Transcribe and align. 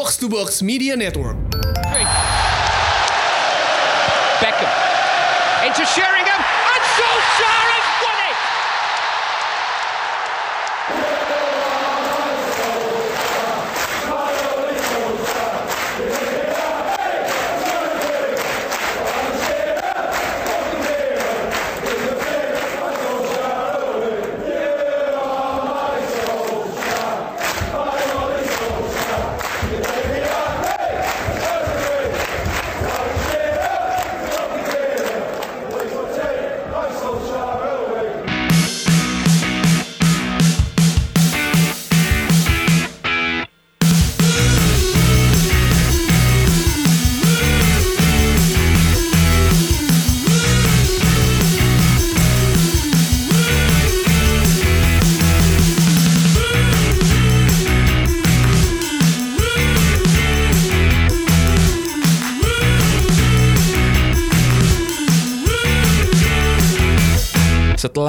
Box 0.00 0.16
to 0.16 0.30
Box 0.30 0.62
Media 0.62 0.96
Network. 0.96 1.36
Beckham. 4.40 4.72
Into 5.66 5.84
Sheringham. 5.84 6.40
And 6.72 6.82
Solskjaer 6.96 7.69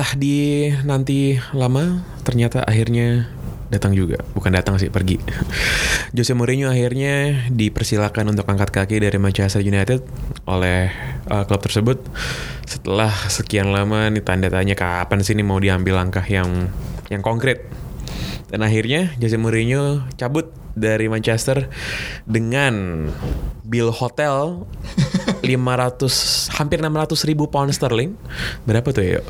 Setelah 0.01 0.17
di 0.17 0.65
nanti 0.81 1.37
lama, 1.53 2.01
ternyata 2.25 2.65
akhirnya 2.65 3.29
datang 3.69 3.93
juga. 3.93 4.17
Bukan 4.33 4.49
datang 4.49 4.81
sih, 4.81 4.89
pergi. 4.89 5.21
Jose 6.17 6.33
Mourinho 6.33 6.73
akhirnya 6.73 7.45
dipersilakan 7.53 8.33
untuk 8.33 8.49
angkat 8.49 8.73
kaki 8.73 8.97
dari 8.97 9.21
Manchester 9.21 9.61
United 9.61 10.01
oleh 10.49 10.89
uh, 11.29 11.45
klub 11.45 11.61
tersebut. 11.61 12.01
Setelah 12.65 13.13
sekian 13.29 13.69
lama 13.69 14.09
nih 14.09 14.25
tanda 14.25 14.49
tanya 14.49 14.73
kapan 14.73 15.21
sih 15.21 15.37
ini 15.37 15.45
mau 15.45 15.61
diambil 15.61 16.01
langkah 16.01 16.25
yang 16.25 16.73
yang 17.13 17.21
konkret. 17.21 17.69
Dan 18.49 18.65
akhirnya 18.65 19.13
Jose 19.21 19.37
Mourinho 19.37 20.01
cabut 20.17 20.49
dari 20.73 21.13
Manchester 21.13 21.69
dengan 22.25 23.05
bill 23.61 23.93
hotel 23.93 24.65
500 25.45 26.57
hampir 26.57 26.81
600 26.81 27.29
ribu 27.29 27.53
pound 27.53 27.69
sterling. 27.69 28.17
Berapa 28.65 28.89
tuh 28.89 29.05
ya? 29.05 29.21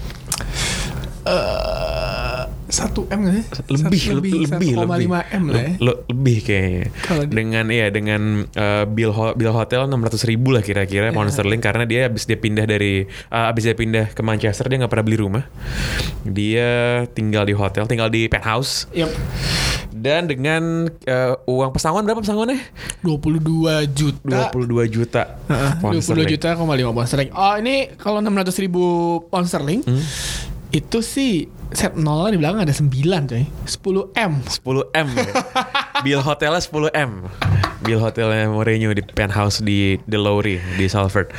Satu 2.71 3.03
M 3.05 3.19
nggak 3.21 3.35
sih? 3.35 3.45
lebih 3.67 3.99
Satu 3.99 4.15
lebih 4.15 4.31
lebih 4.47 4.69
1,5 4.79 4.87
M 5.33 5.43
lah 5.45 5.59
ya. 5.59 5.71
Le- 5.77 6.01
lebih 6.07 6.38
kayaknya 6.39 6.83
di- 6.88 7.27
dengan 7.29 7.65
ya 7.67 7.88
dengan 7.89 8.21
uh, 8.47 8.83
bill 8.85 9.11
ho- 9.11 9.35
bill 9.35 9.51
hotel 9.51 9.85
600 9.85 9.99
ribu 10.25 10.55
lah 10.55 10.63
kira-kira 10.63 11.11
pound 11.11 11.27
sterling 11.29 11.59
karena 11.59 11.83
dia 11.83 12.07
habis 12.07 12.23
dia 12.23 12.35
pindah 12.35 12.63
dari 12.63 13.03
uh, 13.27 13.51
habis 13.51 13.63
dia 13.65 13.75
pindah 13.75 14.05
ke 14.09 14.21
Manchester 14.21 14.65
dia 14.65 14.79
nggak 14.79 14.88
pernah 14.89 15.03
beli 15.03 15.19
rumah 15.19 15.43
dia 16.23 16.69
tinggal 17.09 17.43
di 17.43 17.51
hotel 17.51 17.83
tinggal 17.85 18.07
di 18.07 18.25
penthouse 18.25 18.88
Yap. 18.93 19.11
dan 19.91 20.25
dengan 20.25 20.88
uh, 20.88 21.35
uang 21.43 21.71
pesangon 21.71 22.01
berapa 22.01 22.23
pesangonnya 22.23 22.55
22 23.03 23.67
juta. 23.91 24.47
22 24.49 24.63
juta 24.89 25.21
Heeh, 25.45 25.71
pound 25.75 25.93
22 25.93 26.07
sterling. 26.07 26.27
juta 26.29 26.49
koma 26.55 26.73
lima 26.73 26.91
pound 26.91 27.03
sterling. 27.05 27.31
Oh 27.33 27.51
ini 27.53 27.91
kalau 27.93 28.23
600 28.23 28.63
ribu 28.63 28.83
pound 29.27 29.43
sterling 29.45 29.83
Hmm? 29.83 29.99
Itu 30.71 31.03
sih 31.03 31.51
set 31.75 31.99
nolnya 31.99 32.35
di 32.35 32.39
belakang 32.39 32.63
ada 32.63 32.71
9 32.71 32.87
coy. 33.27 33.43
10 33.67 34.15
M. 34.15 34.33
10 34.43 34.63
M 34.95 35.07
ya. 35.15 35.33
bill 36.05 36.21
hotelnya 36.23 36.63
10 36.63 36.91
M 36.95 37.11
bill 37.83 37.99
hotelnya 37.99 38.47
Mourinho 38.47 38.95
di 38.95 39.03
penthouse 39.03 39.59
di 39.59 39.99
The 40.07 40.19
Lowry 40.19 40.61
di 40.77 40.85
Salford 40.87 41.33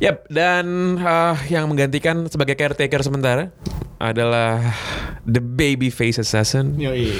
Yap, 0.00 0.24
dan 0.32 0.96
uh, 0.96 1.36
yang 1.52 1.68
menggantikan 1.68 2.24
sebagai 2.32 2.56
caretaker 2.56 3.04
sementara 3.04 3.52
adalah 4.00 4.72
the 5.28 5.44
baby 5.44 5.92
face 5.92 6.16
assassin 6.16 6.80
Yoi. 6.80 7.12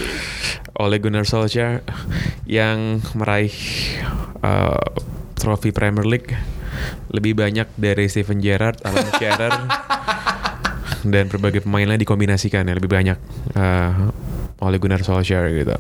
Ole 0.81 0.97
Gunnar 0.97 1.29
Solskjaer 1.29 1.85
yang 2.49 3.05
meraih 3.13 3.53
uh, 4.41 4.81
trofi 5.37 5.77
Premier 5.77 6.09
League 6.09 6.33
lebih 7.13 7.37
banyak 7.37 7.69
dari 7.77 8.09
Steven 8.09 8.41
Gerrard, 8.41 8.81
Alan 8.81 9.13
Shearer 9.21 9.53
dan 11.07 11.29
berbagai 11.29 11.65
pemain 11.65 11.87
lain 11.87 12.01
dikombinasikan 12.01 12.65
ya 12.65 12.75
lebih 12.75 12.91
banyak 12.91 13.17
uh, 13.55 14.11
Ole 14.61 14.77
Gunnar 14.77 15.01
Solskjaer 15.01 15.49
gitu. 15.55 15.77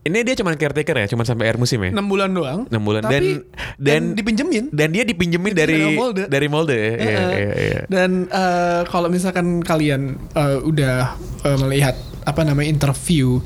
Ini 0.00 0.24
dia 0.24 0.32
cuma 0.32 0.56
caretaker 0.56 0.96
ya, 0.96 1.06
cuma 1.12 1.28
sampai 1.28 1.52
akhir 1.52 1.60
musim 1.60 1.76
ya. 1.84 1.92
6 1.92 2.00
bulan 2.08 2.32
doang. 2.32 2.64
6 2.72 2.80
bulan 2.80 3.04
Tapi, 3.04 3.12
dan 3.12 3.36
dan 3.76 4.00
dipinjemin. 4.16 4.72
dan 4.72 4.88
dia 4.96 5.04
dipinjemin 5.04 5.52
dari 5.52 5.76
Dari 5.76 5.92
Molde. 5.92 6.24
dari 6.24 6.46
Molde 6.48 6.72
ya. 6.72 6.94
Iya, 6.96 7.20
iya, 7.36 7.52
iya. 7.60 7.80
Dan 7.84 8.24
eh, 8.26 8.80
kalau 8.88 9.12
misalkan 9.12 9.60
kalian 9.60 10.16
eh, 10.32 10.56
udah 10.64 11.20
eh, 11.44 11.58
melihat 11.60 11.92
apa 12.24 12.44
namanya 12.44 12.68
interview 12.68 13.40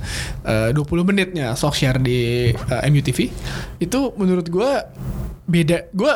eh, 0.45 0.71
20 0.75 1.09
menitnya 1.09 1.55
Solskjaer 1.55 2.03
di 2.03 2.51
eh, 2.51 2.83
MUTV 2.91 3.19
itu 3.79 4.01
menurut 4.19 4.47
gua 4.51 4.89
beda. 5.45 5.93
Gua 5.93 6.15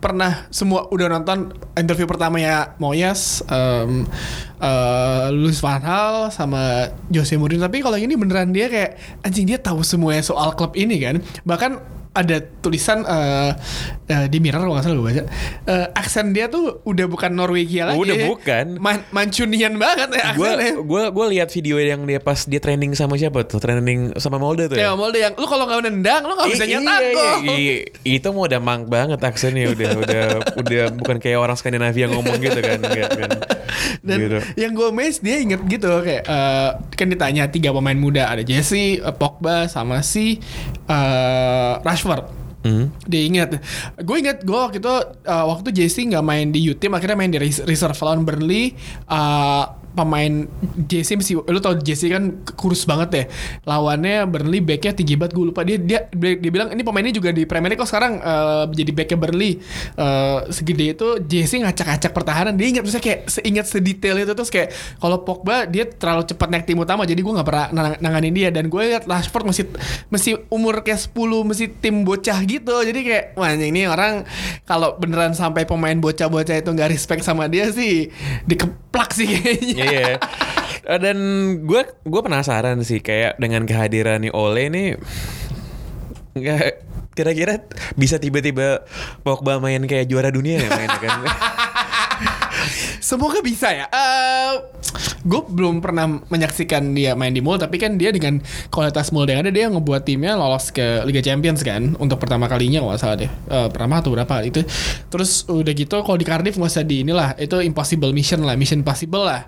pernah 0.00 0.48
semua 0.48 0.88
udah 0.88 1.12
nonton 1.12 1.52
interview 1.76 2.08
pertamanya 2.08 2.72
Moyes, 2.80 3.44
um, 3.52 4.08
eh, 4.56 5.26
Luis 5.36 5.60
Van 5.60 5.76
Gaal 5.76 6.32
sama 6.32 6.88
Jose 7.12 7.36
Mourinho. 7.36 7.68
Tapi 7.68 7.84
kalau 7.84 8.00
ini 8.00 8.16
beneran 8.16 8.50
dia 8.50 8.72
kayak 8.72 8.96
anjing 9.20 9.44
dia 9.44 9.60
tahu 9.60 9.84
semuanya 9.84 10.24
soal 10.24 10.56
klub 10.56 10.72
ini 10.72 10.96
kan. 11.04 11.20
Bahkan 11.44 11.99
ada 12.10 12.36
tulisan 12.58 13.02
eh, 13.02 13.54
eh, 14.06 14.26
di 14.26 14.38
Mirror 14.38 14.60
kalau 14.60 14.74
nggak 14.74 14.82
salah 14.82 14.96
gue 14.96 15.06
baca. 15.06 15.22
Eh, 15.64 15.86
aksen 15.94 16.30
dia 16.30 16.46
tuh 16.46 16.82
udah 16.82 17.06
bukan 17.06 17.30
Norwegia 17.30 17.86
lagi. 17.86 17.98
Udah 17.98 18.16
bukan. 18.26 18.66
Man- 18.76 19.06
Mancunian 19.10 19.78
banget 19.78 20.10
ya 20.12 20.34
aksennya. 20.34 20.74
gue 20.76 21.02
gue 21.08 21.26
lihat 21.30 21.48
video 21.50 21.78
yang 21.78 22.02
dia 22.02 22.18
pas 22.18 22.42
dia 22.42 22.58
training 22.58 22.92
sama 22.92 23.14
siapa 23.14 23.46
tuh? 23.46 23.58
Training 23.58 24.18
sama 24.18 24.36
Molde 24.36 24.66
tuh 24.66 24.74
kayak 24.74 24.90
ya 24.90 24.98
Molde 24.98 25.18
yang 25.18 25.34
lu 25.34 25.46
kalau 25.46 25.64
nggak 25.64 25.86
nendang 25.86 26.22
lu 26.24 26.34
nggak 26.34 26.50
bisa 26.50 26.64
I- 26.64 26.70
nyetak 26.72 27.00
iya, 27.00 27.12
iya, 27.12 27.54
iya. 27.54 27.76
itu 28.10 28.28
mau 28.30 28.44
udah 28.44 28.58
mang 28.58 28.82
banget 28.84 29.20
aksennya 29.20 29.70
udah 29.70 29.90
udah 30.02 30.22
udah 30.56 30.82
bukan 30.92 31.16
kayak 31.16 31.38
orang 31.38 31.54
Skandinavia 31.54 32.10
ngomong 32.10 32.38
gitu 32.38 32.58
kan 32.58 32.80
kan 32.82 33.30
Dan 34.00 34.18
gitu. 34.18 34.38
yang 34.56 34.72
gue 34.72 34.86
amazed 34.88 35.20
dia 35.20 35.38
inget 35.38 35.60
gitu 35.62 35.90
kayak 36.02 36.24
eh, 36.24 36.70
kan 36.90 37.06
ditanya 37.06 37.46
tiga 37.46 37.70
pemain 37.70 37.94
muda 37.94 38.26
ada 38.26 38.42
Jesse, 38.42 38.98
eh, 38.98 39.14
Pogba 39.14 39.68
sama 39.68 40.02
si 40.02 40.40
eh, 40.86 41.72
Rashford. 42.00 42.24
Hmm. 42.60 42.92
Dia 43.08 43.22
ingat, 43.24 43.56
gue 43.96 44.16
ingat 44.20 44.44
gue 44.44 44.52
waktu 44.52 44.84
itu 44.84 44.94
eh, 45.24 45.44
waktu 45.48 45.68
Jesse 45.72 46.04
nggak 46.04 46.20
main 46.20 46.48
di 46.48 46.60
U 46.68 46.76
Team 46.76 46.92
akhirnya 46.92 47.16
main 47.16 47.32
di 47.32 47.40
res- 47.40 47.64
reserve 47.64 47.96
lawan 47.96 48.24
Burnley. 48.24 48.76
eh, 49.06 49.64
pemain 49.90 50.46
Jesse 50.86 51.18
mesti 51.18 51.34
lu 51.34 51.58
tau 51.58 51.74
Jesse 51.76 52.06
kan 52.06 52.42
kurus 52.54 52.86
banget 52.86 53.10
ya. 53.10 53.24
Lawannya 53.66 54.24
Burnley 54.30 54.62
backnya 54.62 54.94
tinggi 54.94 55.18
banget. 55.18 55.32
Gue 55.34 55.50
lupa. 55.50 55.66
Dia 55.66 55.78
dia 55.78 56.06
dia 56.10 56.50
bilang 56.50 56.70
ini 56.70 56.82
pemainnya 56.86 57.10
juga 57.10 57.34
di 57.34 57.44
Premier 57.44 57.74
League 57.74 57.82
kok 57.82 57.90
sekarang 57.90 58.22
eh, 58.22 58.64
jadi 58.70 58.90
backnya 58.94 59.18
Burnley. 59.18 59.52
Eh, 59.98 60.38
segede 60.54 60.94
itu 60.94 61.08
Jesse 61.26 61.58
ngacak-ngacak 61.58 62.12
pertahanan. 62.14 62.54
Dia 62.54 62.66
ingat 62.70 62.82
terusnya 62.86 63.02
kayak 63.02 63.20
seingat 63.28 63.66
sedetail 63.66 64.16
itu 64.22 64.32
terus 64.32 64.50
kayak 64.50 64.70
kalau 64.98 65.22
Pogba 65.26 65.66
dia 65.66 65.84
terlalu 65.86 66.24
cepat 66.26 66.48
naik 66.48 66.64
tim 66.64 66.78
utama 66.78 67.02
jadi 67.04 67.20
gue 67.20 67.32
nggak 67.34 67.48
pernah 67.48 67.66
nang- 67.74 67.98
nanganin 67.98 68.34
dia. 68.34 68.48
Dan 68.54 68.70
gue 68.70 68.82
liat 68.94 69.04
Rashford 69.10 69.44
masih 69.46 69.64
masih 70.08 70.32
umur 70.48 70.80
kayak 70.86 71.02
10 71.02 71.48
masih 71.48 71.66
tim 71.82 72.06
bocah 72.06 72.38
gitu. 72.46 72.74
Jadi 72.86 73.00
kayak 73.02 73.24
wah 73.34 73.50
ini 73.52 73.86
orang 73.86 74.22
kalau 74.64 74.94
beneran 74.96 75.34
sampai 75.34 75.66
pemain 75.66 75.96
bocah-bocah 75.98 76.56
itu 76.62 76.70
nggak 76.70 76.90
respect 76.90 77.22
sama 77.26 77.50
dia 77.50 77.68
sih 77.70 78.08
dikeplak 78.46 79.10
sih 79.12 79.26
kayaknya 79.26 79.79
Iya. 79.80 80.20
Eh, 80.84 80.98
Dan 81.00 81.18
gue 81.64 81.82
gue 82.04 82.20
penasaran 82.24 82.80
sih 82.84 83.00
kayak 83.00 83.40
dengan 83.40 83.64
kehadiran 83.64 84.20
nih 84.20 84.32
Ole 84.32 84.68
ini 84.68 84.84
nggak 86.30 86.86
kira-kira 87.10 87.58
bisa 87.98 88.16
tiba-tiba 88.16 88.86
Pogba 89.26 89.58
main 89.58 89.82
kayak 89.84 90.06
juara 90.06 90.30
dunia 90.30 90.62
ya 90.62 90.68
mainnya 90.70 91.00
kan? 91.00 91.18
Semoga 93.00 93.40
bisa 93.42 93.72
ya. 93.72 93.86
Eh, 93.90 94.52
gue 95.20 95.40
belum 95.52 95.84
pernah 95.84 96.20
menyaksikan 96.32 96.96
dia 96.96 97.12
main 97.12 97.32
di 97.32 97.44
Mul 97.44 97.60
tapi 97.60 97.76
kan 97.76 98.00
dia 98.00 98.08
dengan 98.08 98.40
kualitas 98.72 99.12
Mul 99.12 99.28
yang 99.28 99.44
ada 99.44 99.52
dia 99.52 99.68
ngebuat 99.68 100.08
timnya 100.08 100.32
lolos 100.36 100.72
ke 100.72 101.04
Liga 101.04 101.20
Champions 101.20 101.60
kan 101.60 101.92
untuk 102.00 102.16
pertama 102.16 102.48
kalinya 102.48 102.80
kalau 102.80 102.90
nggak 102.96 103.02
salah 103.02 103.16
deh. 103.20 103.30
Eh, 103.30 103.68
pertama 103.68 104.00
atau 104.00 104.10
berapa 104.16 104.34
itu. 104.44 104.64
Terus 105.12 105.44
udah 105.44 105.72
gitu 105.76 106.00
kalau 106.00 106.16
di 106.16 106.24
Cardiff 106.24 106.56
nggak 106.56 106.72
usah 106.72 106.84
di 106.86 107.04
inilah 107.04 107.36
itu 107.36 107.60
impossible 107.60 108.16
mission 108.16 108.40
lah 108.44 108.56
mission 108.56 108.80
possible 108.80 109.24
lah. 109.28 109.44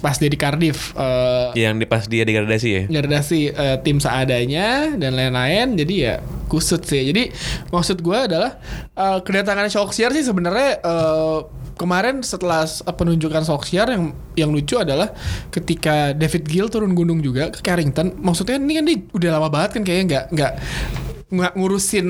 Pas 0.00 0.16
dia 0.16 0.32
di 0.32 0.38
Cardiff 0.40 0.96
eh, 0.96 1.68
Yang 1.68 1.74
di 1.84 1.86
pas 1.86 2.02
dia 2.08 2.22
degradasi 2.24 2.68
ya. 2.72 2.82
gradasi 2.88 3.40
eh, 3.52 3.76
tim 3.84 4.00
seadanya 4.00 4.96
dan 4.96 5.12
lain-lain 5.16 5.76
jadi 5.76 5.94
ya 5.94 6.14
kusut 6.48 6.82
sih. 6.88 7.12
Jadi 7.12 7.28
maksud 7.68 8.00
gue 8.00 8.16
adalah 8.16 8.56
eh, 8.96 9.18
kedatangan 9.20 9.68
Solskjaer 9.68 10.16
sih 10.16 10.24
sebenarnya 10.24 10.80
eh, 10.80 11.38
kemarin 11.80 12.20
setelah 12.20 12.68
penunjukan 12.92 13.40
Solskjaer 13.40 13.96
yang 13.96 14.04
yang 14.36 14.50
lucu 14.52 14.76
adalah 14.76 15.09
ketika 15.50 16.16
David 16.16 16.44
Gill 16.48 16.68
turun 16.72 16.92
gunung 16.94 17.20
juga 17.20 17.50
ke 17.52 17.60
Carrington 17.60 18.16
maksudnya 18.18 18.58
ini 18.58 18.72
kan 18.78 18.84
dia 18.86 18.96
udah 19.12 19.30
lama 19.38 19.48
banget 19.48 19.70
kan 19.78 19.82
kayaknya 19.82 20.04
nggak 20.06 20.24
nggak 20.34 20.52
nggak 21.30 21.52
ngurusin 21.54 22.08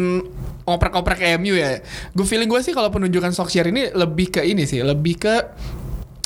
oprek-oprek 0.65 1.41
MU 1.41 1.55
ya. 1.57 1.83
Gue 2.15 2.27
feeling 2.27 2.49
gue 2.49 2.61
sih 2.63 2.73
kalau 2.73 2.89
penunjukan 2.93 3.35
Solskjaer 3.35 3.69
ini 3.73 3.91
lebih 3.93 4.33
ke 4.33 4.41
ini 4.45 4.65
sih 4.65 4.81
lebih 4.81 5.19
ke 5.21 5.35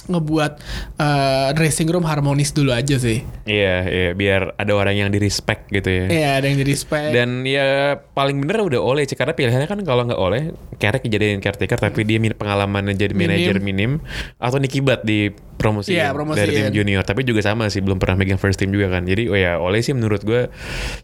ngebuat 0.07 0.53
eh, 0.97 1.49
dressing 1.53 1.87
room 1.87 2.03
harmonis 2.03 2.51
dulu 2.51 2.71
aja 2.71 2.95
sih 2.95 3.25
Iya, 3.45 3.75
iya, 3.85 4.09
biar 4.11 4.55
ada 4.55 4.73
orang 4.73 4.97
yang 4.97 5.09
di 5.09 5.19
respect 5.19 5.69
gitu 5.69 5.85
ya. 5.85 6.05
Iya, 6.07 6.31
ada 6.35 6.47
yang 6.47 6.57
di 6.57 6.67
respect. 6.67 7.13
Dan 7.13 7.45
ya 7.45 7.67
paling 8.11 8.39
bener 8.39 8.57
udah 8.63 8.81
oleh 8.81 9.05
sih 9.05 9.13
karena 9.13 9.33
pilihannya 9.33 9.67
kan 9.67 9.81
kalau 9.81 10.03
nggak 10.03 10.17
oleh 10.19 10.43
Carrick 10.75 11.05
jadiin 11.05 11.39
caretaker 11.39 11.77
tapi 11.79 12.03
dia 12.03 12.17
min- 12.17 12.33
pengalamannya 12.33 12.95
jadi 12.95 13.13
manajer 13.13 13.61
minim 13.61 14.01
atau 14.39 14.57
Nicky 14.57 14.81
Butt 14.81 15.03
di 15.03 15.29
promosi 15.55 15.93
Iya, 15.93 16.11
promosiin. 16.11 16.41
dari 16.41 16.53
tim 16.55 16.69
junior 16.75 17.03
tapi 17.03 17.23
juga 17.23 17.41
sama 17.41 17.69
sih 17.69 17.79
belum 17.79 17.97
pernah 17.97 18.17
megang 18.17 18.37
first 18.37 18.57
team 18.57 18.69
juga 18.69 18.91
kan 18.91 19.05
jadi 19.05 19.29
oh 19.29 19.37
ya 19.37 19.53
oleh 19.57 19.81
sih 19.81 19.93
menurut 19.93 20.21
gue 20.21 20.49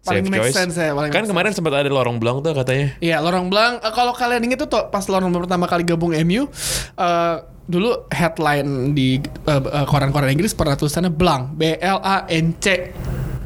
Paling 0.02 0.24
safe 0.24 0.34
choice 0.34 0.54
sense 0.54 0.76
ya, 0.76 0.90
paling 0.90 1.08
kan 1.08 1.22
kemarin 1.22 1.52
sempat 1.52 1.72
ada 1.76 1.88
lorong 1.88 2.16
belong 2.16 2.40
tuh 2.40 2.52
katanya 2.52 2.96
Iya, 2.98 3.20
Lorong 3.20 3.46
Blanc. 3.46 3.78
eh, 3.78 3.92
kalau 3.92 4.10
kalian 4.10 4.42
inget 4.42 4.58
tuh 4.58 4.88
pas 4.88 5.04
Lorong 5.04 5.28
Blanc 5.28 5.44
pertama 5.44 5.66
kali 5.66 5.82
gabung 5.82 6.12
MU, 6.18 6.48
eh, 6.94 7.36
dulu 7.70 8.10
headline 8.10 8.90
di 8.90 9.16
eh, 9.22 9.52
eh, 9.62 9.86
koran-koran 9.86 10.28
Inggris 10.28 10.50
pernah 10.52 10.74
tulisannya 10.74 11.08
Blanc, 11.08 11.54
B 11.54 11.78
L 11.78 12.02
A 12.02 12.26
N 12.26 12.58
C. 12.58 12.90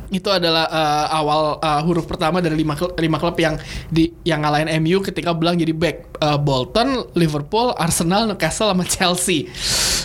Itu 0.09 0.31
adalah 0.31 0.65
eh, 0.67 1.07
awal 1.13 1.59
eh, 1.59 1.81
huruf 1.83 2.07
pertama 2.07 2.39
dari 2.39 2.55
lima 2.55 2.73
klub, 2.73 2.95
lima 2.97 3.19
klub 3.19 3.37
yang 3.37 3.61
di 3.87 4.15
yang 4.23 4.41
ngalahin 4.41 4.71
MU 4.79 5.03
ketika 5.03 5.31
Blanc 5.31 5.59
jadi 5.59 5.75
back. 5.75 5.97
Eh, 6.17 6.39
Bolton, 6.39 7.13
Liverpool, 7.13 7.77
Arsenal, 7.77 8.25
Newcastle 8.25 8.71
sama 8.71 8.85
Chelsea. 8.85 9.51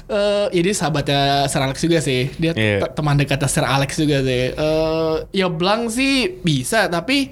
Eh 0.10 0.46
jadi 0.52 0.74
sahabatnya 0.74 1.46
Sir 1.46 1.62
Alex 1.62 1.78
juga 1.80 2.02
sih. 2.02 2.34
Dia 2.36 2.52
Iya. 2.52 2.82
te- 2.82 2.94
teman 2.98 3.16
dekat 3.16 3.40
Sir 3.46 3.62
Alex 3.62 3.96
juga 3.96 4.20
sih. 4.20 4.44
Eh 4.52 5.16
ya 5.32 5.48
Blanc 5.48 5.94
sih 5.94 6.42
bisa, 6.42 6.90
tapi 6.90 7.30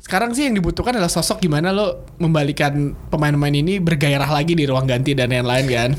sekarang 0.00 0.32
sih 0.32 0.44
yang 0.44 0.56
dibutuhkan 0.56 0.92
adalah 0.92 1.08
sosok 1.08 1.40
gimana 1.40 1.72
lo 1.72 2.04
membalikan 2.16 2.92
pemain-pemain 3.08 3.52
ini 3.54 3.76
bergairah 3.76 4.28
lagi 4.28 4.52
di 4.52 4.64
ruang 4.64 4.84
ganti 4.84 5.12
dan 5.12 5.28
yang 5.28 5.44
lain 5.44 5.64
kan. 5.64 5.90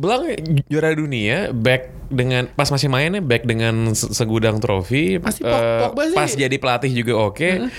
Belang 0.00 0.22
juara 0.66 0.90
dunia 0.90 1.52
back 1.52 1.82
dengan 2.08 2.48
pas 2.48 2.66
masih 2.66 2.88
mainnya 2.88 3.20
back 3.20 3.44
dengan 3.44 3.92
se- 3.92 4.10
segudang 4.10 4.56
trofi 4.56 5.20
eh, 5.38 5.44
Pog- 5.44 5.92
Pogba 5.92 6.02
sih- 6.06 6.16
pas 6.16 6.30
jadi 6.32 6.56
pelatih 6.56 6.90
juga 6.90 7.20
oke 7.20 7.70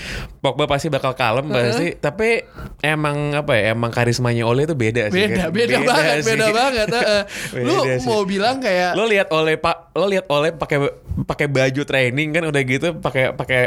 Pogba 0.42 0.66
pasti 0.66 0.90
bakal 0.90 1.14
kalem 1.14 1.46
pasti 1.46 1.94
tapi 1.94 2.42
emang 2.80 3.30
apa 3.32 3.54
ya 3.54 3.70
emang 3.70 3.88
karismanya 3.88 4.42
Ole 4.42 4.66
itu 4.66 4.74
beda 4.74 5.06
sih 5.06 5.22
Beda, 5.22 5.38
kan? 5.38 5.50
beda, 5.50 5.76
banget, 5.80 6.16
sih. 6.18 6.26
beda 6.28 6.46
banget. 6.50 6.88
Lu 7.62 7.74
Beda 7.78 7.94
sih. 7.96 8.04
mau 8.04 8.22
bilang 8.22 8.58
kayak 8.58 8.92
lo 8.92 9.06
lihat 9.06 9.30
oleh 9.30 9.54
pak 9.54 9.94
lo 9.94 10.04
lihat 10.04 10.26
oleh 10.26 10.50
pakai 10.50 10.78
pakai 11.22 11.46
baju 11.46 11.82
training 11.82 12.28
kan 12.32 12.42
udah 12.44 12.62
gitu 12.64 12.88
pakai 12.96 13.30
pakai 13.30 13.60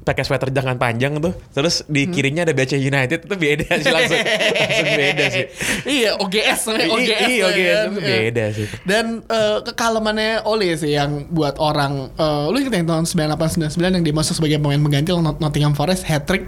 pakai 0.00 0.22
sweater 0.22 0.48
jangan 0.48 0.76
panjang 0.76 1.18
tuh 1.18 1.34
terus 1.50 1.82
di 1.84 2.02
Hmm. 2.02 2.12
kirinya 2.12 2.42
ada 2.42 2.52
BC 2.52 2.78
United 2.78 3.20
itu 3.22 3.34
beda 3.36 3.66
sih 3.74 3.90
langsung 3.96 4.20
langsung 4.20 4.88
beda 4.88 5.24
sih 5.28 5.44
iya 5.84 6.10
OGS 6.14 6.60
namanya 6.64 6.88
OGS. 6.90 7.10
iya, 7.20 7.26
ya 7.26 7.44
OGS 7.44 7.58
kan? 7.74 7.88
itu 7.90 8.00
Iya. 8.00 8.16
beda 8.20 8.44
sih. 8.50 8.66
Dan 8.82 9.04
eh, 9.24 9.58
kekalemannya 9.62 10.32
Ole 10.44 10.70
sih 10.74 10.92
yang 10.92 11.26
buat 11.28 11.58
orang 11.58 12.12
eh, 12.12 12.44
lu 12.46 12.56
inget 12.56 12.74
yang 12.76 12.86
tahun 12.88 13.04
98 13.04 13.66
99 13.66 13.82
yang 13.92 14.04
dia 14.04 14.14
masuk 14.14 14.34
sebagai 14.36 14.56
pemain 14.58 14.78
pengganti 14.78 15.10
Not- 15.12 15.38
Nottingham 15.38 15.74
Forest 15.74 16.06
hat 16.20 16.28
trick. 16.28 16.44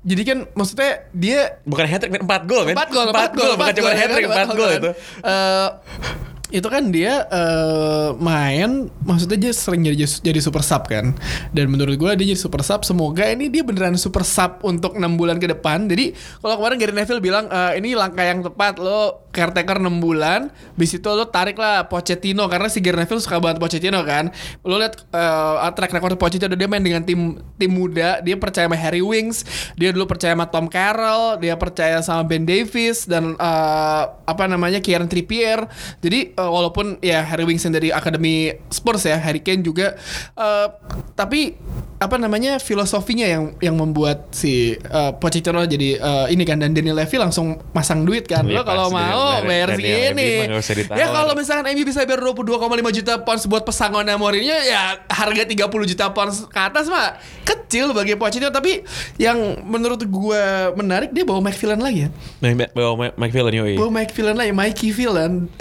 Jadi 0.00 0.22
kan 0.24 0.38
maksudnya 0.52 1.08
dia 1.16 1.40
bukan 1.64 1.84
hat 1.88 2.00
trick 2.04 2.12
4 2.12 2.28
gol 2.44 2.62
empat 2.72 2.88
gol, 2.92 3.08
empat 3.08 3.32
gol 3.32 3.52
bukan 3.56 3.74
cuma 3.80 3.90
hat 3.96 4.10
trick 4.12 4.28
4 4.28 4.58
gol 4.60 4.70
itu. 4.76 4.90
Eh, 5.24 5.68
itu 6.50 6.66
kan 6.66 6.90
dia 6.90 7.26
eh, 7.30 8.10
main 8.18 8.90
maksudnya 9.06 9.38
dia 9.38 9.52
sering 9.54 9.86
jadi 9.86 10.06
jadi 10.06 10.40
super 10.42 10.62
sub 10.66 10.86
kan. 10.90 11.14
Dan 11.54 11.70
menurut 11.70 11.94
gue 11.94 12.10
dia 12.18 12.26
jadi 12.34 12.38
super 12.38 12.60
sub 12.66 12.82
semoga 12.82 13.26
ini 13.30 13.46
dia 13.46 13.62
beneran 13.62 13.94
super 13.94 14.26
sub 14.26 14.62
untuk 14.66 14.98
enam 14.98 15.14
bulan 15.14 15.38
ke 15.38 15.46
depan. 15.46 15.86
Jadi 15.86 16.14
kalau 16.42 16.58
kemarin 16.58 16.76
Gary 16.78 16.94
Neville 16.94 17.22
bilang 17.22 17.46
"Eh, 17.48 17.78
ini 17.78 17.94
langkah 17.94 18.26
yang 18.26 18.42
tepat 18.42 18.82
lo 18.82 19.30
caretaker 19.30 19.78
6 19.78 20.02
bulan 20.02 20.50
bis 20.74 20.90
itu 20.90 21.06
lo 21.06 21.30
tarik 21.30 21.54
lah 21.54 21.86
Pochettino 21.86 22.50
karena 22.50 22.66
si 22.66 22.82
Gary 22.82 22.98
Neville 22.98 23.22
suka 23.22 23.38
banget 23.38 23.62
Pochettino 23.62 24.02
kan. 24.02 24.34
Lo 24.66 24.76
lihat 24.76 25.06
eh, 25.14 25.70
track 25.70 25.94
record 25.94 26.18
Pochettino 26.18 26.58
dia 26.58 26.66
main 26.66 26.82
dengan 26.82 27.06
tim 27.06 27.38
tim 27.54 27.70
muda 27.70 28.18
dia 28.20 28.34
percaya 28.34 28.66
sama 28.66 28.74
Harry 28.76 29.02
Winks 29.02 29.46
dia 29.78 29.94
dulu 29.94 30.10
percaya 30.10 30.34
sama 30.34 30.50
Tom 30.50 30.66
Carroll 30.66 31.38
dia 31.38 31.54
percaya 31.54 32.02
sama 32.02 32.26
Ben 32.26 32.42
Davis 32.42 33.06
dan 33.06 33.38
eh, 33.38 34.02
apa 34.26 34.44
namanya 34.50 34.82
Kieran 34.82 35.06
Trippier. 35.06 35.70
Jadi 36.02 36.39
eh, 36.40 36.48
walaupun 36.48 36.96
ya 37.04 37.20
Harry 37.20 37.44
Winks 37.44 37.68
yang 37.68 37.76
dari 37.76 37.92
akademi 37.92 38.56
Spurs 38.72 39.04
ya 39.04 39.20
Harry 39.20 39.44
Kane 39.44 39.60
juga 39.60 39.94
eh, 40.34 40.66
tapi 41.12 41.54
apa 42.00 42.16
namanya 42.16 42.56
filosofinya 42.56 43.28
yang 43.28 43.44
yang 43.60 43.76
membuat 43.76 44.32
si 44.32 44.72
eh, 44.72 45.12
Pochettino 45.20 45.60
jadi 45.68 46.00
eh, 46.00 46.26
ini 46.32 46.48
kan 46.48 46.56
dan 46.56 46.72
Daniel 46.72 46.96
Levy 46.96 47.20
langsung 47.20 47.60
masang 47.76 48.08
duit 48.08 48.24
kan. 48.24 48.48
Iya, 48.48 48.60
lo 48.60 48.62
kalau 48.64 48.88
mau 48.88 49.44
bayar 49.44 49.76
segini. 49.76 50.48
ya 50.96 51.06
kalau 51.12 51.36
misalkan 51.36 51.68
MU 51.76 51.84
bisa 51.84 52.00
bayar 52.08 52.24
22,5 52.24 52.96
juta 52.96 53.14
pounds 53.20 53.44
buat 53.44 53.68
pesangonnya 53.68 54.16
Mourinho 54.16 54.56
ya 54.64 54.96
harga 55.12 55.44
30 55.44 55.92
juta 55.92 56.08
pounds 56.08 56.48
ke 56.48 56.60
atas 56.60 56.88
mah 56.88 57.20
kecil 57.44 57.92
bagi 57.92 58.16
Pochettino. 58.16 58.48
Tapi 58.48 58.80
yang 59.20 59.60
menurut 59.68 60.00
gue 60.00 60.42
menarik 60.80 61.12
dia 61.12 61.28
bawa 61.28 61.44
McFillan 61.44 61.84
lagi 61.84 62.08
ya. 62.08 62.10
Bawa 62.72 63.12
Villan 63.30 63.54
yoi. 63.54 63.76
Bawa 63.76 63.90
McFillan 64.02 64.36
lagi 64.40 64.52
Mikey 64.56 64.90
Villan 64.96 65.52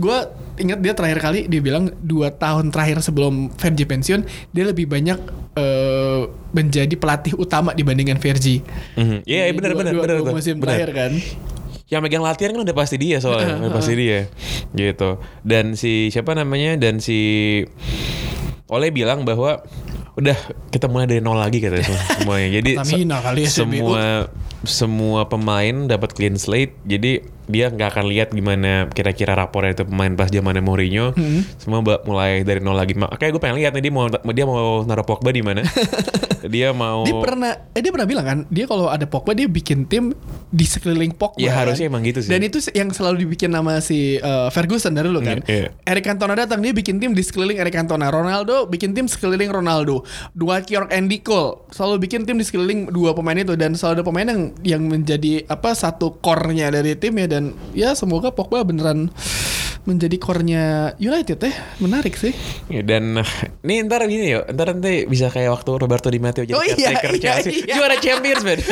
gue 0.00 0.18
ingat 0.58 0.78
dia 0.78 0.92
terakhir 0.92 1.20
kali 1.20 1.40
dia 1.44 1.60
bilang 1.60 1.92
dua 2.00 2.28
tahun 2.30 2.68
terakhir 2.68 3.00
sebelum 3.00 3.32
Fergie 3.52 3.84
pensiun 3.84 4.20
dia 4.48 4.64
lebih 4.64 4.84
banyak 4.86 5.18
eh, 5.52 6.20
menjadi 6.50 6.94
pelatih 6.94 7.36
utama 7.36 7.70
dibandingkan 7.70 8.16
Fergie. 8.16 8.64
Mhm. 8.94 9.22
iya 9.24 9.44
iya, 9.44 9.44
Di 9.46 9.54
benar 9.54 9.70
dua- 9.70 9.80
benar 9.82 9.94
benar 9.94 10.16
tuh. 10.18 10.32
musim 10.32 10.54
Benar. 10.56 10.68
terakhir 10.74 10.90
kan. 10.90 11.12
Yang 11.86 12.00
megang 12.00 12.22
latihan 12.22 12.50
kan 12.50 12.62
udah 12.62 12.76
pasti 12.76 12.96
dia 12.96 13.18
soalnya 13.18 13.58
udah 13.58 13.72
pasti 13.72 13.92
dia. 13.94 14.20
Gitu. 14.70 15.10
Dan 15.42 15.74
si 15.74 16.08
siapa 16.08 16.32
namanya 16.32 16.74
dan 16.76 16.98
si 16.98 17.18
Oleh 18.66 18.88
bilang 18.88 19.22
bahwa 19.22 19.58
udah 20.12 20.38
kita 20.68 20.86
mulai 20.86 21.06
dari 21.06 21.18
nol 21.18 21.34
lagi 21.34 21.58
katanya 21.58 21.82
semua- 21.84 22.06
semuanya. 22.14 22.48
Jadi 22.52 22.70
Pertamina 22.72 23.16
kali 23.18 23.40
ya, 23.40 23.50
semua 23.50 24.02
semua 24.62 25.24
pemain 25.24 25.88
dapat 25.88 26.12
clean 26.12 26.36
slate 26.36 26.76
jadi 26.84 27.24
dia 27.50 27.66
nggak 27.66 27.98
akan 27.98 28.06
lihat 28.06 28.28
gimana 28.30 28.86
kira-kira 28.94 29.34
rapornya 29.34 29.74
itu 29.74 29.84
pemain 29.88 30.14
pas 30.14 30.30
zamannya 30.30 30.62
Mourinho 30.62 31.12
Hmm. 31.16 31.42
semua 31.58 31.82
mulai 31.82 32.46
dari 32.46 32.62
nol 32.62 32.78
lagi 32.78 32.94
makanya 32.94 33.30
gue 33.34 33.42
pengen 33.42 33.58
lihat 33.58 33.72
nih 33.74 33.90
dia 33.90 33.92
mau 33.92 34.06
dia 34.06 34.46
mau 34.46 34.86
naruh 34.86 35.02
Pogba 35.02 35.34
di 35.34 35.42
mana 35.42 35.66
dia 36.48 36.72
mau 36.72 37.04
Dia 37.04 37.16
pernah, 37.20 37.52
eh 37.76 37.80
dia 37.84 37.92
pernah 37.92 38.08
bilang 38.08 38.24
kan, 38.24 38.38
dia 38.48 38.64
kalau 38.64 38.88
ada 38.88 39.04
Pogba 39.04 39.36
dia 39.36 39.44
bikin 39.44 39.84
tim 39.84 40.16
di 40.48 40.64
sekeliling 40.64 41.12
Pogba. 41.12 41.36
Ya, 41.36 41.52
kan. 41.52 41.68
harusnya 41.68 41.92
emang 41.92 42.00
gitu 42.00 42.24
sih. 42.24 42.30
Dan 42.32 42.40
itu 42.40 42.58
yang 42.72 42.88
selalu 42.90 43.28
dibikin 43.28 43.52
nama 43.52 43.78
si 43.84 44.16
uh, 44.18 44.48
Ferguson 44.48 44.96
dari 44.96 45.12
dulu 45.12 45.20
kan. 45.20 45.44
Iya, 45.44 45.68
iya. 45.68 45.68
Eric 45.84 46.08
Cantona 46.08 46.32
datang 46.32 46.64
dia 46.64 46.72
bikin 46.72 46.96
tim 46.96 47.12
di 47.12 47.20
sekeliling 47.20 47.60
Eric 47.60 47.76
Cantona. 47.76 48.08
Ronaldo 48.08 48.64
bikin 48.66 48.96
tim 48.96 49.04
sekeliling 49.04 49.52
Ronaldo. 49.52 50.02
Dua 50.32 50.64
York 50.64 50.90
Andy 50.90 51.20
Cole 51.20 51.68
selalu 51.70 52.08
bikin 52.08 52.24
tim 52.24 52.40
di 52.40 52.44
sekeliling 52.48 52.88
dua 52.88 53.12
pemain 53.12 53.36
itu 53.36 53.52
dan 53.54 53.76
selalu 53.76 54.00
ada 54.00 54.04
pemain 54.08 54.26
yang 54.26 54.42
yang 54.60 54.84
menjadi 54.84 55.44
apa 55.44 55.72
satu 55.72 56.16
core-nya 56.16 56.68
dari 56.68 56.94
tim 56.94 57.14
ya 57.14 57.26
dan 57.26 57.44
ya 57.72 57.92
semoga 57.92 58.30
Pogba 58.30 58.62
beneran 58.62 59.08
menjadi 59.80 60.20
core-nya 60.20 60.64
United 60.96 61.40
ya. 61.40 61.52
Menarik 61.80 62.12
sih. 62.12 62.36
Ya, 62.68 62.84
dan 62.84 63.16
nih 63.66 63.80
ntar 63.82 64.04
gini 64.04 64.28
yuk, 64.30 64.44
ntar 64.52 64.76
nanti 64.76 65.08
bisa 65.08 65.28
kayak 65.28 65.56
waktu 65.56 65.70
Roberto 65.72 66.06
Di 66.06 66.20
Matteo 66.20 66.44
jadi 66.44 66.52
Oh, 66.52 66.60
iya, 66.60 66.92
iya, 66.92 67.16
Chelsea. 67.16 67.64
iya. 67.64 67.74
Juara 67.74 67.96
Champions, 67.96 68.44
man. 68.44 68.60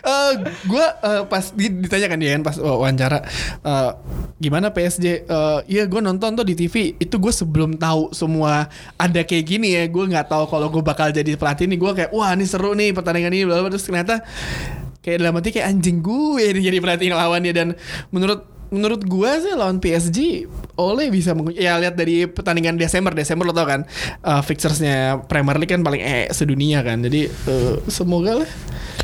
Eh, 0.00 0.32
gue 0.64 0.86
eh, 1.04 1.22
pas 1.26 1.44
di- 1.52 1.76
ditanyakan 1.78 2.18
dia 2.18 2.30
kan 2.32 2.42
pas 2.42 2.56
wawancara 2.56 3.20
eh, 3.60 3.90
gimana 4.38 4.72
PSG 4.72 5.06
Eh, 5.22 5.58
iya 5.68 5.84
gue 5.84 6.00
nonton 6.00 6.32
tuh 6.32 6.42
di 6.42 6.56
TV 6.56 6.96
itu 6.96 7.16
gue 7.16 7.30
sebelum 7.30 7.76
tahu 7.76 8.10
semua 8.10 8.66
ada 8.96 9.20
kayak 9.20 9.44
gini 9.46 9.76
ya 9.76 9.84
gue 9.86 10.04
nggak 10.06 10.26
tahu 10.26 10.48
kalau 10.48 10.66
gue 10.68 10.80
bakal 10.80 11.10
jadi 11.10 11.36
pelatih 11.36 11.68
nih 11.68 11.76
gue 11.76 11.92
kayak 11.94 12.10
wah 12.10 12.32
ini 12.32 12.44
seru 12.44 12.72
nih 12.72 12.90
pertandingan 12.90 13.30
ini 13.30 13.44
bla. 13.44 13.60
terus 13.62 13.84
ternyata 13.84 14.19
kayak 15.00 15.24
dalam 15.24 15.34
hati 15.40 15.50
kayak 15.52 15.68
anjing 15.72 16.04
gue 16.04 16.44
ini 16.44 16.60
jadi 16.60 16.78
pelatih 16.78 17.08
ngelawannya 17.12 17.52
dan 17.56 17.68
menurut 18.12 18.50
menurut 18.70 19.02
gua 19.02 19.36
sih 19.42 19.50
lawan 19.52 19.82
PSG 19.82 20.46
Ole 20.78 21.10
bisa 21.10 21.34
ya 21.58 21.76
lihat 21.76 21.98
dari 21.98 22.24
pertandingan 22.24 22.78
Desember. 22.78 23.12
Desember 23.12 23.44
lo 23.44 23.52
tau 23.52 23.66
kan 23.66 23.84
uh, 24.24 24.40
fixersnya 24.40 25.26
Premier 25.26 25.58
League 25.58 25.74
kan 25.74 25.82
paling 25.84 26.00
eh 26.00 26.30
sedunia 26.30 26.80
kan. 26.80 27.02
Jadi 27.04 27.28
uh, 27.28 27.82
semoga 27.90 28.40
lah 28.40 28.50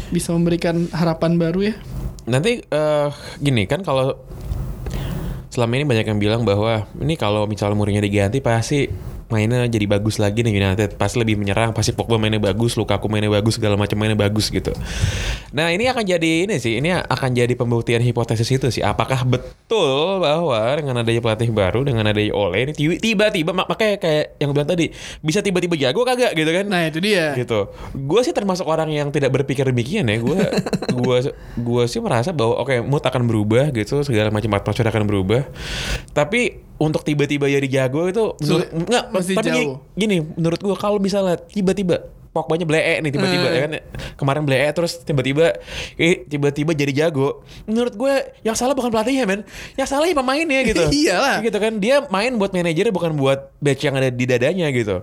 bisa 0.08 0.32
memberikan 0.32 0.86
harapan 0.94 1.36
baru 1.36 1.60
ya. 1.68 1.74
Nanti 2.26 2.58
eh, 2.58 3.08
gini 3.38 3.70
kan 3.70 3.86
kalau 3.86 4.18
selama 5.50 5.78
ini 5.78 5.86
banyak 5.86 6.06
yang 6.10 6.18
bilang 6.18 6.42
bahwa 6.42 6.90
ini 6.98 7.14
kalau 7.14 7.46
misalnya 7.46 7.78
Mourinho 7.78 8.02
diganti 8.02 8.42
pasti 8.42 8.90
mainnya 9.26 9.66
jadi 9.66 9.86
bagus 9.86 10.16
lagi 10.16 10.42
nih 10.42 10.54
United 10.54 10.94
pasti 10.94 11.18
lebih 11.18 11.34
menyerang 11.34 11.70
pasti 11.70 11.90
Pogba 11.90 12.16
mainnya 12.16 12.38
bagus 12.38 12.74
Lukaku 12.74 13.10
mainnya 13.10 13.28
bagus 13.28 13.58
segala 13.58 13.74
macam 13.74 13.96
mainnya 13.96 14.14
bagus 14.14 14.48
gitu 14.48 14.70
nah 15.50 15.70
ini 15.70 15.86
akan 15.86 16.04
jadi 16.04 16.46
ini 16.46 16.56
sih 16.58 16.78
ini 16.78 16.94
akan 16.94 17.30
jadi 17.32 17.54
pembuktian 17.54 18.00
hipotesis 18.00 18.46
itu 18.48 18.70
sih 18.70 18.82
apakah 18.82 19.26
betul 19.26 20.22
bahwa 20.22 20.60
dengan 20.78 21.02
adanya 21.02 21.18
pelatih 21.18 21.50
baru 21.50 21.82
dengan 21.82 22.06
adanya 22.06 22.30
Ole 22.30 22.70
ini 22.70 22.72
tiba- 22.72 22.98
tiba-tiba 22.98 23.50
mak- 23.50 23.66
makanya 23.66 23.96
kayak 23.98 24.38
yang 24.38 24.50
bilang 24.52 24.68
tadi 24.68 24.92
bisa 25.20 25.42
tiba-tiba 25.42 25.74
jago 25.74 26.02
kagak 26.02 26.32
gitu 26.32 26.50
kan 26.50 26.66
nah 26.66 26.86
itu 26.86 26.98
dia 27.00 27.32
gitu. 27.34 27.68
Gue 27.96 28.20
sih 28.22 28.30
termasuk 28.30 28.66
orang 28.66 28.90
yang 28.90 29.08
tidak 29.10 29.32
berpikir 29.32 29.66
demikian 29.66 30.06
ya. 30.06 30.18
Gue 30.18 30.38
gue 30.92 31.18
gue 31.56 31.82
sih 31.86 31.98
merasa 31.98 32.30
bahwa 32.30 32.60
oke 32.60 32.82
mood 32.82 33.02
akan 33.02 33.26
berubah 33.26 33.70
gitu, 33.70 34.02
segala 34.02 34.30
macam 34.30 34.50
atmosfer 34.54 34.86
akan 34.86 35.04
berubah. 35.04 35.42
Tapi 36.12 36.65
untuk 36.76 37.02
tiba-tiba 37.02 37.46
jadi 37.46 37.64
jago 37.66 38.04
itu 38.04 38.24
Sulit. 38.38 38.68
enggak 38.68 39.08
Masih 39.08 39.32
tapi 39.32 39.46
gini, 39.46 39.60
jauh. 39.64 39.76
gini, 39.92 40.16
menurut 40.30 40.60
gue 40.60 40.76
kalau 40.76 40.98
misalnya 40.98 41.36
tiba-tiba 41.38 42.04
Pogbanya 42.28 42.68
blee 42.68 43.00
nih 43.00 43.08
tiba-tiba 43.10 43.46
Eh. 43.46 43.50
ya 43.50 43.60
kan 43.62 43.72
kemarin 44.14 44.44
blee 44.44 44.68
terus 44.70 45.00
tiba-tiba 45.00 45.56
eh, 45.96 46.20
tiba-tiba 46.22 46.76
jadi 46.76 47.08
jago 47.08 47.40
menurut 47.64 47.96
gue 47.96 48.12
yang 48.44 48.52
salah 48.52 48.76
bukan 48.76 48.92
pelatihnya 48.92 49.24
men 49.24 49.40
yang 49.72 49.88
salah 49.88 50.04
ya 50.04 50.12
pemainnya 50.12 50.60
gitu 50.62 50.84
Iyalah. 51.00 51.40
gitu 51.40 51.56
kan 51.56 51.80
dia 51.80 52.04
main 52.06 52.36
buat 52.36 52.52
manajernya 52.52 52.92
bukan 52.92 53.16
buat 53.16 53.56
badge 53.56 53.82
yang 53.82 53.96
ada 53.96 54.12
di 54.12 54.24
dadanya 54.28 54.68
gitu 54.68 55.00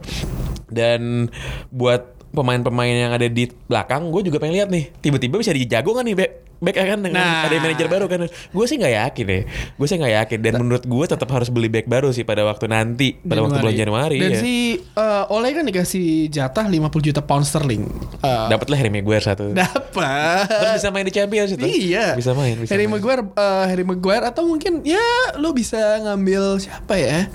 dan 0.70 1.34
buat 1.70 2.06
pemain-pemain 2.34 2.96
yang 3.00 3.12
ada 3.12 3.26
di 3.26 3.46
belakang 3.64 4.10
gue 4.10 4.22
juga 4.26 4.38
pengen 4.38 4.56
lihat 4.58 4.70
nih 4.70 4.90
tiba-tiba 4.98 5.38
bisa 5.38 5.50
dijago 5.50 5.94
kan 5.94 6.04
nih 6.04 6.18
back 6.18 6.32
back 6.58 6.76
kan 6.76 6.96
dengan 6.98 7.20
Nah. 7.20 7.44
ada 7.44 7.60
manajer 7.60 7.86
baru 7.86 8.08
kan 8.08 8.24
gue 8.26 8.66
sih 8.66 8.76
nggak 8.76 8.94
yakin 8.98 9.26
deh 9.28 9.42
gue 9.76 9.86
sih 9.86 9.96
nggak 9.96 10.14
yakin 10.18 10.40
dan 10.42 10.54
menurut 10.58 10.82
gue 10.82 11.06
tetap 11.06 11.28
harus 11.28 11.48
beli 11.48 11.68
back 11.68 11.86
baru 11.86 12.10
sih 12.10 12.24
pada 12.24 12.42
waktu 12.42 12.66
nanti 12.66 13.20
pada 13.20 13.44
waktu 13.44 13.60
bulan 13.60 13.76
Januari 13.76 14.18
dan 14.18 14.32
ya. 14.32 14.40
si 14.40 14.54
uh, 14.96 15.28
Ole 15.28 15.52
kan 15.52 15.62
dikasih 15.62 16.28
jatah 16.28 16.66
50 16.66 16.80
juta 17.04 17.20
pound 17.20 17.44
sterling 17.44 17.84
uh, 18.18 18.48
dapatlah 18.48 18.80
Harry 18.80 18.90
Maguire 18.90 19.20
satu 19.22 19.52
dapat 19.52 20.48
terus 20.48 20.72
bisa 20.80 20.90
main 20.90 21.04
di 21.04 21.12
Champions 21.12 21.52
itu 21.52 21.66
Iya. 21.68 22.16
bisa 22.16 22.32
main 22.32 22.56
bisa 22.56 22.72
Harry 22.72 22.88
main. 22.88 22.96
Maguire, 22.96 23.22
eh, 23.28 23.66
Harry 23.68 23.84
Maguire 23.84 24.26
atau 24.26 24.48
mungkin 24.48 24.82
ya 24.82 25.04
lo 25.36 25.52
bisa 25.52 25.78
ngambil 26.00 26.58
siapa 26.58 26.96
ya? 26.96 27.28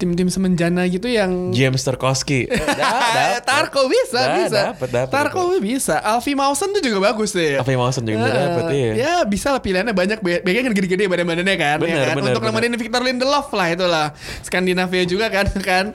Tim-tim 0.00 0.26
semenjana 0.26 0.88
gitu 0.88 1.06
yang 1.06 1.52
James 1.52 1.76
Tarkowski 1.78 2.48
Tarko 3.44 3.84
bisa, 3.84 4.16
Da- 4.18 4.36
bisa. 4.38 4.60
dapet, 4.72 4.88
dapet, 4.88 5.12
Tarko 5.12 5.60
bisa. 5.60 6.00
Alfie 6.00 6.32
Mawson 6.32 6.72
tuh 6.72 6.80
juga 6.80 6.98
bagus 7.02 7.30
deh. 7.30 7.54
Alfie 7.54 7.76
Mawson 7.76 8.02
juga 8.02 8.16
bisa 8.18 8.30
Eh, 8.30 8.40
dapet, 8.40 8.64
iya. 8.72 8.92
Ya 8.94 9.14
bisa 9.22 9.50
lah 9.50 9.60
pilihannya 9.60 9.92
banyak. 9.92 10.18
Backnya 10.18 10.62
kan 10.62 10.72
gede-gede 10.72 11.04
badan-badannya 11.04 11.56
kan. 11.56 11.76
ya 11.76 11.82
Bener, 11.82 12.00
kan? 12.02 12.14
bener, 12.16 12.28
Untuk 12.30 12.42
bener. 12.42 12.52
nemenin 12.56 12.74
Victor 12.74 13.02
Lindelof 13.02 13.48
lah 13.50 13.66
itulah. 13.68 14.06
Skandinavia 14.40 15.04
juga 15.04 15.28
kan 15.28 15.46
kan. 15.60 15.92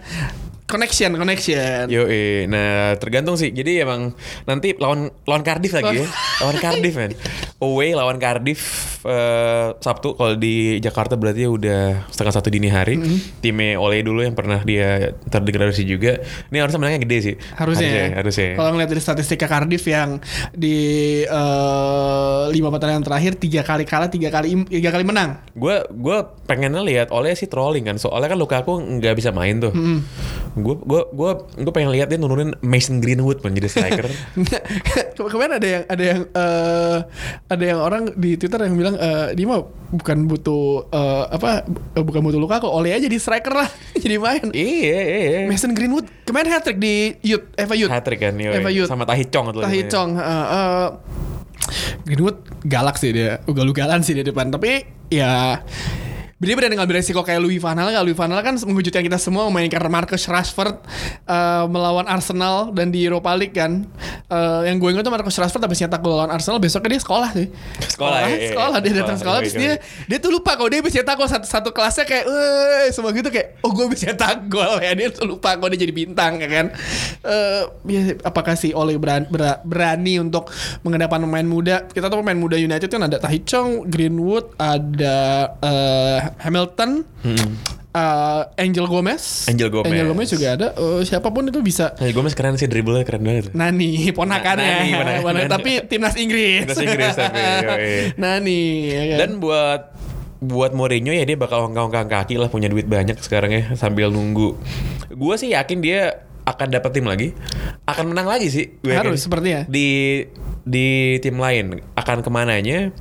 Connection, 0.65 1.13
connection. 1.13 1.85
Yo, 1.93 2.09
nah 2.49 2.97
tergantung 2.97 3.37
sih. 3.37 3.53
Jadi 3.53 3.85
emang 3.85 4.17
nanti 4.49 4.73
lawan 4.73 5.13
lawan 5.29 5.45
Cardiff 5.45 5.77
lagi 5.77 6.01
ya. 6.01 6.09
lawan 6.41 6.57
Cardiff 6.57 6.95
kan. 6.97 7.13
Away 7.61 7.93
lawan 7.93 8.17
Cardiff 8.17 8.61
eh, 9.05 9.77
Sabtu 9.77 10.17
kalau 10.17 10.33
di 10.33 10.81
Jakarta 10.81 11.13
berarti 11.21 11.45
ya 11.45 11.49
udah 11.53 11.81
setengah 12.09 12.33
satu 12.33 12.49
dini 12.49 12.73
hari. 12.73 12.97
Mm-hmm. 12.97 13.45
Timnya 13.45 13.77
Ole 13.77 14.01
dulu 14.01 14.25
yang 14.25 14.33
pernah 14.33 14.65
dia 14.65 15.13
terdegradasi 15.29 15.85
juga. 15.85 16.17
Ini 16.49 16.57
harusnya 16.57 16.81
menangnya 16.81 17.01
gede 17.05 17.17
sih. 17.21 17.35
Harusnya, 17.53 17.85
ya. 17.85 18.05
harusnya. 18.25 18.57
Kalau 18.57 18.69
ngeliat 18.73 18.89
dari 18.89 19.01
statistika 19.05 19.45
Cardiff 19.45 19.85
yang 19.85 20.17
di 20.49 20.77
eh, 21.29 22.43
lima 22.49 22.73
pertandingan 22.73 23.05
terakhir 23.05 23.37
tiga 23.37 23.61
kali 23.61 23.85
kalah, 23.85 24.09
tiga 24.09 24.33
kali 24.33 24.65
tiga 24.65 24.89
kali 24.89 25.05
menang. 25.05 25.45
Gue 25.53 25.85
gue 25.93 26.17
pengennya 26.49 26.81
lihat 26.81 27.13
Ole 27.13 27.37
sih 27.37 27.45
trolling 27.45 27.85
kan. 27.85 28.01
Soalnya 28.01 28.33
kan 28.33 28.39
Lukaku 28.41 28.81
nggak 28.81 29.13
bisa 29.13 29.29
main 29.29 29.61
tuh. 29.61 29.69
Gue 30.55 30.75
gue 30.77 31.01
gue 31.05 31.31
gue 31.57 31.71
pengen 31.71 31.91
lihat 31.91 32.07
dia 32.07 32.15
nurunin 32.15 32.55
Mason 32.59 32.97
Greenwood 32.97 33.43
menjadi 33.43 33.67
striker. 33.67 34.07
Ke- 34.87 35.11
Kemarin 35.15 35.59
ada 35.59 35.67
yang 35.67 35.83
ada 35.85 36.03
yang 36.05 36.19
eh, 36.25 36.97
ada 37.45 37.63
yang 37.65 37.79
orang 37.79 38.03
di 38.13 38.35
Twitter 38.35 38.59
yang 38.59 38.73
bilang 38.73 38.95
eh, 38.95 39.35
dia 39.35 39.45
mah 39.45 39.61
bukan 39.91 40.17
butuh 40.25 40.63
eh, 40.87 41.23
apa 41.29 41.67
bukan 41.93 42.21
butuh 42.21 42.39
Lukaku, 42.39 42.67
oleh 42.67 42.91
aja 42.91 43.05
di 43.05 43.15
striker 43.15 43.51
lah 43.51 43.67
jadi 44.03 44.15
main. 44.15 44.47
iya 44.49 44.71
iya. 45.01 45.01
iya. 45.03 45.41
Mason 45.45 45.71
Greenwood 45.71 46.07
kemarin 46.23 46.49
hat 46.49 46.63
trick 46.63 46.79
di 46.79 47.19
Youth 47.19 47.51
Eva 47.53 47.75
Youth. 47.75 47.91
Hat 47.91 48.03
trick 48.03 48.19
kan 48.19 48.35
yoi. 48.35 48.55
Eva 48.55 48.71
Youth. 48.71 48.87
sama 48.87 49.03
Tahi 49.03 49.27
Chong 49.27 49.51
tuh 49.51 49.59
Tahi. 49.59 49.81
Chong. 49.85 50.15
eh, 50.15 50.23
eh, 50.23 50.87
Greenwood 52.05 52.37
galak 52.61 52.95
sih 52.95 53.11
dia, 53.11 53.41
ugal-ugalan 53.43 53.99
sih 53.99 54.13
di 54.13 54.21
depan. 54.21 54.47
Tapi 54.47 54.85
ya 55.09 55.59
dia 56.35 56.51
berani 56.51 56.75
ngambil 56.75 56.99
resiko 56.99 57.23
kayak 57.23 57.39
Louis 57.39 57.63
van 57.63 57.79
Gaal. 57.79 58.03
Louis 58.03 58.17
van 58.17 58.27
Gaal 58.27 58.43
kan 58.43 58.59
mengejutkan 58.59 59.07
kita 59.07 59.15
semua 59.15 59.47
memainkan 59.47 59.79
Marcus 59.87 60.27
Rashford 60.27 60.83
eh, 61.23 61.65
melawan 61.71 62.03
Arsenal 62.11 62.75
dan 62.75 62.91
di 62.91 63.07
Europa 63.07 63.31
League 63.39 63.55
kan. 63.55 63.87
Eh, 64.27 64.61
yang 64.67 64.75
gue 64.75 64.91
ingat 64.91 65.07
tuh 65.07 65.15
Marcus 65.15 65.39
Rashford 65.39 65.63
habis 65.63 65.79
nyetak 65.79 66.03
gol 66.03 66.19
lawan 66.19 66.35
Arsenal 66.35 66.59
besoknya 66.59 66.99
dia 66.99 67.01
sekolah 67.07 67.29
sih. 67.31 67.47
Sekolah, 67.87 68.19
iya, 68.27 68.35
iya. 68.35 68.49
sekolah 68.51 68.77
dia 68.83 68.93
datang 68.99 69.15
Sekolah, 69.15 69.39
sekolah 69.39 69.39
terus 69.47 69.55
dia 69.55 69.73
dia 70.11 70.17
tuh 70.19 70.31
lupa 70.35 70.59
kalau 70.59 70.67
dia 70.67 70.83
bisa 70.83 70.99
nyetak 70.99 71.15
gol 71.15 71.29
satu, 71.31 71.47
satu 71.47 71.69
kelasnya 71.71 72.03
kayak 72.03 72.25
eh 72.27 72.87
semua 72.91 73.15
gitu 73.15 73.31
kayak 73.31 73.47
oh 73.63 73.71
gue 73.71 73.85
bisa 73.95 74.11
nyetak 74.11 74.37
gol 74.51 74.75
ya 74.83 74.91
dia 74.91 75.07
tuh 75.15 75.23
lupa 75.23 75.55
kalau 75.55 75.71
dia 75.71 75.87
jadi 75.87 75.93
bintang 75.95 76.43
ya 76.43 76.49
kan. 76.51 76.65
Eh 77.23 77.63
ya, 77.87 78.01
apakah 78.27 78.59
si 78.59 78.75
Ole 78.75 78.99
berani, 78.99 79.31
berani 79.63 80.19
untuk 80.19 80.51
mengedepan 80.83 81.23
pemain 81.23 81.47
muda? 81.47 81.87
Kita 81.87 82.11
tahu 82.11 82.27
pemain 82.27 82.35
muda 82.35 82.59
United 82.59 82.91
kan 82.91 83.07
ada 83.07 83.23
Tahi 83.23 83.39
Chong, 83.47 83.87
Greenwood, 83.87 84.51
ada 84.59 85.47
eh, 85.63 86.24
Hamilton, 86.39 87.05
eh, 87.95 88.41
Angel 88.57 88.85
Gomez. 88.85 89.47
Angel 89.47 89.69
Gomez. 89.69 89.87
Angel 89.87 90.07
Gomez 90.07 90.27
juga 90.27 90.47
ada. 90.53 90.67
Eh, 90.73 91.01
siapa 91.03 91.29
pun 91.29 91.47
itu 91.47 91.59
bisa. 91.61 91.95
Nah, 91.95 92.07
gue 92.07 92.21
keren 92.33 92.55
sih 92.55 92.67
dribblenya 92.67 93.03
keren 93.03 93.23
banget. 93.23 93.51
Nani, 93.51 94.09
ponakannya. 94.11 94.63
Nani, 94.63 94.89
ponakan- 94.91 95.35
Nani. 95.35 95.51
tapi 95.51 95.71
timnas 95.87 96.15
Inggris. 96.15 96.67
Timnas 96.67 96.79
Inggris 96.81 97.13
tapi. 97.15 97.41
Nani. 98.17 98.63
ya 98.87 99.03
kan? 99.09 99.17
Dan 99.21 99.31
buat 99.39 99.81
buat 100.45 100.75
Mourinho 100.75 101.09
ya 101.09 101.25
dia 101.25 101.39
bakal 101.39 101.71
ongkang-ongkang 101.71 102.05
kaki 102.05 102.37
lah 102.37 102.51
punya 102.51 102.69
duit 102.69 102.85
banyak 102.85 103.17
sekarang 103.17 103.49
ya 103.55 103.63
sambil 103.73 104.11
nunggu. 104.13 104.53
Gue 105.09 105.33
sih 105.39 105.55
yakin 105.55 105.79
dia 105.81 106.27
akan 106.45 106.67
dapat 106.69 106.91
tim 106.93 107.07
lagi, 107.09 107.33
akan 107.89 108.13
menang 108.13 108.29
lagi 108.29 108.53
sih. 108.53 108.77
Gue. 108.83 108.93
Harus, 108.93 109.25
sepertinya. 109.25 109.65
Di 109.65 110.21
di 110.61 111.17
tim 111.17 111.41
lain 111.41 111.81
akan 111.97 112.21
ke 112.21 112.29
mananya? 112.29 112.93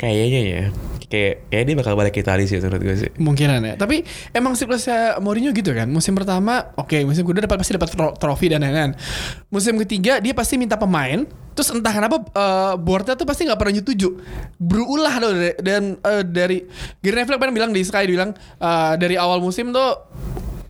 Kayaknya 0.00 0.40
ya. 0.40 0.64
Kayak 1.06 1.46
kayak 1.54 1.64
dia 1.70 1.74
bakal 1.78 1.92
balik 1.94 2.12
ke 2.18 2.20
Italia 2.26 2.46
sih 2.50 2.58
menurut 2.58 2.82
gue 2.82 2.96
sih. 2.98 3.10
Kemungkinan 3.14 3.60
ya. 3.62 3.74
Tapi 3.78 4.02
emang 4.34 4.58
siklusnya 4.58 5.22
Mourinho 5.22 5.54
gitu 5.54 5.70
kan. 5.70 5.86
Musim 5.86 6.18
pertama, 6.18 6.74
oke, 6.74 6.98
musim 7.06 7.22
kedua 7.22 7.46
dapat 7.46 7.62
pasti 7.62 7.72
dapat 7.78 7.90
tro- 7.94 8.14
trofi 8.18 8.50
dan 8.50 8.66
lain-lain. 8.66 8.98
Musim 9.46 9.78
ketiga 9.86 10.18
dia 10.18 10.34
pasti 10.34 10.58
minta 10.58 10.74
pemain. 10.74 11.22
Terus 11.54 11.72
entah 11.72 11.94
kenapa 11.94 12.20
eh, 12.20 12.74
boardnya 12.76 13.14
tuh 13.14 13.24
pasti 13.24 13.46
nggak 13.46 13.58
pernah 13.58 13.74
nyetujui. 13.78 14.12
Berulah 14.58 15.14
loh 15.22 15.32
dan 15.62 15.94
eh, 16.02 16.22
dari 16.26 16.66
Gary 17.00 17.16
Neville 17.22 17.38
kemarin 17.38 17.54
bilang 17.54 17.70
di 17.70 17.86
Sky 17.86 18.04
bilang 18.10 18.34
eh, 18.58 18.92
dari 18.98 19.14
awal 19.14 19.38
musim 19.38 19.70
tuh 19.70 20.10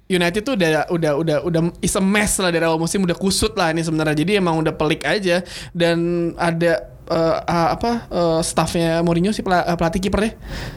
United 0.07 0.47
tuh 0.47 0.55
udah 0.55 0.87
udah 0.87 1.12
udah 1.19 1.37
udah 1.43 1.61
is 1.83 1.99
a 1.99 2.02
mess 2.05 2.38
lah 2.38 2.55
dari 2.55 2.62
awal 2.62 2.78
musim 2.78 3.02
udah 3.02 3.19
kusut 3.19 3.59
lah 3.59 3.75
ini 3.75 3.83
sebenarnya. 3.83 4.14
Jadi 4.14 4.38
emang 4.38 4.62
udah 4.62 4.71
pelik 4.76 5.02
aja 5.02 5.43
dan 5.75 6.31
ada 6.38 6.95
eh, 7.06 7.36
ah, 7.42 7.68
apa 7.72 7.90
eh, 8.06 8.40
staffnya 8.42 9.00
Mourinho 9.00 9.30
si 9.30 9.40
pela- 9.40 9.62
eh, 9.64 9.76
pelatih 9.78 10.00
kipernya 10.02 10.32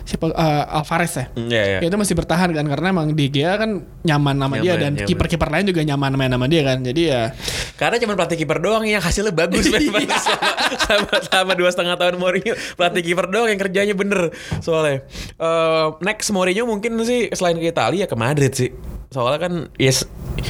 siapa 0.06 0.30
eh, 0.30 0.78
Alvarez 0.78 1.14
ya. 1.14 1.26
Iya 1.36 1.64
ya. 1.66 1.78
Ya, 1.82 1.88
itu 1.90 1.98
masih 1.98 2.16
bertahan 2.16 2.50
kan 2.52 2.66
karena 2.66 2.88
emang 2.90 3.14
De 3.14 3.26
Gea 3.28 3.58
kan 3.58 3.84
nyaman 4.02 4.36
sama 4.38 4.56
dia 4.58 4.74
dan 4.76 4.94
kiper-kiper 4.96 5.50
lain 5.50 5.66
juga 5.68 5.82
nyaman 5.84 6.12
main 6.16 6.32
sama 6.32 6.46
dia 6.46 6.62
kan. 6.64 6.78
Jadi 6.80 7.02
ya 7.08 7.34
Karena 7.76 7.96
cuma 7.98 8.14
pelatih 8.14 8.38
kiper 8.38 8.60
doang 8.60 8.84
yang 8.84 9.02
hasilnya 9.02 9.34
bagus. 9.34 9.66
Iya. 9.80 10.16
sama, 10.20 10.46
sama, 10.78 11.14
sama 11.26 11.52
dua 11.56 11.70
setengah 11.72 11.96
tahun 11.98 12.16
Mourinho 12.20 12.54
pelatih 12.76 13.02
kiper 13.02 13.26
doang 13.28 13.48
yang 13.48 13.60
kerjanya 13.60 13.96
bener 13.96 14.30
soalnya. 14.60 15.04
Eh, 15.36 15.88
next 16.02 16.30
Mourinho 16.30 16.64
mungkin 16.66 17.00
sih 17.02 17.32
selain 17.34 17.58
ke 17.58 17.68
Italia 17.68 18.04
ya 18.04 18.08
ke 18.08 18.16
Madrid 18.16 18.52
sih. 18.54 18.70
Soalnya 19.10 19.40
kan 19.42 19.54
yes 19.76 20.06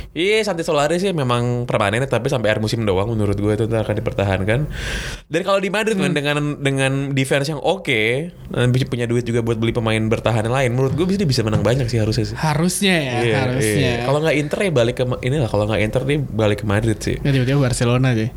Iya 0.09 0.43
Santi 0.43 0.61
Solari 0.61 0.99
sih 0.99 1.15
memang 1.15 1.63
permanen 1.65 2.03
tapi 2.05 2.27
sampai 2.27 2.51
akhir 2.51 2.61
musim 2.61 2.83
doang 2.83 3.09
menurut 3.13 3.37
gue 3.37 3.53
itu 3.55 3.65
akan 3.65 3.95
dipertahankan. 3.95 4.59
Dan 5.31 5.41
kalau 5.45 5.57
di 5.57 5.69
Madrid 5.71 5.95
men, 5.95 6.11
dengan 6.11 6.59
dengan 6.59 7.15
defense 7.15 7.49
yang 7.49 7.61
oke 7.61 8.01
dan 8.51 8.69
bisa 8.69 8.85
punya 8.85 9.05
duit 9.07 9.23
juga 9.23 9.39
buat 9.41 9.55
beli 9.57 9.71
pemain 9.71 10.01
bertahan 10.01 10.45
yang 10.45 10.55
lain 10.55 10.69
menurut 10.75 10.93
gue 10.93 11.07
bisa 11.07 11.23
bisa 11.23 11.41
menang 11.41 11.63
banyak 11.63 11.87
sih 11.87 12.01
harusnya 12.01 12.25
sih. 12.25 12.37
harusnya 12.37 12.95
ya, 12.99 13.13
Iya, 13.23 13.35
harusnya. 13.47 13.89
iya. 13.95 14.05
Kalau 14.05 14.19
nggak 14.19 14.35
Inter 14.35 14.59
ya 14.59 14.71
balik 14.73 14.95
ke 14.97 15.03
inilah 15.23 15.49
kalau 15.49 15.63
nggak 15.65 15.81
Inter 15.81 16.01
dia 16.05 16.17
balik 16.21 16.57
ke 16.61 16.65
Madrid 16.67 16.97
sih. 16.99 17.15
Ya, 17.21 17.29
tiba-tiba 17.31 17.59
Barcelona 17.63 18.09
sih. 18.13 18.29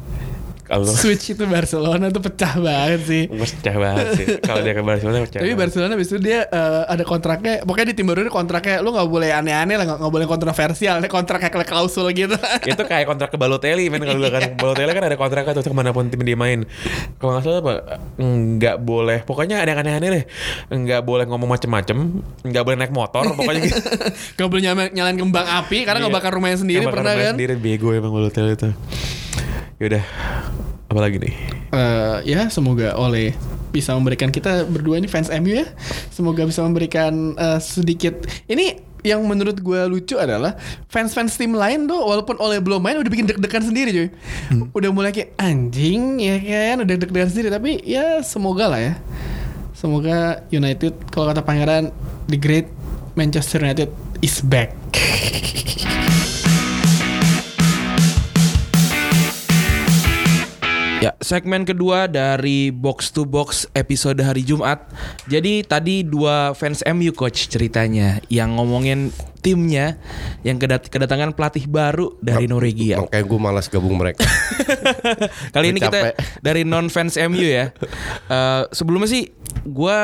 Kalau 0.62 0.86
Switch 1.02 1.34
itu 1.34 1.44
Barcelona 1.44 2.08
tuh 2.08 2.22
pecah 2.22 2.54
banget 2.58 3.00
sih. 3.04 3.22
pecah 3.28 3.76
banget 3.76 4.06
sih. 4.16 4.26
Kalau 4.40 4.60
dia 4.62 4.74
ke 4.76 4.82
Barcelona 4.82 5.18
pecah. 5.26 5.40
Tapi. 5.42 5.54
Barcelona 5.58 5.92
abis 5.98 6.08
itu 6.14 6.18
dia 6.22 6.46
eh, 6.46 6.82
ada 6.88 7.04
kontraknya, 7.04 7.66
pokoknya 7.66 7.86
di 7.92 7.94
tim 7.98 8.06
baru 8.08 8.24
ini 8.24 8.32
kontraknya 8.32 8.80
lu 8.80 8.94
nggak 8.94 9.08
boleh 9.08 9.30
aneh-aneh 9.34 9.76
lah, 9.76 9.84
nggak 9.98 10.12
boleh 10.12 10.26
kontroversial, 10.26 10.98
ada 11.02 11.08
kontrak 11.10 11.42
kayak 11.42 11.66
klausul 11.68 12.08
gitu. 12.14 12.34
itu 12.72 12.82
kayak 12.82 13.06
kontrak 13.08 13.30
ke 13.32 13.38
Balotelli 13.40 13.88
men 13.90 14.02
kalau 14.04 14.28
kan 14.30 14.42
Balotelli 14.56 14.92
kan 14.94 15.04
ada 15.08 15.16
kontraknya 15.16 15.52
tuh 15.56 15.64
ke 15.64 15.76
mana 15.76 15.90
pun 15.90 16.08
tim 16.12 16.20
dia 16.22 16.36
main 16.36 16.68
kalau 17.18 17.36
nggak 17.36 17.44
salah 17.44 17.60
apa 17.64 17.74
nggak 18.20 18.76
boleh 18.84 19.18
pokoknya 19.24 19.64
ada 19.64 19.72
yang 19.72 19.80
aneh-aneh 19.80 20.08
deh 20.12 20.24
nggak 20.70 21.00
boleh 21.02 21.24
ngomong 21.26 21.48
macem-macem 21.48 22.22
nggak 22.44 22.62
boleh 22.62 22.76
naik 22.76 22.92
motor 22.92 23.24
pokoknya 23.32 23.60
gitu 23.66 23.80
Gak 24.38 24.48
boleh 24.48 24.62
nyalain, 24.92 25.16
kembang 25.16 25.46
api 25.46 25.84
karena 25.86 26.04
nggak 26.06 26.14
bakar 26.14 26.32
rumahnya 26.34 26.60
sendiri 26.60 26.84
pernah 26.84 27.14
kan? 27.16 27.34
sendiri 27.34 27.54
bego 27.56 27.90
emang 27.96 28.12
Balotelli 28.12 28.54
itu 28.54 28.70
yaudah 29.82 30.04
apa 30.86 31.00
lagi 31.02 31.18
nih? 31.18 31.34
Eh, 31.74 32.16
ya 32.30 32.46
semoga 32.52 32.94
oleh 32.94 33.34
bisa 33.74 33.96
memberikan 33.98 34.30
kita 34.30 34.62
berdua 34.68 35.02
ini 35.02 35.10
fans 35.10 35.26
MU 35.42 35.58
ya. 35.58 35.66
Semoga 36.14 36.46
bisa 36.46 36.62
memberikan 36.62 37.34
eh, 37.34 37.58
sedikit. 37.58 38.22
Ini 38.46 38.92
yang 39.02 39.26
menurut 39.26 39.58
gue 39.58 39.80
lucu 39.90 40.14
adalah 40.14 40.54
fans-fans 40.86 41.34
tim 41.34 41.58
lain 41.58 41.90
tuh 41.90 41.98
walaupun 41.98 42.38
oleh 42.38 42.62
belum 42.62 42.78
main 42.78 42.94
udah 43.02 43.10
bikin 43.10 43.26
deg-degan 43.26 43.66
sendiri 43.66 43.90
cuy. 43.90 44.08
Udah 44.70 44.90
mulai 44.94 45.10
kayak 45.10 45.34
anjing 45.42 46.22
ya 46.22 46.38
kan? 46.38 46.86
Udah 46.86 46.94
deg-degan 47.02 47.30
sendiri 47.34 47.48
tapi 47.50 47.82
ya 47.82 48.22
semoga 48.22 48.70
lah 48.70 48.78
ya. 48.78 48.94
Semoga 49.74 50.46
United 50.54 50.94
kalau 51.10 51.26
kata 51.34 51.42
pangeran 51.42 51.90
the 52.30 52.38
great 52.38 52.70
Manchester 53.18 53.58
United 53.58 53.90
is 54.22 54.38
back 54.38 54.70
segmen 61.22 61.62
kedua 61.62 62.10
dari 62.10 62.74
Box 62.74 63.14
to 63.14 63.22
Box 63.22 63.64
episode 63.72 64.18
hari 64.20 64.42
Jumat. 64.42 64.90
Jadi 65.30 65.62
tadi 65.62 66.02
dua 66.02 66.52
fans 66.52 66.82
MU 66.90 67.14
coach 67.14 67.46
ceritanya 67.46 68.18
yang 68.26 68.58
ngomongin 68.58 69.14
timnya 69.38 69.98
yang 70.42 70.58
kedat- 70.58 70.90
kedatangan 70.90 71.32
pelatih 71.32 71.70
baru 71.70 72.18
dari 72.18 72.50
Norwegia. 72.50 72.98
Makanya 73.06 73.24
gue 73.24 73.38
malas 73.38 73.66
gabung 73.70 73.96
mereka. 73.96 74.26
Kali 75.54 75.70
ini 75.70 75.78
kita 75.78 76.18
dari 76.42 76.66
non 76.66 76.90
fans 76.90 77.14
MU 77.14 77.46
ya. 77.46 77.70
Eh, 78.26 78.62
sebelumnya 78.74 79.08
sih 79.08 79.30
gue 79.62 79.98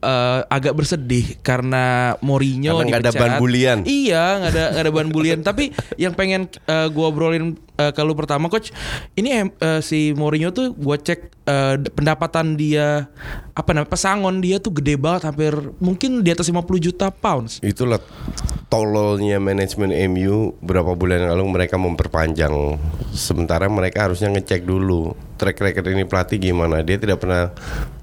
eh, 0.00 0.40
agak 0.46 0.72
bersedih 0.72 1.38
karena 1.40 2.16
Mourinho 2.18 2.74
Karena 2.74 2.88
nggak 2.88 3.00
ada 3.00 3.12
dipecat. 3.12 3.22
ban 3.22 3.32
bulian. 3.36 3.78
Iya, 3.84 4.24
nggak 4.36 4.50
ada 4.50 4.64
nggak 4.72 4.84
ada 4.84 4.92
ban 4.92 5.08
bulian. 5.08 5.38
Tapi 5.48 5.64
yang 5.94 6.12
pengen 6.12 6.48
eh, 6.48 6.88
gue 6.88 7.04
obrolin 7.04 7.44
eh, 7.76 7.92
kalau 7.92 8.12
pertama 8.12 8.48
coach, 8.48 8.72
ini 9.14 9.30
eh, 9.46 9.80
si 9.80 10.12
Mourinho 10.12 10.50
tuh 10.50 10.72
gue 10.72 10.96
cek 10.96 11.20
d- 11.50 11.90
pendapatan 11.90 12.54
dia 12.54 13.10
apa 13.52 13.70
namanya 13.70 13.90
pesangon 13.90 14.38
dia 14.38 14.56
tuh 14.56 14.70
gede 14.72 14.94
banget 14.94 15.26
hampir 15.26 15.50
mungkin 15.78 16.22
di 16.22 16.30
atas 16.30 16.46
50 16.46 16.62
juta 16.80 17.10
pounds. 17.10 17.58
Itulah 17.60 17.98
tololnya 18.66 19.36
manajemen 19.36 19.90
MU 20.08 20.54
berapa 20.58 20.94
bulan 20.94 21.26
lalu 21.26 21.44
mereka 21.50 21.74
memperpanjang. 21.74 22.54
Sementara 23.10 23.66
mereka 23.66 24.06
harusnya 24.06 24.30
ngecek 24.30 24.62
dulu 24.62 25.10
track 25.40 25.56
record 25.56 25.88
ini 25.88 26.04
pelatih 26.04 26.36
gimana. 26.36 26.84
Dia 26.84 27.00
tidak 27.00 27.24
pernah 27.24 27.48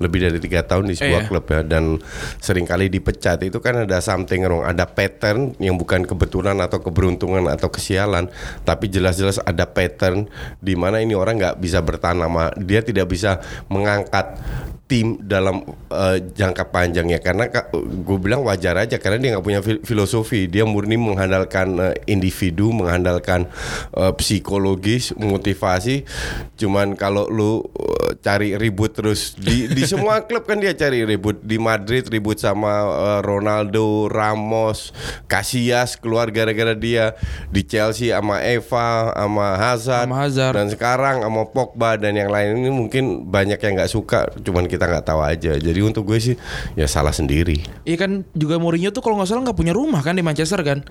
lebih 0.02 0.26
dari 0.26 0.42
tiga 0.42 0.66
tahun 0.66 0.90
di 0.90 0.98
sebuah 0.98 1.22
Iya. 1.22 1.30
klub 1.30 1.46
ya 1.46 1.62
dan 1.62 2.02
sering 2.42 2.66
kali 2.66 2.90
dipecat 2.90 3.46
itu 3.46 3.62
kan 3.62 3.86
ada 3.86 4.02
something 4.02 4.42
wrong, 4.42 4.66
ada 4.66 4.90
pattern 4.90 5.54
yang 5.62 5.78
bukan 5.78 6.10
kebetulan 6.10 6.58
atau 6.58 6.82
keberuntungan 6.82 7.46
atau 7.46 7.70
kesialan, 7.70 8.34
tapi 8.66 8.90
jelas-jelas 8.90 9.38
ada 9.46 9.70
pattern 9.70 10.26
di 10.58 10.74
mana 10.74 10.98
ini 10.98 11.14
orang 11.14 11.38
nggak 11.38 11.56
bisa 11.62 11.86
bertahan 11.86 12.18
lama. 12.18 12.50
Dia 12.58 12.82
tidak 12.82 13.14
bisa 13.14 13.38
mengangkat 13.70 14.42
tim 14.88 15.20
dalam 15.20 15.68
eh, 15.92 16.18
jangka 16.32 16.72
panjang 16.72 17.12
ya 17.12 17.20
karena 17.20 17.52
gue 17.76 18.18
bilang 18.18 18.40
wajar 18.42 18.80
aja 18.80 18.96
karena 18.96 19.20
dia 19.20 19.30
nggak 19.36 19.44
punya 19.44 19.60
fil- 19.60 19.84
filosofi. 19.84 20.48
Dia 20.48 20.64
murni 20.64 20.96
mengandalkan 20.96 21.76
eh, 21.78 21.96
individu 22.08 22.72
mengandalkan 22.72 23.52
eh, 23.92 24.14
psikologis 24.16 25.12
motivasi. 25.14 26.08
Cuman 26.56 26.96
kalau 26.96 27.28
lu 27.28 27.68
eh, 27.76 28.16
cari 28.18 28.56
ribut 28.56 28.96
terus 28.96 29.36
di 29.36 29.68
di 29.68 29.84
semua 29.84 30.24
klub 30.28 30.48
kan 30.48 30.56
dia 30.58 30.72
cari 30.72 31.04
ribut. 31.04 31.44
Di 31.44 31.60
Madrid 31.60 32.08
ribut 32.08 32.40
sama 32.40 32.72
eh, 32.88 33.20
Ronaldo 33.22 34.08
Ramos 34.08 34.96
Casillas 35.28 36.00
keluar 36.00 36.32
gara-gara 36.32 36.72
dia. 36.72 37.12
Di 37.52 37.60
Chelsea 37.62 38.16
sama 38.16 38.40
Eva 38.40 39.12
sama 39.12 39.48
Hazard, 39.58 40.08
Sama 40.08 40.16
Hazard. 40.24 40.54
dan 40.56 40.68
sekarang 40.72 41.16
sama 41.20 41.44
Pogba 41.44 42.00
dan 42.00 42.16
yang 42.16 42.32
lain 42.32 42.56
ini 42.56 42.72
mungkin 42.72 43.28
banyak 43.28 43.60
yang 43.60 43.76
nggak 43.76 43.92
suka. 43.92 44.32
Cuman 44.40 44.64
kita 44.64 44.77
nggak 44.86 45.06
tahu 45.08 45.22
aja 45.26 45.58
jadi 45.58 45.80
untuk 45.82 46.06
gue 46.06 46.20
sih 46.22 46.36
ya 46.78 46.86
salah 46.86 47.10
sendiri 47.10 47.66
Iya 47.82 47.98
kan 47.98 48.12
juga 48.32 48.62
Mourinho 48.62 48.94
tuh 48.94 49.02
kalau 49.02 49.18
nggak 49.18 49.26
salah 49.26 49.42
nggak 49.42 49.58
punya 49.58 49.74
rumah 49.74 50.04
kan 50.04 50.14
di 50.14 50.22
Manchester 50.22 50.62
kan. 50.62 50.86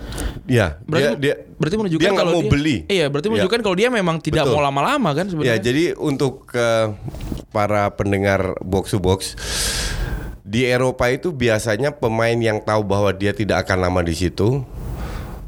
ya 0.44 0.82
Berarti 0.82 1.20
dia, 1.20 1.34
dia 1.38 1.54
berarti 1.54 1.76
menunjukkan 1.76 2.02
dia 2.02 2.12
kalau 2.12 2.32
mau 2.32 2.42
dia, 2.42 2.50
beli 2.50 2.76
Iya, 2.86 3.06
berarti 3.06 3.26
Ya. 3.26 3.32
menunjukkan 3.32 3.60
kalau 3.60 3.76
dia 3.76 3.88
memang 3.88 4.16
tidak 4.18 4.42
Betul. 4.42 4.54
mau 4.56 4.62
lama-lama 4.64 5.10
kan 5.12 5.26
ya 5.26 5.30
sebenarnya. 5.30 5.60
jadi 5.60 5.84
untuk 5.94 6.48
ke 6.48 6.96
para 7.50 7.92
pendengar 7.92 8.58
box 8.60 8.90
to 8.90 8.98
box 8.98 9.20
di 10.40 10.62
Eropa 10.62 11.10
itu 11.10 11.30
biasanya 11.30 11.90
pemain 11.90 12.34
yang 12.34 12.58
tahu 12.58 12.80
bahwa 12.80 13.10
dia 13.10 13.30
tidak 13.30 13.66
akan 13.66 13.82
lama 13.82 14.00
di 14.00 14.14
situ 14.14 14.62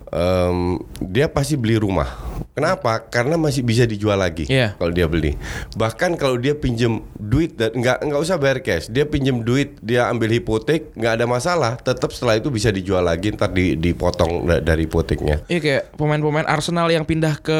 em, 0.08 0.78
dia 1.00 1.26
pasti 1.26 1.54
beli 1.54 1.76
rumah. 1.76 2.08
Kenapa? 2.52 2.98
Karena 3.04 3.34
masih 3.34 3.62
bisa 3.62 3.82
dijual 3.82 4.16
lagi 4.16 4.42
Iya. 4.44 4.74
kalau 4.74 4.90
dia 4.90 5.06
beli. 5.06 5.38
Bahkan 5.72 6.14
kalau 6.14 6.34
dia 6.34 6.52
pinjem 6.52 7.00
duit 7.14 7.54
dan 7.54 7.70
nggak 7.70 8.02
nggak 8.02 8.18
usah 8.18 8.34
bayar 8.34 8.58
cash, 8.58 8.86
dia 8.86 9.04
pinjem 9.04 9.40
duit, 9.40 9.78
dia 9.78 10.06
ambil 10.06 10.32
hipotek, 10.32 10.90
nggak 10.92 11.12
ada 11.14 11.24
masalah. 11.24 11.76
Tetap 11.76 12.10
setelah 12.10 12.34
itu 12.34 12.48
bisa 12.48 12.68
dijual 12.68 13.00
lagi, 13.00 13.30
ntar 13.30 13.48
di- 13.48 13.74
dipotong 13.74 14.42
da- 14.44 14.58
dari 14.60 14.84
hipoteknya. 14.84 15.46
Iya 15.46 15.60
kayak 15.60 15.82
pemain-pemain 15.94 16.44
Arsenal 16.44 16.88
yang 16.88 17.04
pindah 17.04 17.38
ke 17.38 17.58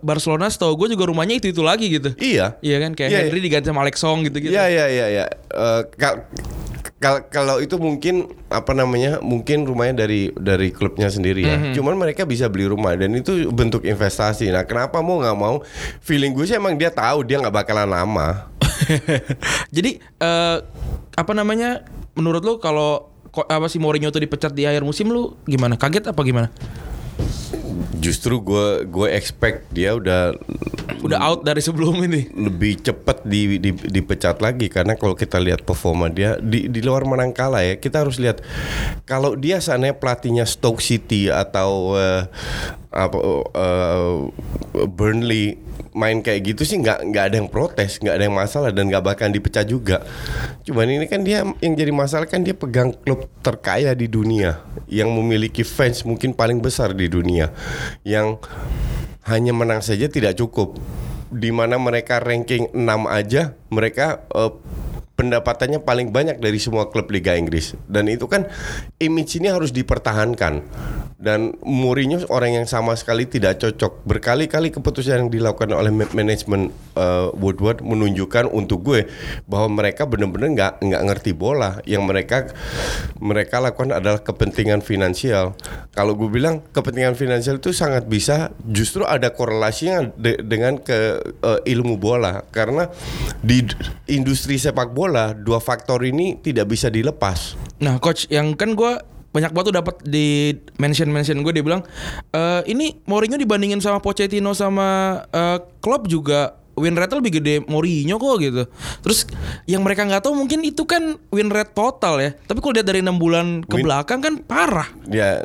Barcelona 0.00 0.48
setahu 0.48 0.74
gue 0.78 0.96
juga 0.96 1.04
rumahnya 1.04 1.36
itu-itu 1.36 1.60
lagi 1.60 1.90
gitu. 1.90 2.16
Iya. 2.16 2.56
Iya 2.58 2.76
kan 2.80 2.92
kayak 2.94 3.10
Iya, 3.10 3.20
Henry 3.26 3.40
diganti 3.40 3.68
sama 3.68 3.84
Alex 3.84 3.96
Song 3.98 4.24
gitu-gitu. 4.24 4.48
Iya 4.48 4.64
iya 4.66 4.86
iya 4.88 5.06
ya. 5.12 5.24
Kalau 7.30 7.62
itu 7.62 7.78
mungkin 7.78 8.26
apa 8.50 8.74
namanya 8.74 9.22
mungkin 9.22 9.62
rumahnya 9.62 10.06
dari 10.06 10.34
dari 10.34 10.74
klubnya 10.74 11.06
sendiri 11.06 11.42
ya. 11.46 11.56
Cuman 11.74 11.94
mereka 11.94 12.26
bisa 12.26 12.50
beli 12.50 12.66
rumah 12.66 12.94
dan 12.98 13.14
itu 13.14 13.50
bentuk 13.54 13.86
investasi. 13.86 14.50
Nah 14.50 14.66
kenapa 14.66 14.98
mau 14.98 15.22
nggak 15.22 15.38
mau? 15.38 15.62
Feeling 16.02 16.34
gue 16.34 16.44
sih 16.48 16.58
emang 16.58 16.74
dia 16.74 16.90
tahu 16.90 17.22
dia 17.22 17.38
nggak 17.38 17.54
bakalan 17.54 17.88
lama. 17.88 18.50
Jadi 19.76 19.98
eh, 20.00 20.58
apa 21.14 21.32
namanya 21.34 21.86
menurut 22.18 22.42
lu 22.42 22.54
kalau 22.58 23.10
apa 23.30 23.66
si 23.70 23.78
Mourinho 23.78 24.10
tuh 24.10 24.24
dipecat 24.24 24.50
di 24.50 24.66
akhir 24.66 24.82
musim 24.82 25.10
lu 25.10 25.38
gimana? 25.46 25.78
Kaget 25.78 26.10
apa 26.10 26.20
gimana? 26.26 26.50
Justru 27.98 28.40
gue 28.40 28.84
gue 28.84 29.08
expect 29.12 29.70
dia 29.70 29.94
udah 29.94 30.34
Udah 30.98 31.18
out 31.22 31.46
dari 31.46 31.62
sebelum 31.62 31.94
ini. 32.02 32.26
lebih 32.34 32.82
cepat 32.82 33.22
di, 33.22 33.62
di- 33.62 33.70
dipecat 33.70 34.42
lagi 34.42 34.66
karena 34.66 34.98
kalau 34.98 35.14
kita 35.14 35.38
lihat 35.38 35.62
performa 35.62 36.10
dia 36.10 36.34
di, 36.42 36.66
di 36.66 36.80
luar 36.82 37.06
menang 37.06 37.30
kalah 37.30 37.62
ya 37.62 37.78
kita 37.78 38.02
harus 38.02 38.18
lihat 38.18 38.42
kalau 39.06 39.38
dia 39.38 39.62
sana 39.62 39.94
pelatihnya 39.94 40.42
Stoke 40.42 40.82
City 40.82 41.30
atau 41.30 41.94
eh, 41.94 42.26
apa 42.90 43.18
eh, 43.54 44.16
Burnley 44.90 45.67
main 45.94 46.22
kayak 46.22 46.54
gitu 46.54 46.62
sih 46.62 46.78
nggak 46.78 47.10
nggak 47.10 47.24
ada 47.32 47.36
yang 47.40 47.48
protes 47.50 47.98
nggak 47.98 48.14
ada 48.14 48.24
yang 48.26 48.36
masalah 48.36 48.70
dan 48.70 48.86
nggak 48.86 49.04
bakal 49.04 49.26
dipecat 49.28 49.66
juga 49.66 50.04
cuman 50.66 50.86
ini 50.88 51.06
kan 51.10 51.24
dia 51.26 51.42
yang 51.64 51.74
jadi 51.74 51.92
masalah 51.94 52.26
kan 52.28 52.44
dia 52.44 52.54
pegang 52.54 52.92
klub 52.92 53.26
terkaya 53.40 53.94
di 53.94 54.06
dunia 54.06 54.62
yang 54.86 55.10
memiliki 55.10 55.66
fans 55.66 56.06
mungkin 56.06 56.34
paling 56.36 56.62
besar 56.62 56.94
di 56.94 57.10
dunia 57.10 57.50
yang 58.06 58.38
hanya 59.28 59.52
menang 59.52 59.84
saja 59.84 60.08
tidak 60.08 60.40
cukup. 60.40 60.80
Di 61.28 61.52
mana 61.52 61.76
mereka 61.76 62.24
ranking 62.24 62.72
6 62.72 63.04
aja, 63.04 63.52
mereka 63.68 64.24
eh, 64.32 64.52
pendapatannya 65.18 65.82
paling 65.82 66.14
banyak 66.14 66.38
dari 66.38 66.62
semua 66.62 66.86
klub 66.94 67.10
Liga 67.10 67.34
Inggris. 67.34 67.74
Dan 67.90 68.06
itu 68.06 68.30
kan 68.30 68.46
image 69.02 69.42
ini 69.42 69.50
harus 69.50 69.74
dipertahankan. 69.74 70.62
Dan 71.18 71.58
Mourinho 71.66 72.22
orang 72.30 72.62
yang 72.62 72.66
sama 72.70 72.94
sekali 72.94 73.26
tidak 73.26 73.58
cocok. 73.58 74.06
Berkali-kali 74.06 74.70
keputusan 74.70 75.26
yang 75.26 75.30
dilakukan 75.34 75.74
oleh 75.74 75.90
ma- 75.90 76.06
manajemen 76.14 76.70
eh, 76.94 77.28
Woodward 77.34 77.82
menunjukkan 77.82 78.46
untuk 78.54 78.86
gue 78.86 79.10
bahwa 79.50 79.82
mereka 79.82 80.06
benar-benar 80.06 80.54
nggak 80.54 80.72
nggak 80.86 81.02
ngerti 81.10 81.34
bola. 81.34 81.82
Yang 81.82 82.02
mereka 82.06 82.36
mereka 83.18 83.58
lakukan 83.58 83.98
adalah 83.98 84.22
kepentingan 84.22 84.86
finansial. 84.86 85.58
Kalau 85.90 86.14
gue 86.14 86.30
bilang 86.30 86.62
kepentingan 86.70 87.18
finansial 87.18 87.58
itu 87.58 87.74
sangat 87.74 88.06
bisa 88.06 88.54
justru 88.70 89.02
ada 89.02 89.34
korelasinya 89.34 90.14
de- 90.14 90.38
dengan 90.46 90.78
ke 90.78 91.18
eh, 91.42 91.60
ilmu 91.74 91.98
bola 91.98 92.46
karena 92.54 92.86
di 93.42 93.66
industri 94.06 94.54
sepak 94.54 94.94
bola 94.94 95.07
dua 95.34 95.58
faktor 95.58 96.02
ini 96.02 96.36
tidak 96.36 96.68
bisa 96.68 96.88
dilepas. 96.88 97.54
Nah, 97.78 97.96
coach 97.98 98.26
yang 98.28 98.52
kan 98.52 98.72
gue 98.72 98.92
banyak 99.28 99.52
banget 99.52 99.66
tuh 99.70 99.76
dapat 99.76 99.94
di 100.02 100.50
mention 100.76 101.08
mention 101.08 101.40
gue 101.40 101.52
dia 101.52 101.60
bilang 101.60 101.84
e, 102.28 102.40
ini 102.64 102.96
Mourinho 103.04 103.36
dibandingin 103.36 103.78
sama 103.78 104.00
Pochettino 104.00 104.50
sama 104.50 105.20
eh, 105.28 105.58
Klopp 105.78 106.08
juga 106.08 106.56
win 106.78 106.94
rate 106.94 107.12
lebih 107.12 107.42
gede 107.42 107.54
Mourinho 107.66 108.16
kok 108.16 108.38
gitu. 108.38 108.62
Terus 109.02 109.26
yang 109.66 109.82
mereka 109.82 110.06
nggak 110.06 110.24
tahu 110.24 110.32
mungkin 110.32 110.62
itu 110.62 110.86
kan 110.86 111.18
win 111.28 111.50
rate 111.50 111.74
total 111.74 112.22
ya. 112.22 112.30
Tapi 112.38 112.58
kalau 112.62 112.72
lihat 112.72 112.86
dari 112.86 113.02
enam 113.02 113.18
bulan 113.18 113.66
ke 113.66 113.76
Win- 113.76 113.84
belakang 113.84 114.22
kan 114.22 114.34
parah. 114.40 114.88
Ya 115.10 115.44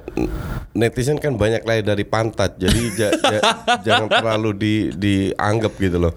netizen 0.74 1.18
kan 1.18 1.36
banyak 1.36 1.66
lahir 1.66 1.84
dari 1.84 2.06
pantat, 2.06 2.58
jadi 2.58 2.82
ja- 2.96 3.14
ja- 3.18 3.44
jangan 3.86 4.10
terlalu 4.10 4.52
di 4.56 4.74
dianggap 4.94 5.74
gitu 5.78 5.98
loh. 6.00 6.14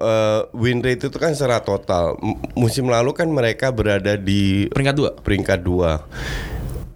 Eh, 0.00 0.40
win 0.54 0.80
rate 0.80 1.04
itu 1.04 1.14
kan 1.14 1.30
secara 1.30 1.60
total. 1.60 2.16
M- 2.18 2.40
Musim 2.54 2.88
lalu 2.88 3.12
kan 3.12 3.28
mereka 3.28 3.68
berada 3.68 4.16
di 4.16 4.64
Peringkat 4.66 4.94
dua. 4.94 5.10
peringkat 5.14 5.60
dua. 5.60 6.08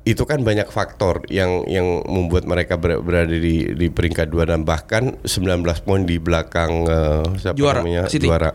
Itu 0.03 0.25
kan 0.25 0.41
banyak 0.41 0.69
faktor 0.69 1.25
yang 1.29 1.65
yang 1.65 1.85
membuat 2.03 2.45
mereka 2.45 2.77
ber- 2.77 3.01
berada 3.01 3.29
di 3.31 3.69
di 3.71 3.89
peringkat 3.89 4.29
dua 4.29 4.45
dan 4.47 4.61
bahkan 4.63 5.17
19 5.21 5.61
poin 5.81 6.01
di 6.03 6.17
belakang 6.17 6.85
eh, 6.85 7.25
siapa 7.39 7.57
Juara, 7.57 7.81
namanya 7.81 8.05
City. 8.07 8.25
juara 8.25 8.53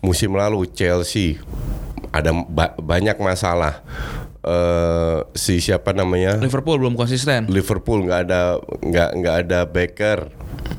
musim 0.00 0.30
lalu 0.32 0.66
Chelsea 0.68 1.38
ada 2.10 2.30
ba- 2.30 2.74
banyak 2.74 3.14
masalah. 3.16 3.82
Eh, 4.40 5.18
si 5.32 5.58
siapa 5.58 5.90
namanya 5.90 6.36
Liverpool 6.36 6.76
belum 6.76 6.94
konsisten. 6.94 7.46
Liverpool 7.48 8.04
nggak 8.04 8.20
ada 8.24 8.40
nggak 8.60 9.10
nggak 9.16 9.36
ada 9.40 9.60
Becker, 9.64 10.18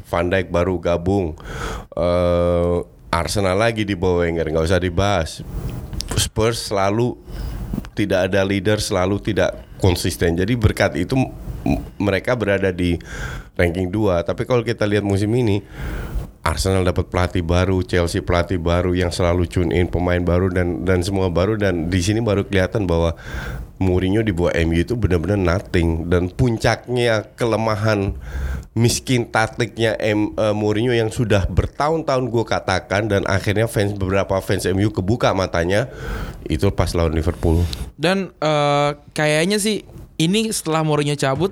Van 0.05 0.27
Dijk 0.27 0.47
baru 0.47 0.77
gabung, 0.77 1.35
Eh, 1.91 2.77
Arsenal 3.11 3.57
lagi 3.57 3.87
di 3.87 3.95
bawah 3.97 4.25
Wenger 4.25 4.49
nggak 4.51 4.65
usah 4.65 4.81
dibahas. 4.81 5.45
Spurs 6.15 6.71
selalu 6.71 7.15
tidak 7.95 8.31
ada 8.31 8.43
leader, 8.43 8.77
selalu 8.77 9.23
tidak 9.23 9.55
konsisten. 9.79 10.35
Jadi 10.35 10.53
berkat 10.59 10.99
itu 10.99 11.15
mereka 11.97 12.35
berada 12.37 12.69
di 12.69 12.99
ranking 13.57 13.89
2. 13.89 14.27
Tapi 14.27 14.43
kalau 14.45 14.61
kita 14.61 14.83
lihat 14.85 15.01
musim 15.01 15.31
ini 15.33 15.63
Arsenal 16.45 16.85
dapat 16.85 17.09
pelatih 17.09 17.41
baru, 17.41 17.81
Chelsea 17.81 18.21
pelatih 18.21 18.61
baru 18.61 18.93
yang 18.93 19.09
selalu 19.09 19.49
tune 19.49 19.73
in 19.73 19.89
pemain 19.89 20.21
baru 20.21 20.53
dan 20.53 20.85
dan 20.85 21.01
semua 21.01 21.33
baru 21.33 21.57
dan 21.57 21.89
di 21.89 21.97
sini 21.97 22.21
baru 22.21 22.45
kelihatan 22.45 22.85
bahwa 22.85 23.17
Mourinho 23.81 24.21
di 24.21 24.29
bawah 24.31 24.53
MU 24.63 24.77
itu 24.77 24.93
benar-benar 24.93 25.41
nothing 25.41 26.05
dan 26.07 26.29
puncaknya 26.29 27.27
kelemahan 27.33 28.13
miskin 28.75 29.31
taktiknya 29.31 29.95
M, 30.03 30.35
eh, 30.35 30.51
Mourinho 30.51 30.91
yang 30.91 31.07
sudah 31.07 31.47
bertahun-tahun 31.47 32.27
gue 32.27 32.43
katakan 32.43 33.07
dan 33.07 33.23
akhirnya 33.23 33.71
fans 33.71 33.95
beberapa 33.95 34.35
fans 34.43 34.67
MU 34.67 34.91
kebuka 34.91 35.31
matanya 35.31 35.87
itu 36.51 36.67
pas 36.75 36.91
lawan 36.91 37.15
Liverpool. 37.15 37.63
Dan 37.95 38.35
eh, 38.43 38.89
kayaknya 39.15 39.63
sih 39.63 39.87
ini 40.15 40.47
setelah 40.51 40.83
Mourinho 40.83 41.15
cabut, 41.19 41.51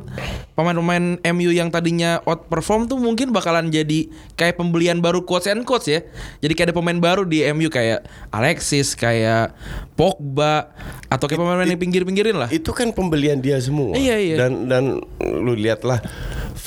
pemain-pemain 0.55 1.19
MU 1.35 1.51
yang 1.51 1.67
tadinya 1.67 2.23
outperform 2.23 2.87
tuh 2.87 2.95
mungkin 2.95 3.35
bakalan 3.35 3.67
jadi 3.67 4.07
kayak 4.39 4.55
pembelian 4.55 5.03
baru 5.03 5.27
quotes 5.27 5.51
and 5.51 5.67
quotes 5.67 5.87
ya. 5.87 5.99
Jadi 6.39 6.53
kayak 6.55 6.71
ada 6.71 6.75
pemain 6.75 6.95
baru 6.95 7.27
di 7.27 7.43
MU 7.51 7.67
kayak 7.67 8.07
Alexis, 8.31 8.95
kayak 8.95 9.51
Pogba 9.99 10.71
atau 11.11 11.25
kayak 11.27 11.39
pemain-pemain 11.43 11.71
yang 11.75 11.81
pinggir-pinggirin 11.83 12.35
lah. 12.39 12.49
Itu 12.51 12.71
kan 12.71 12.95
pembelian 12.95 13.43
dia 13.43 13.59
semua. 13.59 13.95
Iya, 13.95 14.15
iya. 14.15 14.35
Dan 14.39 14.71
dan 14.71 14.83
lu 15.19 15.55
lihatlah 15.59 15.99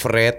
Fred 0.07 0.37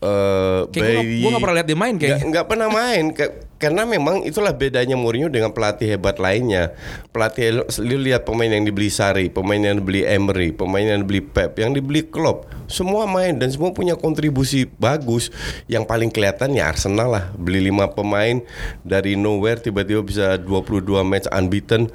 eh 0.00 0.60
Kayak 0.68 1.04
gua 1.20 1.28
nggak 1.30 1.42
pernah 1.42 1.56
lihat 1.56 1.68
dia 1.68 1.78
main 1.78 1.94
kayaknya. 1.94 2.16
Nggak- 2.16 2.28
nggak 2.30 2.46
pernah 2.48 2.68
main 2.68 3.04
Ke- 3.12 3.34
karena 3.64 3.88
memang 3.88 4.20
itulah 4.28 4.52
bedanya 4.52 4.92
Mourinho 4.92 5.32
dengan 5.32 5.48
pelatih 5.48 5.96
hebat 5.96 6.20
lainnya. 6.20 6.76
Pelatih 7.16 7.64
lu 7.80 7.96
lihat 7.96 8.28
pemain 8.28 8.52
yang 8.52 8.60
dibeli 8.60 8.92
Sari, 8.92 9.32
pemain 9.32 9.56
yang 9.56 9.80
dibeli 9.80 10.04
Emery, 10.04 10.52
pemain 10.52 10.84
yang 10.84 11.00
dibeli 11.00 11.24
Pep, 11.24 11.56
yang 11.56 11.72
dibeli 11.72 12.04
Klopp, 12.04 12.44
semua 12.68 13.08
main 13.08 13.32
dan 13.40 13.48
semua 13.48 13.72
punya 13.72 13.96
kontribusi 13.96 14.68
bagus. 14.76 15.32
Yang 15.64 15.88
paling 15.88 16.12
kelihatan 16.12 16.52
ya 16.52 16.68
Arsenal 16.68 17.08
lah, 17.08 17.24
beli 17.40 17.64
lima 17.64 17.88
pemain 17.88 18.44
dari 18.84 19.16
nowhere 19.16 19.64
tiba-tiba 19.64 20.04
bisa 20.04 20.36
22 20.36 21.00
match 21.00 21.24
unbeaten. 21.32 21.88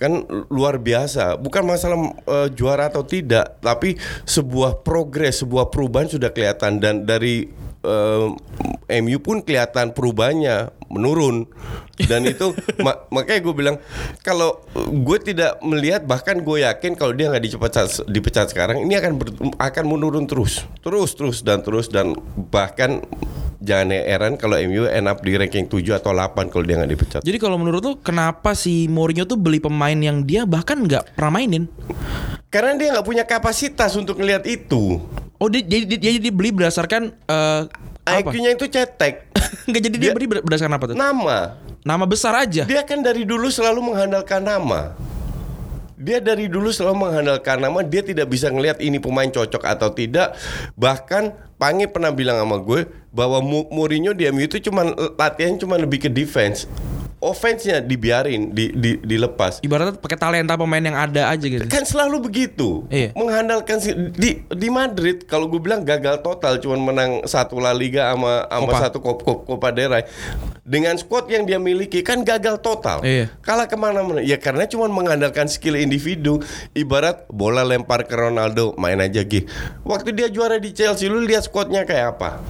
Kan 0.00 0.24
luar 0.48 0.80
biasa. 0.80 1.36
Bukan 1.36 1.68
masalah 1.68 2.00
eh, 2.16 2.48
juara 2.56 2.88
atau 2.88 3.04
tidak, 3.04 3.60
tapi 3.60 4.00
sebuah 4.24 4.80
progres, 4.80 5.44
sebuah 5.44 5.68
perubahan 5.68 6.08
sudah 6.08 6.32
kelihatan 6.32 6.80
dan 6.80 7.04
dari 7.04 7.68
eh, 7.84 8.26
MU 9.00 9.18
pun 9.22 9.40
kelihatan 9.44 9.94
perubahannya 9.94 10.74
menurun. 10.90 11.46
Dan 12.00 12.26
itu 12.26 12.56
ma- 12.84 13.06
makanya 13.12 13.40
gue 13.44 13.54
bilang 13.54 13.76
kalau 14.24 14.64
gue 14.74 15.18
tidak 15.20 15.60
melihat 15.62 16.02
bahkan 16.04 16.40
gue 16.40 16.64
yakin 16.64 16.96
kalau 16.96 17.12
dia 17.12 17.28
nggak 17.28 17.44
dipecat 17.44 18.08
dipecat 18.08 18.46
sekarang 18.50 18.82
ini 18.82 18.96
akan 18.96 19.12
ber- 19.20 19.36
akan 19.60 19.84
menurun 19.86 20.24
terus. 20.26 20.64
Terus 20.82 21.14
terus 21.14 21.44
dan 21.44 21.60
terus 21.62 21.92
dan 21.92 22.16
bahkan 22.50 23.04
jangan 23.60 23.92
heran 23.92 24.34
kalau 24.40 24.56
MU 24.64 24.88
end 24.88 25.06
up 25.06 25.20
di 25.20 25.36
ranking 25.36 25.68
7 25.68 26.00
atau 26.00 26.16
8 26.16 26.48
kalau 26.48 26.64
dia 26.64 26.80
nggak 26.80 26.92
dipecat. 26.96 27.20
Jadi 27.20 27.36
kalau 27.36 27.60
menurut 27.60 27.80
lu 27.84 27.92
kenapa 28.00 28.56
si 28.56 28.88
Mourinho 28.88 29.28
tuh 29.28 29.36
beli 29.36 29.60
pemain 29.60 29.96
yang 29.96 30.24
dia 30.24 30.48
bahkan 30.48 30.80
nggak 30.80 31.14
pernah 31.14 31.38
mainin? 31.38 31.68
Karena 32.50 32.76
dia 32.76 32.92
nggak 32.92 33.06
punya 33.06 33.24
kapasitas 33.24 33.94
untuk 33.94 34.18
ngelihat 34.18 34.44
itu 34.44 34.98
Oh 35.40 35.48
dia 35.48 35.64
jadi 35.64 35.96
dia, 35.96 35.98
dia 36.12 36.20
dibeli 36.20 36.52
berdasarkan 36.52 37.16
eh, 37.16 37.62
apa? 38.04 38.28
IQ-nya 38.28 38.52
itu 38.52 38.68
cetek 38.68 39.32
Nggak 39.70 39.82
jadi 39.88 39.96
dia, 39.96 40.10
Dia- 40.10 40.16
beli 40.18 40.26
ber- 40.28 40.44
berdasarkan 40.44 40.74
apa 40.76 40.84
tuh? 40.92 40.96
nama 40.98 41.38
Nama 41.80 42.04
besar 42.04 42.36
aja. 42.36 42.68
Dia 42.68 42.84
kan 42.84 43.00
dari 43.00 43.24
dulu 43.24 43.48
selalu 43.48 43.80
mengandalkan 43.80 44.44
nama. 44.44 44.92
Dia 45.96 46.20
dari 46.20 46.44
dulu 46.44 46.68
selalu 46.68 47.08
mengandalkan 47.08 47.56
nama. 47.56 47.80
Dia 47.80 48.04
tidak 48.04 48.28
bisa 48.28 48.52
ngelihat 48.52 48.84
ini 48.84 49.00
pemain 49.00 49.28
cocok 49.28 49.64
atau 49.64 49.88
tidak. 49.88 50.36
Bahkan 50.76 51.56
Pange 51.56 51.88
pernah 51.88 52.12
bilang 52.12 52.36
sama 52.36 52.60
gue 52.60 52.84
bahwa 53.12 53.40
Mourinho 53.44 54.12
di 54.12 54.28
MU 54.28 54.44
itu 54.44 54.60
cuma 54.60 54.92
latihan 55.16 55.56
cuma 55.56 55.80
lebih 55.80 56.04
ke 56.04 56.12
defense. 56.12 56.68
Offense-nya 57.20 57.84
dibiarin, 57.84 58.56
di, 58.56 58.72
di, 58.72 58.96
dilepas. 58.96 59.60
Ibaratnya 59.60 60.00
pakai 60.00 60.16
talenta 60.16 60.56
pemain 60.56 60.80
yang 60.80 60.96
ada 60.96 61.28
aja 61.28 61.44
gitu. 61.44 61.68
Kan 61.68 61.84
selalu 61.84 62.24
begitu. 62.24 62.88
Iya. 62.88 63.12
Mengandalkan 63.12 63.76
si, 63.76 63.92
di 63.92 64.40
di 64.48 64.68
Madrid 64.72 65.28
kalau 65.28 65.44
gue 65.44 65.60
bilang 65.60 65.84
gagal 65.84 66.24
total 66.24 66.56
cuman 66.56 66.80
menang 66.80 67.10
satu 67.28 67.60
La 67.60 67.76
Liga 67.76 68.08
sama 68.16 68.48
sama 68.48 68.64
Copa. 68.64 68.78
satu 68.80 68.98
Cop- 69.04 69.20
Cop- 69.20 69.44
Copa 69.44 69.68
del 69.68 69.92
Rey. 69.92 70.04
Dengan 70.64 70.96
squad 70.96 71.28
yang 71.28 71.44
dia 71.44 71.60
miliki 71.60 72.00
kan 72.00 72.24
gagal 72.24 72.56
total. 72.64 73.04
Iya. 73.04 73.28
Kalah 73.44 73.68
ke 73.68 73.76
mana-mana. 73.76 74.24
Ya 74.24 74.40
karena 74.40 74.64
cuma 74.64 74.88
mengandalkan 74.88 75.44
skill 75.44 75.76
individu. 75.76 76.40
Ibarat 76.72 77.28
bola 77.28 77.68
lempar 77.68 78.08
ke 78.08 78.16
Ronaldo 78.16 78.72
main 78.80 78.96
aja 78.96 79.20
gih. 79.20 79.44
Waktu 79.84 80.16
dia 80.16 80.32
juara 80.32 80.56
di 80.56 80.72
Chelsea 80.72 81.04
lu 81.04 81.20
lihat 81.20 81.44
squadnya 81.44 81.84
kayak 81.84 82.16
apa? 82.16 82.40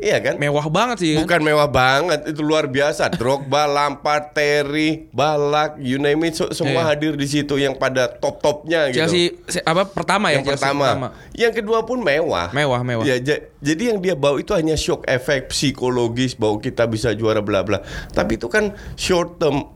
Iya 0.00 0.16
kan? 0.18 0.34
Mewah 0.40 0.64
banget 0.66 0.96
sih 0.98 1.08
kan. 1.12 1.28
Bukan 1.28 1.40
mewah 1.44 1.68
banget, 1.68 2.24
itu 2.24 2.40
luar 2.40 2.64
biasa. 2.64 3.12
Drogba, 3.20 3.68
Lampard, 3.68 4.32
Terry, 4.32 5.12
Balak, 5.12 5.76
you 5.76 6.00
name 6.00 6.24
it, 6.24 6.34
so- 6.34 6.48
semua 6.50 6.80
Iya. 6.82 6.88
hadir 6.88 7.12
di 7.14 7.28
situ 7.28 7.54
yang 7.54 7.76
pada 7.76 8.08
top-topnya 8.08 8.88
gitu. 8.88 8.96
Chelsea 8.96 9.36
se- 9.44 9.60
apa 9.60 9.84
pertama 9.84 10.32
ya 10.32 10.40
yang 10.40 10.48
Chelsea 10.48 10.64
pertama. 10.64 11.12
Yang 11.36 11.52
kedua 11.60 11.84
pun 11.84 12.00
mewah. 12.00 12.48
Mewah, 12.50 12.80
mewah. 12.80 13.04
Ya, 13.04 13.20
ja- 13.20 13.44
jadi 13.60 13.92
yang 13.92 14.00
dia 14.00 14.16
bawa 14.16 14.40
itu 14.40 14.56
hanya 14.56 14.72
shock 14.72 15.04
efek 15.04 15.52
psikologis 15.52 16.32
bahwa 16.32 16.56
kita 16.58 16.88
bisa 16.88 17.12
juara 17.12 17.44
bla 17.44 17.60
bla. 17.60 17.84
Tapi 18.08 18.40
itu 18.40 18.48
kan 18.48 18.72
short 18.96 19.36
term 19.36 19.68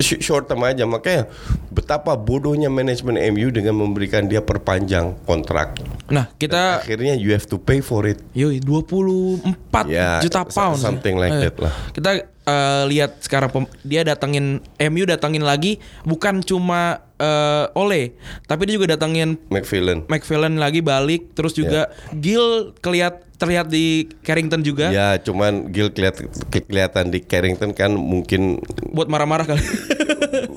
short 0.00 0.48
term 0.48 0.64
aja. 0.64 0.84
Makanya 0.84 1.28
betapa 1.68 2.16
bodohnya 2.16 2.72
manajemen 2.72 3.20
MU 3.30 3.52
dengan 3.52 3.76
memberikan 3.76 4.24
dia 4.24 4.40
perpanjang 4.40 5.12
kontrak. 5.22 5.76
Nah, 6.04 6.26
kita 6.34 6.80
Akhirnya 6.80 7.14
you 7.14 7.30
have 7.30 7.44
to 7.44 7.56
pay 7.56 7.78
for 7.78 8.02
it. 8.04 8.18
Yoi 8.32 8.58
24 8.58 9.86
Ya, 9.86 10.18
juta 10.18 10.42
pound 10.44 10.76
something 10.76 11.14
like 11.14 11.30
that 11.32 11.56
lah. 11.56 11.72
Kita 11.90 12.10
eh, 12.22 12.82
lihat 12.86 13.20
sekarang 13.20 13.48
pem- 13.48 13.70
dia 13.80 14.02
datengin 14.02 14.58
MU 14.82 15.04
datengin 15.04 15.40
lagi 15.40 15.76
bukan 16.02 16.40
cuma 16.40 17.00
eh, 17.14 17.66
Ole, 17.72 18.18
tapi 18.44 18.66
dia 18.66 18.74
juga 18.74 18.92
datengin 18.92 19.38
McFillan. 19.48 20.04
McFarlane 20.06 20.56
lagi 20.56 20.80
balik 20.80 21.32
terus 21.32 21.52
juga 21.52 21.86
Gil 22.12 22.74
kelihat 22.76 23.22
terlihat 23.34 23.66
di 23.66 24.06
Carrington 24.20 24.60
juga 24.60 24.86
Ya, 24.88 25.18
cuman 25.18 25.66
Gil 25.68 25.90
keliat, 25.90 26.14
ke- 26.46 26.62
kelihatan 26.62 27.10
di 27.10 27.18
Carrington 27.20 27.72
kan 27.72 27.90
mungkin 27.90 28.58
buat 28.90 29.06
marah-marah 29.06 29.46
kali. 29.48 29.62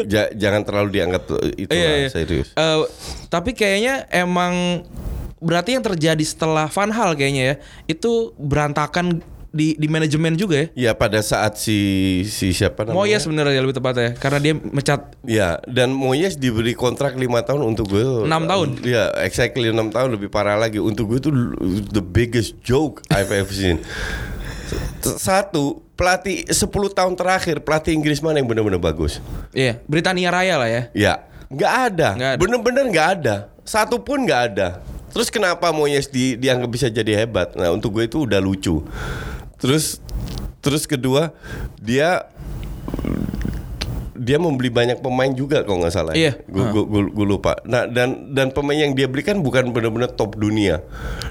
ja- 0.06 0.30
jangan 0.32 0.62
terlalu 0.62 0.90
dianggap 0.92 1.24
itu 1.56 1.70
Iya, 1.70 1.90
iya. 1.98 2.10
serius. 2.10 2.50
Eh, 2.52 2.82
tapi 3.28 3.54
kayaknya 3.54 4.06
emang 4.08 4.86
berarti 5.44 5.76
yang 5.76 5.84
terjadi 5.84 6.24
setelah 6.24 6.68
Van 6.72 6.92
Hal 6.92 7.14
kayaknya 7.14 7.44
ya 7.44 7.56
itu 7.88 8.32
berantakan 8.40 9.22
di 9.56 9.72
di 9.80 9.88
manajemen 9.88 10.36
juga 10.36 10.68
ya. 10.68 10.92
Ya 10.92 10.92
pada 10.92 11.24
saat 11.24 11.56
si 11.56 11.80
si 12.28 12.52
siapa 12.52 12.84
namanya? 12.84 13.00
Moyes 13.00 13.24
sebenarnya 13.24 13.64
lebih 13.64 13.80
tepatnya 13.80 14.12
karena 14.20 14.40
dia 14.44 14.54
mecat 14.60 15.16
Ya, 15.24 15.64
dan 15.64 15.96
Moyes 15.96 16.36
diberi 16.36 16.76
kontrak 16.76 17.16
lima 17.16 17.40
tahun 17.40 17.64
untuk 17.64 17.96
gue. 17.96 18.28
Enam 18.28 18.52
tahun. 18.52 18.84
Ya, 18.84 19.16
exactly 19.24 19.72
enam 19.72 19.96
tahun 19.96 20.20
lebih 20.20 20.28
parah 20.28 20.60
lagi. 20.60 20.84
Untuk 20.84 21.08
gue 21.08 21.20
itu 21.24 21.32
the 21.88 22.04
biggest 22.04 22.60
joke 22.68 23.00
I've 23.08 23.32
ever 23.32 23.56
seen. 23.56 23.80
Satu, 25.06 25.86
pelatih 25.96 26.50
10 26.50 26.66
tahun 26.92 27.14
terakhir 27.14 27.62
pelatih 27.62 27.94
Inggris 27.94 28.20
mana 28.20 28.42
yang 28.42 28.50
benar-benar 28.50 28.82
bagus? 28.82 29.24
Iya, 29.56 29.80
Britania 29.88 30.34
Raya 30.34 30.56
lah 30.60 30.70
ya. 30.70 30.82
Ya, 30.92 31.14
nggak 31.48 31.74
ada. 31.94 32.10
Nggak 32.18 32.32
ada. 32.36 32.40
Bener-bener 32.42 32.86
nggak 32.92 33.08
ada. 33.22 33.36
Satu 33.64 34.02
pun 34.02 34.26
nggak 34.26 34.42
ada. 34.52 34.68
Terus 35.16 35.32
kenapa 35.32 35.72
Moyes 35.72 36.12
di, 36.12 36.36
dianggap 36.36 36.68
bisa 36.68 36.92
jadi 36.92 37.24
hebat? 37.24 37.56
Nah 37.56 37.72
untuk 37.72 37.96
gue 37.96 38.04
itu 38.12 38.28
udah 38.28 38.44
lucu. 38.44 38.84
Terus 39.56 40.04
Terus 40.66 40.90
kedua 40.90 41.30
dia 41.78 42.26
dia 44.18 44.42
membeli 44.42 44.74
banyak 44.74 44.98
pemain 44.98 45.30
juga 45.30 45.62
kalau 45.62 45.86
nggak 45.86 45.94
salah. 45.94 46.18
Iya. 46.18 46.42
Gue 46.50 47.26
lupa. 47.30 47.62
Nah 47.70 47.86
dan 47.86 48.34
dan 48.34 48.50
pemain 48.50 48.74
yang 48.74 48.98
dia 48.98 49.06
beli 49.06 49.22
kan 49.22 49.38
bukan 49.46 49.70
benar-benar 49.70 50.10
top 50.18 50.42
dunia. 50.42 50.82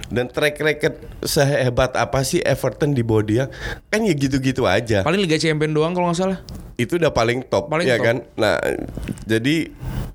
Dan 0.06 0.30
track 0.30 0.62
record 0.62 0.94
sehebat 1.26 1.98
apa 1.98 2.22
sih 2.22 2.46
Everton 2.46 2.94
di 2.94 3.02
bawah 3.02 3.26
dia? 3.26 3.44
Kan 3.90 4.06
ya 4.06 4.14
gitu-gitu 4.14 4.70
aja. 4.70 5.02
Paling 5.02 5.26
Liga 5.26 5.34
Champion 5.34 5.74
doang 5.74 5.98
kalau 5.98 6.14
nggak 6.14 6.20
salah. 6.22 6.38
Itu 6.78 7.02
udah 7.02 7.10
paling 7.10 7.42
top 7.50 7.66
Paling 7.66 7.90
ya 7.90 7.98
top. 7.98 8.06
kan. 8.06 8.16
Nah 8.38 8.62
jadi 9.26 9.74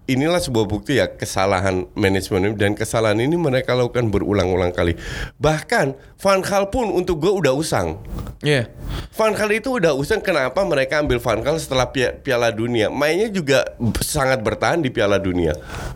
inilah 0.10 0.42
sebuah 0.42 0.66
bukti 0.66 0.98
ya 0.98 1.06
kesalahan 1.06 1.86
manajemen 1.94 2.58
dan 2.58 2.74
kesalahan 2.74 3.22
ini 3.22 3.38
mereka 3.38 3.78
lakukan 3.78 4.10
berulang-ulang 4.10 4.74
kali. 4.74 4.98
Bahkan 5.38 5.94
Van 6.18 6.42
Gaal 6.42 6.74
pun 6.74 6.90
untuk 6.90 7.22
gue 7.22 7.30
udah 7.30 7.54
usang. 7.54 8.02
Iya. 8.42 8.74
Van 9.14 9.38
Gaal 9.38 9.54
itu 9.54 9.78
udah 9.78 9.94
usang 9.94 10.18
kenapa 10.20 10.66
mereka 10.66 10.98
ambil 10.98 11.22
Van 11.22 11.40
Gaal 11.40 11.62
setelah 11.62 11.94
Pia- 11.94 12.18
Piala 12.18 12.50
Dunia. 12.50 12.90
Mainnya 12.90 13.30
juga 13.30 13.78
sangat 14.02 14.42
bertahan 14.42 14.82
di 14.82 14.90
Piala 14.90 15.22
Dunia. 15.22 15.54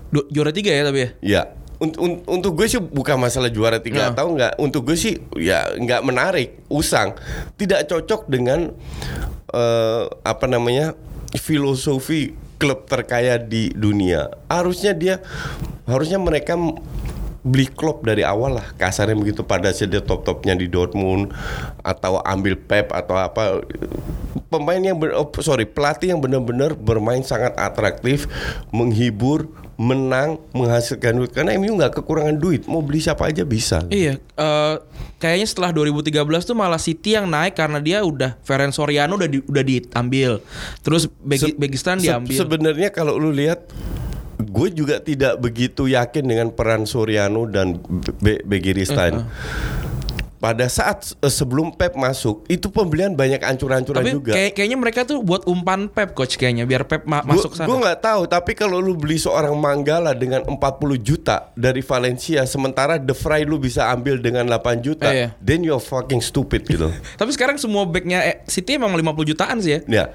Du- 0.08 0.30
juara 0.30 0.54
tiga 0.54 0.70
ya 0.70 0.86
tapi 0.86 1.00
ya. 1.02 1.10
Ya. 1.20 1.44
Unt- 1.82 2.00
un- 2.00 2.24
untuk 2.30 2.56
gue 2.56 2.70
sih 2.70 2.80
bukan 2.80 3.20
masalah 3.20 3.52
juara 3.52 3.82
tiga 3.82 4.08
Ya. 4.08 4.16
atau 4.16 4.32
enggak. 4.32 4.56
Untuk 4.56 4.88
gue 4.88 4.96
sih 4.96 5.20
ya 5.36 5.74
nggak 5.74 6.06
menarik, 6.06 6.64
usang, 6.70 7.18
tidak 7.58 7.90
cocok 7.90 8.30
dengan 8.30 8.72
eh, 9.54 10.04
apa 10.24 10.46
namanya 10.48 10.96
filosofi 11.38 12.36
klub 12.62 12.88
terkaya 12.88 13.36
di 13.42 13.74
dunia. 13.76 14.32
Harusnya 14.48 14.96
dia, 14.96 15.20
harusnya 15.84 16.22
mereka 16.22 16.56
beli 17.44 17.68
klub 17.68 18.08
dari 18.08 18.24
awal 18.24 18.56
lah. 18.58 18.68
Kasarnya 18.80 19.20
begitu 19.20 19.44
pada 19.44 19.70
saat 19.76 19.92
dia 19.92 20.00
top 20.00 20.24
topnya 20.24 20.56
di 20.56 20.72
Dortmund 20.72 21.36
atau 21.84 22.24
ambil 22.24 22.56
Pep 22.56 22.96
atau 22.96 23.20
apa. 23.20 23.60
Pemain 24.48 24.80
yang 24.80 24.96
ber, 24.96 25.12
oh, 25.18 25.28
sorry 25.44 25.68
pelatih 25.68 26.16
yang 26.16 26.22
benar-benar 26.24 26.78
bermain 26.78 27.26
sangat 27.26 27.58
atraktif 27.60 28.30
menghibur 28.72 29.50
menang 29.76 30.40
menghasilkan 30.56 31.20
duit. 31.20 31.36
Karena 31.36 31.58
MU 31.60 31.76
nggak 31.76 32.00
kekurangan 32.00 32.40
duit. 32.40 32.64
Mau 32.70 32.80
beli 32.80 33.04
siapa 33.04 33.28
aja 33.28 33.44
bisa. 33.44 33.84
Iya, 33.92 34.22
eh, 34.22 34.76
kayaknya 35.24 35.48
setelah 35.48 35.72
2013 35.72 36.20
tuh 36.44 36.52
malah 36.54 36.76
City 36.76 37.16
yang 37.16 37.26
naik 37.26 37.56
karena 37.56 37.80
dia 37.80 38.04
udah 38.04 38.36
Ferenc 38.44 38.76
Soriano 38.76 39.16
udah 39.16 39.30
di- 39.30 39.40
udah 39.42 39.64
diambil. 39.64 40.44
Terus 40.84 41.08
Begi, 41.08 41.50
Se- 41.50 41.56
Begistan 41.56 41.98
se- 41.98 42.12
diambil. 42.12 42.36
sebenarnya 42.36 42.92
kalau 42.92 43.16
lu 43.16 43.32
lihat 43.32 43.64
gue 44.36 44.68
juga 44.70 45.00
tidak 45.00 45.40
begitu 45.40 45.88
yakin 45.88 46.28
dengan 46.28 46.52
peran 46.52 46.84
Soriano 46.84 47.48
dan 47.48 47.80
Be 48.20 48.44
Begiristain. 48.44 49.24
Pada 50.44 50.68
saat 50.68 51.16
eh, 51.16 51.32
sebelum 51.32 51.72
Pep 51.72 51.96
masuk, 51.96 52.44
itu 52.46 52.68
pembelian 52.68 53.16
banyak 53.16 53.40
ancur-ancuran 53.40 54.04
Tapi 54.04 54.12
juga. 54.12 54.32
kayak- 54.34 54.54
kayaknya 54.54 54.76
mereka 54.76 55.00
tuh 55.04 55.24
buat 55.24 55.48
umpan 55.48 55.88
Pep 55.88 56.12
coach 56.12 56.36
kayaknya 56.36 56.68
biar 56.68 56.84
Pep 56.84 57.08
ma- 57.08 57.24
masuk 57.24 57.56
sana. 57.56 57.64
Gue 57.64 57.80
nggak 57.80 58.00
tahu, 58.02 58.22
tapi 58.26 58.52
kalau 58.52 58.78
lu 58.78 58.92
beli 58.94 59.16
seorang 59.16 59.56
Manggala 59.56 60.12
dengan 60.12 60.44
40 60.44 60.60
juta 60.98 61.48
dari 61.54 61.80
Valencia, 61.80 62.44
sementara 62.44 63.00
De 63.00 63.14
Vrij 63.14 63.46
lu 63.46 63.56
bisa 63.56 63.88
ambil 63.88 64.20
dengan 64.20 64.44
8 64.44 64.84
juta, 64.84 65.08
Eh, 65.08 65.16
iya. 65.16 65.28
then 65.40 65.64
you're 65.64 65.80
fucking 65.80 66.20
stupid 66.20 66.68
gitu. 66.68 66.92
Tapi 67.16 67.32
sekarang 67.32 67.56
semua 67.56 67.86
backnya 67.86 68.20
eh, 68.22 68.44
City 68.44 68.76
emang 68.76 68.92
50 68.92 69.24
jutaan 69.26 69.58
sih 69.58 69.80
ya. 69.80 69.80
Ya, 69.88 70.06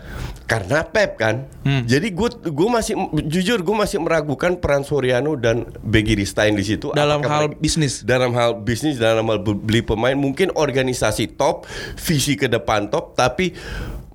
karena 0.44 0.82
Pep 0.82 1.16
kan. 1.16 1.48
Hmm. 1.62 1.84
Jadi 1.84 2.10
gue 2.10 2.28
gue 2.44 2.68
masih 2.68 2.92
jujur 3.24 3.58
gue 3.58 3.76
masih 3.78 3.96
meragukan 3.96 4.52
peran 4.54 4.82
Soriano 4.82 5.32
dan 5.34 5.64
Begiristain 5.80 6.52
di 6.52 6.64
situ. 6.66 6.92
Dalam 6.92 7.20
hal 7.22 7.48
mereka- 7.48 7.56
bisnis. 7.58 8.02
dalam 8.02 8.30
hal 8.30 8.58
bisnis, 8.58 8.96
dalam 8.96 9.24
hal 9.24 9.38
be- 9.38 9.56
beli 9.56 9.80
pemain, 9.80 10.17
mungkin 10.18 10.50
organisasi 10.52 11.38
top, 11.38 11.64
visi 11.94 12.34
ke 12.34 12.50
depan 12.50 12.90
top, 12.90 13.14
tapi 13.14 13.54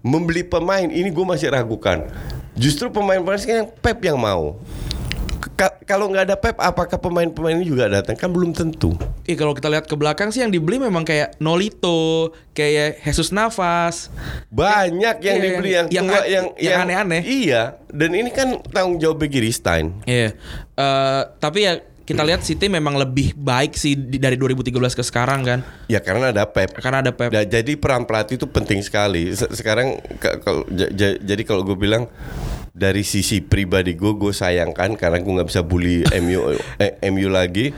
membeli 0.03 0.43
pemain 0.43 0.83
ini 0.83 1.07
gue 1.07 1.23
masih 1.23 1.47
ragukan. 1.49 2.03
Justru 2.53 2.91
pemain-pemain 2.91 3.39
sekarang 3.39 3.71
Pep 3.79 3.97
yang 4.03 4.19
mau. 4.19 4.59
Ka- 5.53 5.75
kalau 5.85 6.09
nggak 6.09 6.25
ada 6.27 6.35
Pep, 6.35 6.57
apakah 6.57 6.97
pemain-pemain 6.97 7.53
ini 7.53 7.67
juga 7.67 7.85
datang? 7.85 8.13
Kan 8.13 8.31
belum 8.31 8.51
tentu. 8.51 8.95
Ih 9.23 9.33
kalau 9.33 9.53
kita 9.53 9.69
lihat 9.69 9.85
ke 9.85 9.93
belakang 9.93 10.27
sih 10.27 10.41
yang 10.41 10.49
dibeli 10.49 10.75
memang 10.77 11.03
kayak 11.03 11.37
Nolito, 11.37 12.31
kayak 12.51 12.99
Jesus 12.99 13.29
Navas. 13.29 14.09
Banyak 14.49 15.21
yang 15.21 15.37
Iya, 15.37 15.43
dibeli 15.43 15.69
yang- 15.71 15.89
yang 15.89 16.05
yang 16.05 16.07
tua, 16.09 16.21
yang 16.25 16.45
yang 16.57 16.77
aneh-aneh. 16.83 17.21
Iya, 17.21 17.61
dan 17.87 18.11
ini 18.11 18.29
kan 18.29 18.59
tanggung 18.69 18.97
jawab 18.97 19.19
Begiristain. 19.19 19.93
Iya. 20.03 20.33
Eh, 20.73 21.21
tapi 21.37 21.59
ya 21.63 21.73
kita 22.03 22.19
lihat 22.19 22.43
City 22.43 22.67
memang 22.67 22.95
lebih 22.95 23.31
baik 23.33 23.73
sih 23.73 23.95
dari 23.95 24.35
2013 24.35 24.75
ke 24.91 25.03
sekarang 25.03 25.39
kan. 25.41 25.59
Ya 25.87 26.03
karena 26.03 26.35
ada 26.35 26.43
Pep. 26.43 26.75
Karena 26.75 26.99
ada 26.99 27.15
Pep. 27.15 27.31
Nah, 27.31 27.43
jadi 27.43 27.79
peran 27.79 28.03
pelatih 28.03 28.35
itu 28.35 28.43
penting 28.43 28.83
sekali. 28.83 29.31
Se- 29.31 29.47
Sekarang 29.49 29.95
ka- 30.19 30.39
kalau 30.39 30.67
ja- 30.69 30.91
ja- 30.91 31.15
jadi 31.15 31.43
kalau 31.43 31.63
gue 31.63 31.75
bilang 31.75 32.11
dari 32.73 33.05
sisi 33.05 33.37
pribadi 33.45 33.93
gue, 33.93 34.17
gue 34.17 34.33
sayangkan 34.33 34.97
karena 34.97 35.21
gue 35.21 35.33
nggak 35.37 35.49
bisa 35.53 35.61
bully 35.61 36.01
MU 36.25 36.57
eh, 36.81 36.97
MU 37.13 37.29
lagi. 37.29 37.69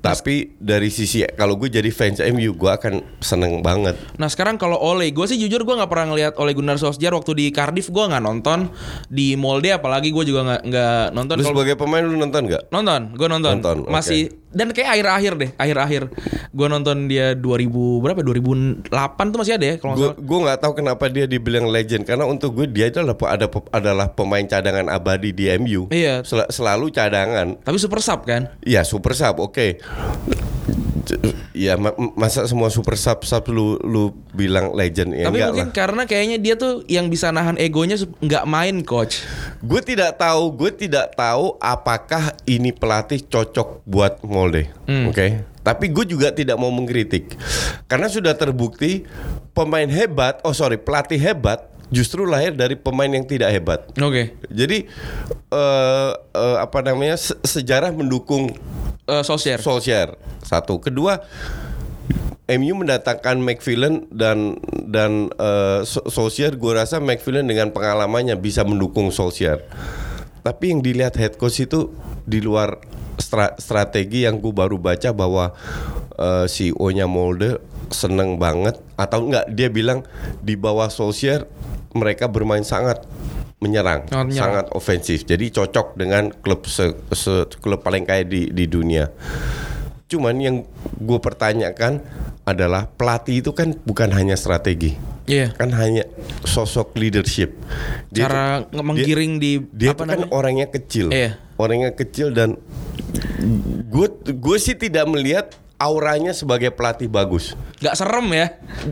Tapi 0.00 0.56
dari 0.56 0.88
sisi 0.88 1.20
kalau 1.36 1.60
gue 1.60 1.68
jadi 1.68 1.92
fans 1.92 2.24
MU, 2.32 2.56
gue 2.56 2.70
akan 2.72 3.20
seneng 3.20 3.60
banget. 3.60 3.98
Nah 4.16 4.32
sekarang 4.32 4.56
kalau 4.56 4.80
Ole, 4.80 5.12
gue 5.12 5.26
sih 5.28 5.36
jujur 5.36 5.60
gue 5.66 5.74
nggak 5.76 5.90
pernah 5.92 6.14
ngeliat 6.14 6.32
Ole 6.40 6.56
Gunnar 6.56 6.80
Solskjaer 6.80 7.12
waktu 7.12 7.36
di 7.36 7.46
Cardiff 7.52 7.92
gue 7.92 8.04
nggak 8.08 8.24
nonton 8.24 8.72
di 9.12 9.36
Molde 9.36 9.76
apalagi 9.76 10.08
gue 10.08 10.24
juga 10.24 10.40
nggak 10.46 10.62
nggak 10.72 11.04
nonton. 11.12 11.34
Lu 11.36 11.44
sebagai 11.44 11.76
pemain 11.76 12.00
lu 12.00 12.16
nonton 12.16 12.48
nggak? 12.48 12.72
Nonton, 12.72 13.00
gue 13.12 13.28
nonton. 13.28 13.52
Nonton. 13.60 13.76
Masih 13.92 14.39
dan 14.50 14.74
kayak 14.74 14.98
akhir-akhir 14.98 15.32
deh, 15.38 15.50
akhir-akhir. 15.54 16.02
Gue 16.50 16.66
nonton 16.66 17.06
dia 17.06 17.38
2000 17.38 18.02
berapa? 18.02 18.18
2008 18.18 18.90
tuh 19.30 19.38
masih 19.38 19.54
ada 19.54 19.66
ya 19.66 19.76
kalau 19.78 19.94
Gue 20.18 20.38
nggak 20.42 20.58
tahu 20.58 20.72
kenapa 20.82 21.06
dia 21.06 21.30
dibilang 21.30 21.70
legend 21.70 22.02
karena 22.02 22.26
untuk 22.26 22.58
gue 22.58 22.66
dia 22.66 22.90
itu 22.90 22.98
adalah 22.98 23.16
ada 23.30 23.46
adalah 23.70 24.06
pemain 24.10 24.42
cadangan 24.42 24.90
abadi 24.90 25.30
di 25.30 25.46
MU. 25.54 25.86
Iya. 25.94 26.26
Sel- 26.26 26.50
selalu 26.50 26.90
cadangan. 26.90 27.62
Tapi 27.62 27.78
super 27.78 28.02
sub 28.02 28.26
kan? 28.26 28.50
Ya 28.66 28.82
super 28.82 29.14
sub 29.14 29.38
oke. 29.38 29.78
Ya 31.50 31.74
ma- 31.74 31.92
masa 32.14 32.46
semua 32.46 32.68
super 32.68 32.94
sub 32.94 33.20
sub 33.20 33.42
lu 33.48 33.74
lu 33.82 34.02
bilang 34.30 34.70
legend 34.70 35.10
ya 35.12 35.26
Tapi 35.26 35.42
mungkin 35.42 35.66
lah. 35.66 35.74
karena 35.74 36.02
kayaknya 36.04 36.38
dia 36.38 36.54
tuh 36.54 36.86
yang 36.86 37.10
bisa 37.10 37.28
nahan 37.28 37.58
egonya 37.58 37.98
nggak 37.98 38.44
main 38.44 38.80
coach. 38.80 39.26
Gue 39.58 39.80
tidak 39.80 40.16
tahu, 40.16 40.54
gue 40.54 40.70
tidak 40.70 41.12
tahu 41.12 41.58
apakah 41.58 42.30
ini 42.44 42.70
pelatih 42.70 43.20
cocok 43.22 43.82
buat 43.84 44.22
Molde. 44.22 44.70
Hmm. 44.86 45.10
Oke. 45.10 45.42
Tapi 45.60 45.90
gue 45.90 46.06
juga 46.06 46.30
tidak 46.30 46.56
mau 46.56 46.70
mengkritik. 46.70 47.36
Karena 47.84 48.06
sudah 48.06 48.32
terbukti 48.32 49.04
pemain 49.50 49.86
hebat, 49.86 50.40
oh 50.40 50.54
sorry, 50.54 50.78
pelatih 50.78 51.18
hebat 51.18 51.66
justru 51.90 52.22
lahir 52.22 52.54
dari 52.54 52.78
pemain 52.78 53.10
yang 53.10 53.26
tidak 53.26 53.50
hebat. 53.50 53.80
Oke. 53.98 54.38
Jadi 54.46 54.86
eh 55.50 56.10
eh, 56.14 56.56
apa 56.56 56.78
namanya 56.80 57.18
se- 57.18 57.36
sejarah 57.42 57.90
mendukung 57.90 58.54
Eh, 59.10 59.22
Solskjaer. 59.26 59.58
Solskjaer 59.58 60.14
satu. 60.46 60.78
Kedua 60.78 61.18
MU 62.46 62.74
mendatangkan 62.78 63.42
McFillan 63.42 64.06
dan 64.10 64.58
dan 64.86 65.34
So- 65.82 66.06
Solskjaer 66.06 66.54
gue 66.54 66.72
rasa 66.78 67.02
McFillan 67.02 67.50
dengan 67.50 67.74
pengalamannya 67.74 68.38
bisa 68.38 68.62
mendukung 68.62 69.10
Solskjaer. 69.10 69.66
Tapi 70.46 70.70
yang 70.72 70.80
dilihat 70.80 71.18
head 71.18 71.34
coach 71.36 71.58
itu 71.66 71.90
di 72.24 72.38
luar 72.38 72.78
stra- 73.18 73.58
strategi 73.58 74.24
yang 74.24 74.38
gue 74.38 74.54
baru 74.54 74.78
baca 74.78 75.10
bahwa 75.10 75.52
eh, 76.14 76.46
CEO-nya 76.46 77.10
Molde 77.10 77.58
seneng 77.90 78.38
banget. 78.38 78.78
Atau 78.94 79.26
enggak 79.26 79.50
dia 79.50 79.66
bilang 79.66 80.06
di 80.38 80.54
bawah 80.54 80.86
Solskjaer 80.86 81.50
mereka 81.98 82.30
bermain 82.30 82.62
sangat 82.62 83.02
menyerang, 83.60 84.04
Sangat 84.04 84.26
menyerang. 84.26 84.40
sangat 84.42 84.66
ofensif. 84.72 85.18
Jadi 85.22 85.46
cocok 85.50 85.86
dengan 85.94 86.32
klub 86.32 86.64
se, 86.64 86.84
se- 87.10 87.46
klub 87.56 87.80
paling 87.80 88.02
kaya 88.02 88.24
di 88.24 88.48
di 88.48 88.64
dunia. 88.64 89.12
Cuman 90.06 90.34
yang 90.36 90.56
gue 90.96 91.18
pertanyakan 91.18 92.02
adalah 92.42 92.88
pelatih 92.88 93.38
itu 93.38 93.52
kan 93.52 93.76
bukan 93.78 94.10
hanya 94.10 94.34
strategi, 94.34 94.98
Iya. 95.24 95.54
kan 95.54 95.70
hanya 95.70 96.02
sosok 96.42 96.96
leadership. 96.96 97.54
Dia 98.08 98.26
Cara 98.26 98.44
nge- 98.64 98.82
menggiring 98.82 99.32
di 99.36 99.62
dia 99.70 99.92
apa 99.92 100.02
kan 100.02 100.18
namanya? 100.18 100.32
orangnya 100.32 100.66
kecil, 100.66 101.08
Iya. 101.08 101.38
orangnya 101.54 101.92
kecil 101.92 102.32
dan 102.32 102.58
gue 103.86 104.06
gue 104.26 104.56
sih 104.56 104.74
tidak 104.74 105.06
melihat 105.06 105.46
auranya 105.76 106.32
sebagai 106.32 106.68
pelatih 106.70 107.06
bagus. 107.06 107.54
Nggak 107.78 107.94
serem 107.94 108.26
ya? 108.30 108.46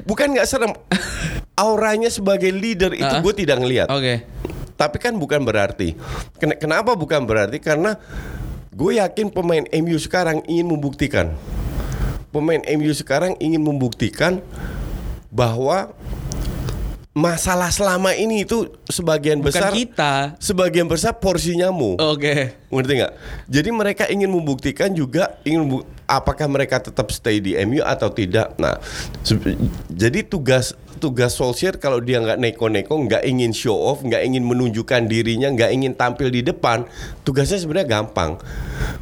Bukan 0.04 0.28
nggak 0.30 0.46
serem, 0.46 0.72
auranya 1.58 2.08
sebagai 2.08 2.48
leader 2.48 2.92
itu 2.92 3.10
Ah. 3.10 3.18
gue 3.18 3.34
tidak 3.34 3.58
ngelihat. 3.58 3.88
Oke. 3.88 4.22
Tapi 4.78 4.96
kan 4.96 5.10
bukan 5.12 5.42
berarti. 5.42 5.98
Ken- 6.38 6.54
Kenapa 6.54 6.94
bukan 6.94 7.26
berarti? 7.26 7.58
Karena 7.58 7.98
gue 8.70 8.96
yakin 8.96 9.26
pemain 9.28 9.66
MU 9.74 9.98
sekarang 9.98 10.38
ingin 10.46 10.70
membuktikan. 10.70 11.34
Pemain 12.30 12.62
MU 12.78 12.94
sekarang 12.94 13.34
ingin 13.36 13.58
membuktikan 13.58 14.38
bahwa 15.28 15.90
masalah 17.10 17.74
selama 17.74 18.14
ini 18.14 18.46
itu 18.46 18.70
sebagian 18.86 19.42
Bukan 19.42 19.50
besar 19.50 19.74
kita. 19.74 20.38
sebagian 20.38 20.86
besar 20.86 21.18
porsinya 21.18 21.74
mu. 21.74 21.98
Oke. 21.98 22.54
Ngerti 22.70 22.92
nggak? 22.94 23.12
Jadi 23.50 23.68
mereka 23.74 24.04
ingin 24.06 24.30
membuktikan 24.30 24.94
juga 24.94 25.34
ingin 25.42 25.82
apakah 26.06 26.46
mereka 26.46 26.78
tetap 26.78 27.10
stay 27.10 27.42
di 27.42 27.58
MU 27.66 27.82
atau 27.82 28.06
tidak. 28.14 28.54
Nah, 28.54 28.78
jadi 29.90 30.22
tugas 30.22 30.78
tugas 30.98 31.32
Solskjaer 31.32 31.78
kalau 31.78 31.98
dia 31.98 32.18
nggak 32.18 32.36
neko-neko, 32.36 32.94
nggak 33.00 33.22
ingin 33.22 33.50
show 33.50 33.74
off, 33.74 34.02
nggak 34.02 34.20
ingin 34.20 34.42
menunjukkan 34.42 35.06
dirinya, 35.06 35.48
nggak 35.48 35.70
ingin 35.70 35.94
tampil 35.94 36.28
di 36.28 36.42
depan, 36.42 36.84
tugasnya 37.22 37.56
sebenarnya 37.56 37.88
gampang. 37.96 38.36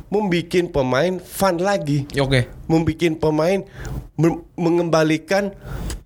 Membikin 0.07 0.69
pemain 0.69 1.19
fun 1.19 1.59
lagi. 1.59 2.07
Oke. 2.15 2.47
Membikin 2.67 3.17
pemain 3.17 3.65
me- 4.15 4.45
mengembalikan 4.55 5.51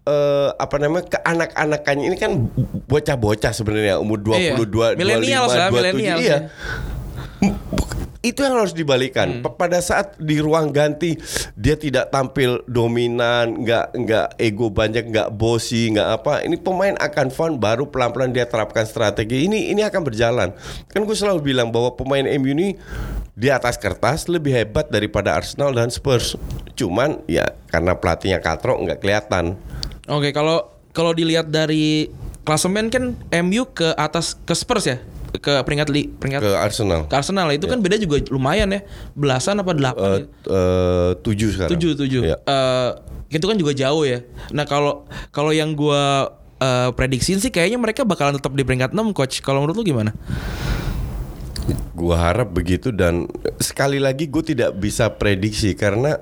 eh, 0.02 0.48
apa 0.50 0.76
namanya 0.78 1.06
ke 1.06 1.18
anak-anakannya 1.20 2.04
ini 2.06 2.16
kan 2.16 2.32
bocah-bocah 2.86 3.52
sebenarnya 3.52 4.00
umur 4.00 4.18
22, 4.18 4.40
Iya. 4.40 4.96
Millennials 4.96 5.52
25, 5.52 5.60
lah, 5.60 5.68
27. 5.68 5.74
millennials 5.76 6.22
Iya. 6.22 6.38
Itu 8.20 8.44
yang 8.44 8.52
harus 8.52 8.76
dibalikan. 8.76 9.40
Pa- 9.40 9.56
Pada 9.56 9.80
saat 9.80 10.20
di 10.20 10.44
ruang 10.44 10.68
ganti 10.70 11.16
dia 11.56 11.72
tidak 11.72 12.12
tampil 12.12 12.60
dominan, 12.68 13.64
nggak 13.64 13.96
nggak 13.96 14.26
ego 14.36 14.68
banyak, 14.68 15.08
nggak 15.08 15.32
bosi, 15.32 15.88
nggak 15.90 16.08
apa. 16.14 16.34
Ini 16.44 16.60
pemain 16.60 16.92
akan 16.94 17.28
fun 17.28 17.56
baru 17.56 17.88
pelan-pelan 17.88 18.30
dia 18.30 18.44
terapkan 18.44 18.84
strategi. 18.84 19.48
Ini 19.48 19.72
ini 19.72 19.80
akan 19.80 20.04
berjalan. 20.04 20.52
Kan 20.86 21.02
gue 21.02 21.16
selalu 21.16 21.40
bilang 21.46 21.72
bahwa 21.72 21.96
pemain 21.96 22.28
MU 22.36 22.52
ini 22.52 22.76
di 23.32 23.48
atas 23.48 23.80
kertas 23.80 24.28
lebih 24.28 24.52
hebat 24.52 24.92
daripada 24.92 25.32
Arsenal 25.32 25.72
dan 25.72 25.88
Spurs. 25.88 26.36
Cuman 26.76 27.24
ya 27.24 27.56
karena 27.68 27.96
pelatihnya 27.96 28.44
katrok 28.44 28.84
nggak 28.84 29.00
kelihatan. 29.00 29.56
Oke, 30.04 30.36
kalau 30.36 30.68
kalau 30.92 31.16
dilihat 31.16 31.48
dari 31.48 32.12
klasemen 32.44 32.92
kan 32.92 33.16
MU 33.40 33.64
ke 33.64 33.96
atas 33.96 34.36
ke 34.36 34.52
Spurs 34.52 34.84
ya? 34.84 35.00
Ke 35.38 35.62
peringkat 35.62 35.88
li, 35.94 36.10
peringkat 36.10 36.42
Ke 36.42 36.50
Arsenal. 36.58 37.06
ke 37.06 37.14
Arsenal 37.14 37.46
lah. 37.46 37.54
itu 37.54 37.70
kan 37.70 37.78
beda 37.78 37.94
juga 38.02 38.18
lumayan 38.34 38.74
ya. 38.74 38.82
Belasan 39.14 39.62
apa 39.62 39.70
delapan? 39.70 40.26
ya? 40.26 40.50
eh, 40.50 41.10
tujuh 41.22 41.48
sekarang. 41.54 41.70
Tujuh 41.78 41.92
tujuh. 41.94 42.22
Ya. 42.26 42.36
Eh, 42.42 42.90
itu 43.30 43.46
kan 43.46 43.54
juga 43.54 43.70
jauh 43.70 44.02
ya. 44.02 44.26
Nah 44.50 44.66
kalau 44.66 45.06
kalau 45.30 45.54
yang 45.54 45.78
gua 45.78 46.34
eh, 46.58 46.90
prediksiin 46.90 47.38
sih 47.38 47.54
kayaknya 47.54 47.78
mereka 47.78 48.02
bakalan 48.02 48.36
tetap 48.36 48.50
di 48.58 48.66
peringkat 48.66 48.90
6 48.90 49.14
coach. 49.14 49.38
Kalau 49.40 49.62
menurut 49.62 49.78
lu 49.78 49.86
gimana? 49.86 50.10
Gua 51.94 52.16
harap 52.18 52.50
begitu 52.50 52.90
dan 52.90 53.28
sekali 53.60 54.00
lagi 54.00 54.26
gue 54.26 54.42
tidak 54.42 54.74
bisa 54.80 55.12
prediksi 55.14 55.76
karena 55.76 56.18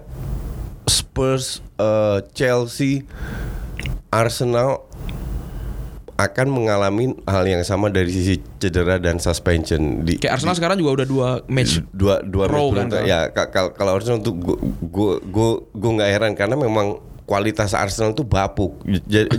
Spurs, 0.85 1.61
eh, 1.79 2.19
Chelsea, 2.35 3.07
Arsenal 4.09 4.88
akan 6.19 6.47
mengalami 6.51 7.15
hal 7.25 7.47
yang 7.47 7.63
sama 7.63 7.87
dari 7.87 8.11
sisi 8.11 8.43
cedera 8.59 8.99
dan 8.99 9.17
suspension 9.17 10.03
di 10.03 10.19
Kayak 10.19 10.35
Arsenal 10.35 10.59
sekarang 10.59 10.77
juga 10.77 10.99
udah 10.99 11.07
dua 11.07 11.29
match. 11.47 11.79
dua 11.89 12.19
dua 12.21 12.45
Pro 12.45 12.69
match 12.69 12.75
kan, 12.75 12.87
kan? 12.93 13.03
ya 13.07 13.21
ka- 13.29 13.49
kal- 13.49 13.71
kalau 13.71 13.95
Arsenal 13.95 14.19
tuh 14.19 14.35
gue 14.35 14.57
gue 15.23 15.51
gue 15.71 15.91
nggak 15.95 16.11
heran 16.11 16.33
karena 16.35 16.55
memang 16.55 16.99
kualitas 17.23 17.71
Arsenal 17.71 18.13
tuh 18.13 18.25
bapuk 18.25 18.83
jadi 19.07 19.31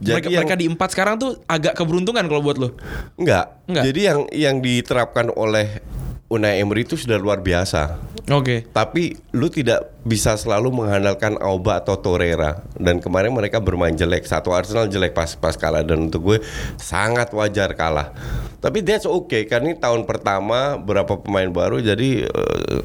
mereka, 0.00 0.28
yang- 0.28 0.40
mereka 0.40 0.56
di 0.56 0.66
empat 0.66 0.88
sekarang 0.90 1.14
tuh 1.16 1.36
agak 1.44 1.74
keberuntungan 1.74 2.24
kalau 2.24 2.40
buat 2.40 2.56
lu. 2.56 2.68
Enggak. 3.14 3.60
Enggak. 3.66 3.84
Jadi 3.84 4.00
yang 4.00 4.18
yang 4.30 4.56
diterapkan 4.58 5.28
oleh 5.30 5.84
Unai 6.26 6.58
Emery 6.58 6.82
itu 6.82 6.96
sudah 6.96 7.16
luar 7.16 7.38
biasa. 7.38 8.00
Oke. 8.30 8.70
Tapi 8.70 9.18
lu 9.34 9.50
tidak 9.50 9.98
bisa 10.06 10.38
selalu 10.38 10.70
mengandalkan 10.70 11.34
Auba 11.42 11.82
atau 11.82 11.98
Torreira 11.98 12.62
dan 12.78 13.02
kemarin 13.02 13.34
mereka 13.34 13.58
bermain 13.58 13.94
jelek. 13.94 14.22
Satu 14.22 14.54
Arsenal 14.54 14.86
jelek 14.86 15.10
pas 15.10 15.34
pas 15.34 15.58
kalah 15.58 15.82
dan 15.82 16.06
untuk 16.06 16.22
gue 16.30 16.38
sangat 16.78 17.34
wajar 17.34 17.74
kalah. 17.74 18.14
Tapi 18.62 18.78
that's 18.86 19.10
okay 19.10 19.42
karena 19.50 19.74
ini 19.74 19.76
tahun 19.82 20.06
pertama 20.06 20.78
berapa 20.78 21.18
pemain 21.18 21.50
baru 21.50 21.82
jadi 21.82 22.30
eh, 22.30 22.80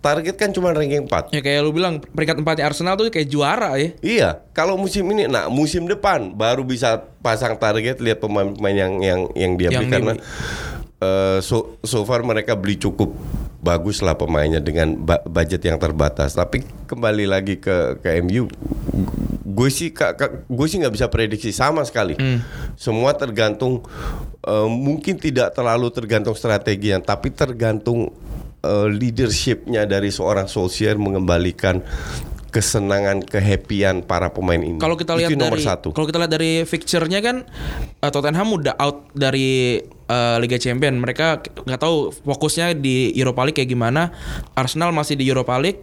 target 0.00 0.36
kan 0.40 0.52
cuma 0.52 0.72
ranking 0.72 1.08
4. 1.08 1.32
Ya 1.32 1.40
kayak 1.44 1.60
lu 1.64 1.72
bilang 1.72 2.00
peringkat 2.00 2.40
empatnya 2.40 2.64
Arsenal 2.68 2.96
tuh 2.96 3.12
kayak 3.12 3.28
juara 3.28 3.76
ya. 3.76 3.88
Iya, 4.00 4.30
kalau 4.52 4.76
musim 4.76 5.08
ini, 5.12 5.24
nah 5.24 5.48
musim 5.48 5.88
depan 5.88 6.32
baru 6.36 6.60
bisa 6.64 7.04
pasang 7.24 7.56
target 7.56 8.00
lihat 8.04 8.20
pemain-pemain 8.20 8.76
yang 8.76 8.92
yang 9.00 9.20
yang 9.32 9.52
dia 9.56 9.68
Yang 9.72 9.80
beli 9.80 9.92
karena 9.92 10.12
eh, 11.00 11.38
so 11.40 11.80
so 11.84 12.04
far 12.04 12.20
mereka 12.20 12.52
beli 12.56 12.76
cukup 12.76 13.12
bagus 13.64 14.04
lah 14.04 14.12
pemainnya 14.20 14.60
dengan 14.60 14.92
budget 15.24 15.64
yang 15.64 15.80
terbatas. 15.80 16.36
Tapi 16.36 16.60
kembali 16.84 17.24
lagi 17.24 17.56
ke 17.56 17.96
ke 18.04 18.20
MU, 18.20 18.44
gue 19.40 19.68
sih 19.72 19.88
kak, 19.96 20.44
gue 20.44 20.66
sih 20.68 20.76
nggak 20.84 20.92
bisa 20.92 21.08
prediksi 21.08 21.48
sama 21.48 21.80
sekali. 21.88 22.12
Semua 22.76 23.16
tergantung 23.16 23.80
eh, 24.44 24.68
mungkin 24.68 25.16
tidak 25.16 25.56
terlalu 25.56 25.88
tergantung 25.88 26.36
strateginya, 26.36 27.00
tapi 27.00 27.32
tergantung 27.32 28.12
eh, 28.60 28.88
leadershipnya 28.92 29.88
dari 29.88 30.12
seorang 30.12 30.44
Solskjaer 30.44 31.00
mengembalikan 31.00 31.80
kesenangan, 32.54 33.18
kehappian 33.26 34.06
para 34.06 34.30
pemain 34.30 34.62
ini. 34.62 34.78
Kalau 34.78 34.94
kita 34.94 35.18
lihat 35.18 35.34
Itu 35.34 35.42
dari 35.42 35.58
satu. 35.58 35.88
kalau 35.90 36.06
kita 36.06 36.22
lihat 36.22 36.32
dari 36.38 36.62
fixture-nya 36.62 37.18
kan 37.18 37.42
eh, 37.98 38.10
Tottenham 38.14 38.54
udah 38.54 38.78
out 38.78 39.10
dari 39.10 39.82
eh, 40.08 40.36
Liga 40.40 40.58
Champion. 40.60 40.96
Mereka 40.98 41.44
nggak 41.64 41.80
tahu 41.80 42.12
fokusnya 42.12 42.76
di 42.76 43.12
Europa 43.16 43.42
League 43.44 43.58
kayak 43.58 43.70
gimana. 43.70 44.12
Arsenal 44.56 44.90
masih 44.92 45.18
di 45.18 45.24
Europa 45.26 45.56
League. 45.60 45.82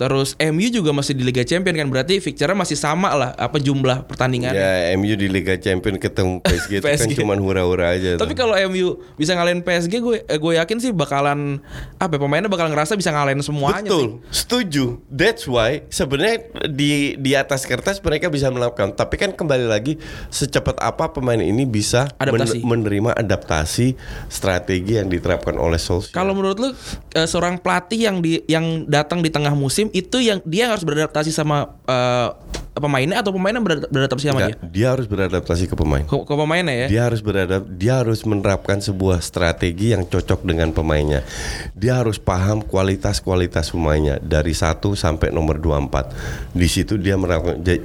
Terus 0.00 0.32
MU 0.40 0.64
juga 0.72 0.96
masih 0.96 1.12
di 1.12 1.28
Liga 1.28 1.44
Champion 1.44 1.76
kan 1.76 1.84
berarti 1.92 2.24
fixture-nya 2.24 2.56
masih 2.56 2.72
sama 2.72 3.12
lah 3.12 3.36
apa 3.36 3.60
jumlah 3.60 4.08
pertandingan. 4.08 4.56
Ya 4.56 4.96
MU 4.96 5.12
di 5.12 5.28
Liga 5.28 5.60
Champion 5.60 6.00
ketemu 6.00 6.40
PSG, 6.48 6.80
itu 6.80 6.88
kan 6.88 6.96
PSG. 6.96 7.20
cuman 7.20 7.36
hura-hura 7.36 7.92
aja. 7.92 8.16
Tapi 8.16 8.32
kalau 8.32 8.56
MU 8.72 8.96
bisa 9.20 9.36
ngalahin 9.36 9.60
PSG 9.60 10.00
gue 10.00 10.24
eh, 10.24 10.38
gue 10.40 10.52
yakin 10.56 10.80
sih 10.80 10.96
bakalan 10.96 11.60
apa 12.00 12.16
ya, 12.16 12.20
pemainnya 12.24 12.48
bakal 12.48 12.72
ngerasa 12.72 12.96
bisa 12.96 13.12
ngalahin 13.12 13.44
semuanya 13.44 13.84
sih. 13.84 13.92
Betul, 13.92 14.04
setuju. 14.32 14.84
That's 15.12 15.44
why 15.44 15.84
sebenarnya 15.92 16.48
di 16.72 17.20
di 17.20 17.36
atas 17.36 17.68
kertas 17.68 18.00
mereka 18.00 18.32
bisa 18.32 18.48
melakukan. 18.48 18.96
Tapi 18.96 19.20
kan 19.20 19.36
kembali 19.36 19.68
lagi 19.68 20.00
secepat 20.32 20.80
apa 20.80 21.12
pemain 21.12 21.36
ini 21.36 21.68
bisa 21.68 22.08
men- 22.16 22.40
Adaptasi. 22.40 22.64
menerima 22.64 23.10
adaptasi 23.20 23.86
strategi 24.32 24.96
yang 24.96 25.12
diterapkan 25.12 25.60
oleh 25.60 25.76
Solskjaer. 25.76 26.16
Kalau 26.16 26.32
menurut 26.32 26.56
lu 26.56 26.68
eh, 27.12 27.28
seorang 27.28 27.60
pelatih 27.60 28.08
yang 28.08 28.24
di 28.24 28.40
yang 28.48 28.88
datang 28.88 29.20
di 29.20 29.28
tengah 29.28 29.52
musim 29.52 29.89
itu 29.92 30.18
yang 30.20 30.38
dia 30.46 30.70
harus 30.70 30.82
beradaptasi 30.82 31.30
sama 31.30 31.74
eh, 31.84 32.28
pemainnya 32.70 33.20
atau 33.20 33.34
pemainnya 33.34 33.60
berada- 33.60 33.90
beradaptasi 33.90 34.30
sama 34.30 34.40
Enggak, 34.40 34.50
dia? 34.56 34.70
dia 34.70 34.86
harus 34.94 35.06
beradaptasi 35.06 35.64
ke 35.66 35.74
pemain. 35.74 36.04
Ke, 36.06 36.16
ke 36.22 36.34
pemainnya 36.34 36.74
ya. 36.74 36.86
Dia 36.88 37.02
harus 37.10 37.20
beradap, 37.20 37.62
dia 37.66 37.94
harus 38.00 38.20
menerapkan 38.22 38.78
sebuah 38.78 39.18
strategi 39.20 39.92
yang 39.92 40.06
cocok 40.06 40.46
dengan 40.46 40.70
pemainnya. 40.70 41.26
Dia 41.74 42.00
harus 42.00 42.16
paham 42.16 42.62
kualitas-kualitas 42.62 43.74
pemainnya 43.74 44.16
dari 44.18 44.54
1 44.54 44.94
sampai 44.94 45.34
nomor 45.34 45.58
24. 45.58 46.54
Di 46.54 46.68
situ 46.70 46.96
dia 46.96 47.18
ja- 47.60 47.84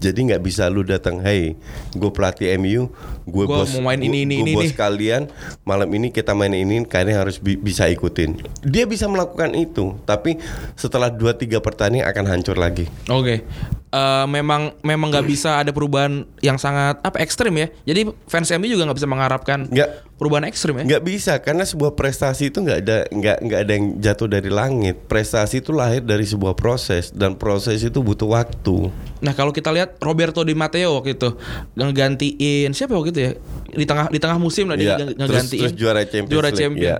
jadi 0.00 0.18
nggak 0.20 0.42
bisa 0.44 0.68
lu 0.68 0.84
datang, 0.84 1.24
hey, 1.24 1.56
gue 1.96 2.10
pelatih 2.12 2.52
MU, 2.60 2.92
gue 3.24 3.44
Gua 3.48 3.64
bos, 3.64 3.72
mau 3.80 3.92
main 3.92 4.00
ini, 4.00 4.28
ini, 4.28 4.36
gua 4.40 4.44
ini, 4.44 4.52
bos 4.54 4.68
ini." 4.68 4.76
kalian, 4.76 5.22
malam 5.64 5.88
ini 5.96 6.12
kita 6.12 6.36
main 6.36 6.52
ini, 6.52 6.84
kalian 6.84 7.24
harus 7.24 7.40
bi- 7.40 7.56
bisa 7.56 7.88
ikutin. 7.88 8.36
Dia 8.60 8.84
bisa 8.84 9.08
melakukan 9.08 9.56
itu, 9.56 9.96
tapi 10.04 10.36
setelah 10.76 11.08
2-3 11.08 11.64
pertandingan 11.64 12.08
akan 12.12 12.24
hancur 12.28 12.56
lagi. 12.60 12.84
Oke. 13.08 13.44
Eh, 13.94 14.26
memang 14.26 14.74
memang 14.82 15.06
nggak 15.06 15.22
bisa 15.24 15.62
ada 15.62 15.70
perubahan 15.70 16.26
yang 16.40 16.58
sangat 16.58 16.98
apa 16.98 17.22
ekstrim 17.22 17.54
ya. 17.54 17.70
Jadi 17.84 18.10
fans 18.26 18.50
MU 18.52 18.66
juga 18.66 18.82
nggak 18.84 18.98
bisa 18.98 19.06
mengharapkan 19.06 19.70
Nggak, 19.70 19.88
perubahan 20.14 20.44
ekstrim 20.44 20.74
ya. 20.76 20.84
nggak 20.84 21.04
bisa 21.04 21.38
karena 21.38 21.62
sebuah 21.62 21.92
prestasi 21.92 22.48
itu 22.48 22.58
nggak 22.58 22.78
ada 22.80 22.98
nggak 23.06 23.36
nggak 23.40 23.60
ada 23.60 23.72
yang 23.72 23.86
jatuh 23.96 24.26
dari 24.26 24.46
langit 24.48 24.98
prestasi 25.04 25.58
itu 25.58 25.70
lahir 25.70 26.02
dari 26.02 26.22
sebuah 26.22 26.54
proses 26.54 27.10
dan 27.10 27.34
proses 27.34 27.78
itu 27.80 27.98
butuh 28.00 28.26
waktu 28.28 28.90
Nah 29.20 29.30
kalau 29.30 29.50
kita 29.50 29.70
lihat 29.70 29.94
Roberto 29.98 30.42
Di 30.42 30.52
Matteo 30.52 30.94
waktu 30.96 31.14
itu 31.14 31.30
ngegantiin 31.74 32.70
siapa 32.70 32.92
waktu 32.92 33.10
itu 33.10 33.20
ya 33.20 33.32
di 33.70 33.84
tengah 33.84 34.06
di 34.08 34.18
tengah 34.18 34.38
musim 34.38 34.66
lah 34.66 34.74
dia 34.74 34.94
Iya, 34.94 34.96
nge- 34.96 35.06
terus, 35.08 35.18
ngegantiin 35.20 35.60
terus 35.60 35.74
juara 35.74 36.00
Champions 36.04 36.30
juara 36.30 36.48
League, 36.48 36.60
champion. 36.60 36.82
iya. 36.84 36.96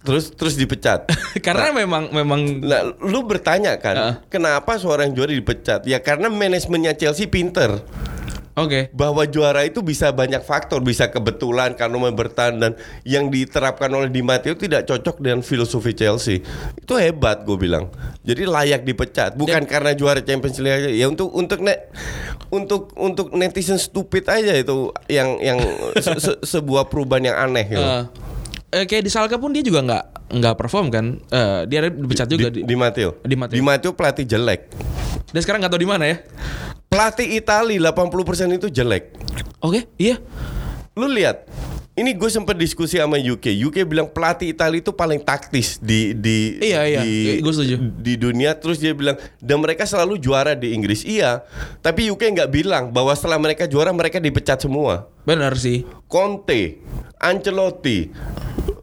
terus 0.00 0.24
terus 0.30 0.54
dipecat 0.54 1.08
Karena 1.46 1.72
memang 1.72 2.08
memang 2.10 2.40
nah 2.60 2.80
lu 2.98 3.22
bertanya 3.22 3.76
kan 3.76 3.94
Heeh. 3.94 4.14
kenapa 4.28 4.76
seorang 4.76 5.10
juara 5.10 5.30
dipecat 5.30 5.49
ya 5.84 5.98
karena 6.00 6.30
manajemennya 6.30 6.94
Chelsea 6.94 7.26
pinter 7.26 7.82
oke. 8.56 8.92
bahwa 8.92 9.24
juara 9.24 9.64
itu 9.64 9.80
bisa 9.80 10.12
banyak 10.12 10.42
faktor, 10.44 10.84
bisa 10.84 11.08
kebetulan 11.08 11.72
karena 11.74 12.10
bertahan 12.12 12.60
dan 12.60 12.72
yang 13.08 13.32
diterapkan 13.32 13.88
oleh 13.92 14.12
Di 14.12 14.20
Matteo 14.20 14.56
tidak 14.56 14.84
cocok 14.84 15.22
dengan 15.22 15.40
filosofi 15.40 15.96
Chelsea. 15.96 16.44
Itu 16.76 17.00
hebat 17.00 17.46
gue 17.48 17.56
bilang. 17.56 17.88
Jadi 18.20 18.44
layak 18.44 18.84
dipecat, 18.84 19.34
bukan 19.38 19.64
karena 19.64 19.96
juara 19.96 20.20
Champions 20.20 20.60
League 20.60 20.76
aja. 20.76 20.90
Ya 20.90 21.06
untuk 21.08 21.32
untuk 21.32 21.64
ne, 21.64 21.88
untuk 22.52 22.92
untuk 23.00 23.32
netizen 23.32 23.80
stupid 23.80 24.28
aja 24.28 24.52
itu 24.52 24.92
yang 25.08 25.40
yang 25.40 25.58
se- 25.96 26.20
se- 26.20 26.40
sebuah 26.44 26.92
perubahan 26.92 27.32
yang 27.32 27.36
aneh 27.38 27.64
gitu. 27.64 27.86
Eh, 28.70 28.86
kayak 28.86 29.02
di 29.02 29.10
Salka 29.10 29.34
pun 29.34 29.50
dia 29.50 29.66
juga 29.66 29.82
nggak 29.82 30.19
nggak 30.30 30.54
perform 30.56 30.86
kan. 30.88 31.06
Eh, 31.28 31.60
dia 31.66 31.90
dipecat 31.90 32.26
juga 32.30 32.48
di, 32.48 32.62
di, 32.62 32.70
di 32.70 32.74
Matteo. 32.78 33.18
Di 33.20 33.34
Matteo. 33.34 33.56
Di 33.58 33.62
Matteo 33.62 33.90
pelatih 33.92 34.24
jelek. 34.24 34.70
Dan 35.30 35.40
sekarang 35.42 35.60
nggak 35.62 35.72
tahu 35.74 35.82
di 35.82 35.90
mana 35.90 36.04
ya. 36.06 36.16
Pelatih 36.90 37.38
Itali 37.38 37.78
80% 37.78 38.58
itu 38.58 38.66
jelek. 38.70 39.14
Oke, 39.62 39.86
iya. 39.94 40.18
Lu 40.98 41.06
lihat 41.06 41.46
ini 41.94 42.16
gue 42.16 42.30
sempat 42.32 42.56
diskusi 42.56 42.96
sama 42.96 43.20
UK. 43.20 43.50
UK 43.66 43.84
bilang 43.84 44.08
pelatih 44.08 44.48
Italia 44.48 44.80
itu 44.80 44.88
paling 44.88 45.20
taktis 45.20 45.76
di 45.76 46.16
di 46.16 46.56
Iya, 46.56 46.80
iya. 46.88 47.00
di, 47.04 47.44
Gue 47.44 47.52
setuju. 47.52 47.76
di 47.76 48.14
dunia. 48.16 48.56
Terus 48.56 48.80
dia 48.80 48.96
bilang 48.96 49.20
dan 49.38 49.60
mereka 49.60 49.84
selalu 49.84 50.16
juara 50.16 50.56
di 50.56 50.72
Inggris. 50.72 51.04
Iya, 51.04 51.44
tapi 51.84 52.08
UK 52.08 52.32
nggak 52.32 52.50
bilang 52.50 52.88
bahwa 52.88 53.12
setelah 53.12 53.36
mereka 53.36 53.68
juara 53.68 53.92
mereka 53.92 54.16
dipecat 54.16 54.64
semua. 54.64 55.12
Benar 55.28 55.54
sih. 55.60 55.84
Conte, 56.08 56.80
Ancelotti, 57.20 58.08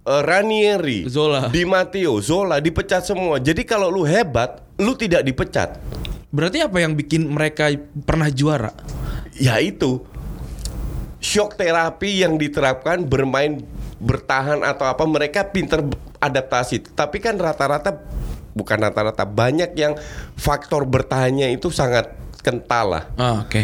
eh, 0.07 0.21
Ranieri, 0.23 1.03
Zola. 1.11 1.51
Di 1.51 1.67
Matteo, 1.67 2.23
Zola 2.23 2.63
dipecat 2.63 3.03
semua. 3.03 3.43
Jadi 3.43 3.67
kalau 3.67 3.91
lu 3.91 4.07
hebat, 4.07 4.63
lu 4.79 4.95
tidak 4.95 5.27
dipecat. 5.27 5.75
Berarti 6.31 6.63
apa 6.63 6.79
yang 6.79 6.95
bikin 6.95 7.27
mereka 7.27 7.67
pernah 8.07 8.31
juara? 8.31 8.71
Ya 9.35 9.59
itu 9.59 10.03
shock 11.19 11.59
terapi 11.59 12.23
yang 12.23 12.39
diterapkan 12.39 13.03
bermain 13.05 13.63
bertahan 13.97 14.61
atau 14.61 14.85
apa 14.87 15.03
mereka 15.03 15.47
pinter 15.49 15.83
adaptasi. 16.21 16.93
Tapi 16.93 17.17
kan 17.19 17.37
rata-rata 17.37 17.97
bukan 18.57 18.77
rata-rata 18.81 19.25
banyak 19.25 19.71
yang 19.77 19.93
faktor 20.33 20.85
bertahannya 20.85 21.53
itu 21.53 21.69
sangat 21.69 22.13
kental 22.41 22.97
lah. 22.97 23.03
Ah, 23.17 23.45
oke. 23.45 23.61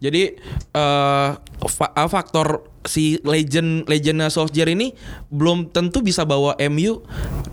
Jadi 0.00 0.36
eh 0.72 1.30
fa- 1.66 1.94
faktor 2.06 2.75
si 2.86 3.18
legend 3.22 3.84
legendnya 3.84 4.26
Solskjaer 4.26 4.70
ini 4.70 4.94
belum 5.28 5.68
tentu 5.68 6.00
bisa 6.00 6.22
bawa 6.22 6.54
MU 6.66 7.02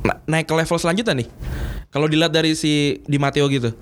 na- 0.02 0.22
naik 0.24 0.46
ke 0.46 0.54
level 0.54 0.78
selanjutnya 0.78 1.14
nih. 1.18 1.30
Kalau 1.90 2.06
dilihat 2.06 2.32
dari 2.32 2.54
si 2.54 3.04
Di 3.04 3.18
Matteo 3.18 3.46
gitu. 3.48 3.74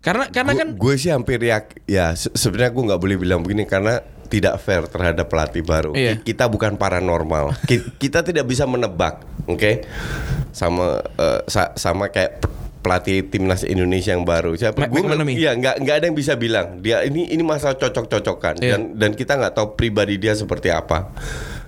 Karena 0.00 0.26
karena 0.26 0.56
kan 0.56 0.68
gue 0.72 0.94
sih 0.96 1.12
hampir 1.12 1.38
ya 1.38 1.60
ya 1.84 2.16
se- 2.16 2.32
sebenarnya 2.32 2.72
gue 2.72 2.84
nggak 2.88 3.00
boleh 3.00 3.16
bilang 3.16 3.44
begini 3.44 3.68
karena 3.68 4.00
tidak 4.26 4.56
fair 4.58 4.86
terhadap 4.86 5.26
pelatih 5.26 5.60
baru. 5.60 5.92
Iya. 5.92 6.16
Ki- 6.16 6.32
Kita 6.32 6.46
bukan 6.46 6.74
paranormal. 6.74 7.52
Ki- 7.68 7.98
Kita 7.98 8.22
tidak 8.22 8.46
bisa 8.46 8.64
menebak, 8.64 9.20
oke? 9.44 9.84
Sama 10.50 11.02
eh, 11.04 11.40
sa- 11.46 11.74
sama 11.74 12.08
kayak 12.08 12.40
pelatih 12.80 13.28
timnas 13.28 13.62
Indonesia 13.62 14.12
yang 14.12 14.24
baru. 14.24 14.56
Siapa? 14.56 14.84
Ma- 14.84 14.88
Gue. 14.88 15.04
Iya, 15.36 15.52
nggak 15.54 15.74
nggak 15.80 15.96
ada 16.00 16.04
yang 16.08 16.16
bisa 16.16 16.34
bilang. 16.34 16.80
Dia 16.80 17.04
ini 17.04 17.28
ini 17.28 17.44
masalah 17.44 17.76
cocok-cocokan 17.76 18.56
Iya. 18.58 18.76
dan 18.76 18.80
dan 18.96 19.10
kita 19.12 19.36
nggak 19.36 19.52
tahu 19.52 19.76
pribadi 19.76 20.16
dia 20.16 20.32
seperti 20.32 20.72
apa. 20.72 21.12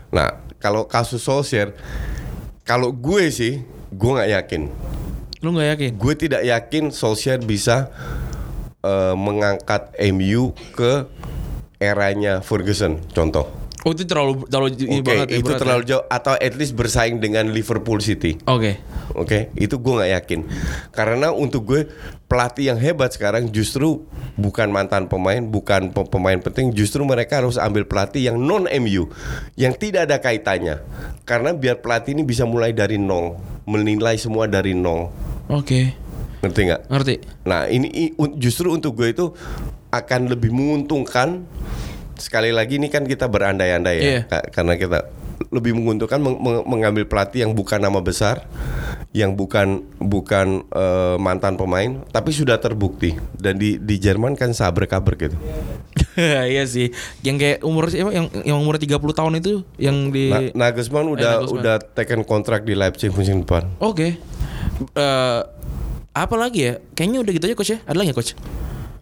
Nah, 0.08 0.40
kalau 0.56 0.84
kasus 0.84 1.20
Solskjaer, 1.20 1.76
kalau 2.62 2.90
gue 2.90 3.28
sih, 3.28 3.60
gue 3.88 4.10
nggak 4.10 4.30
yakin 4.32 4.62
lu 5.42 5.50
nggak 5.50 5.68
yakin? 5.74 5.90
gue 5.98 6.14
tidak 6.14 6.42
yakin 6.42 6.84
Solskjaer 6.88 7.42
bisa 7.42 7.90
eh, 8.78 9.14
mengangkat 9.14 9.90
MU 10.10 10.54
ke 10.72 11.06
eranya 11.76 12.38
Ferguson 12.38 13.02
contoh. 13.10 13.61
Oh 13.82 13.90
itu 13.90 14.06
terlalu 14.06 14.46
terlalu 14.46 14.78
Oke, 14.78 15.02
banget 15.02 15.26
ya, 15.26 15.36
itu 15.42 15.50
berat 15.50 15.58
ya. 15.58 15.62
terlalu 15.66 15.82
jauh 15.90 16.04
atau 16.06 16.34
at 16.38 16.54
least 16.54 16.78
bersaing 16.78 17.18
dengan 17.18 17.50
Liverpool 17.50 17.98
City. 17.98 18.38
Oke. 18.46 18.78
Oke, 19.18 19.50
itu 19.58 19.74
gue 19.76 19.92
nggak 19.98 20.12
yakin. 20.22 20.40
Karena 20.94 21.34
untuk 21.34 21.66
gue 21.66 21.90
pelatih 22.30 22.72
yang 22.72 22.78
hebat 22.78 23.10
sekarang 23.10 23.50
justru 23.50 24.06
bukan 24.38 24.70
mantan 24.70 25.10
pemain, 25.10 25.42
bukan 25.42 25.90
pe- 25.90 26.06
pemain 26.06 26.38
penting, 26.38 26.70
justru 26.70 27.02
mereka 27.02 27.42
harus 27.42 27.58
ambil 27.58 27.82
pelatih 27.82 28.30
yang 28.30 28.38
non 28.38 28.70
MU, 28.70 29.10
yang 29.58 29.74
tidak 29.74 30.06
ada 30.08 30.16
kaitannya. 30.22 30.78
Karena 31.26 31.50
biar 31.50 31.82
pelatih 31.82 32.14
ini 32.14 32.22
bisa 32.22 32.46
mulai 32.46 32.70
dari 32.70 32.96
nol, 32.96 33.34
menilai 33.66 34.14
semua 34.14 34.46
dari 34.46 34.78
nol. 34.78 35.10
Oke. 35.50 35.92
Ngerti 36.40 36.60
nggak? 36.70 36.82
Ngerti. 36.86 37.14
Nah 37.50 37.66
ini 37.66 38.14
justru 38.38 38.70
untuk 38.70 38.94
gue 38.94 39.10
itu 39.10 39.34
akan 39.90 40.30
lebih 40.30 40.54
menguntungkan 40.54 41.44
sekali 42.22 42.54
lagi 42.54 42.78
ini 42.78 42.86
kan 42.86 43.02
kita 43.02 43.26
berandai-andai 43.26 43.96
ya. 43.98 44.22
Ka- 44.24 44.46
karena 44.48 44.78
kita 44.78 45.10
lebih 45.50 45.74
menguntungkan 45.74 46.16
meng- 46.16 46.38
meng- 46.38 46.64
mengambil 46.64 47.02
pelatih 47.02 47.42
yang 47.42 47.52
bukan 47.52 47.76
nama 47.76 47.98
besar, 47.98 48.46
yang 49.10 49.34
bukan 49.34 49.82
bukan 49.98 50.62
eh, 50.64 51.16
mantan 51.18 51.58
pemain, 51.58 51.98
tapi 52.08 52.30
sudah 52.30 52.56
terbukti 52.56 53.12
dan 53.34 53.58
di 53.58 53.74
di 53.76 53.98
Jerman 53.98 54.32
kan 54.32 54.54
sabar 54.54 54.86
kabar 54.86 55.18
gitu. 55.18 55.34
iya 56.46 56.62
sih. 56.64 56.94
Yang 57.20 57.36
kayak 57.36 57.58
umur 57.60 57.90
yang 57.90 58.08
yang 58.38 58.56
umur 58.56 58.78
30 58.78 58.86
tahun 58.94 59.32
itu 59.36 59.66
yang 59.76 60.08
di 60.08 60.30
Na- 60.30 60.70
Nagelsmann 60.70 61.10
udah 61.10 61.42
Nagelsmann. 61.42 61.58
udah 61.58 61.74
taken 61.92 62.22
kontrak 62.22 62.62
di 62.62 62.72
Leipzig 62.72 63.10
musim 63.10 63.42
depan. 63.42 63.66
Oke. 63.76 64.16
Eh 64.94 65.40
apa 66.12 66.34
lagi 66.36 66.60
ya? 66.62 66.74
Kayaknya 66.92 67.18
udah 67.18 67.32
gitu 67.32 67.44
aja 67.46 67.56
coach 67.56 67.72
ya. 67.72 67.78
Ada 67.82 67.96
lagi 67.98 68.12
ya 68.12 68.16
coach? 68.16 68.32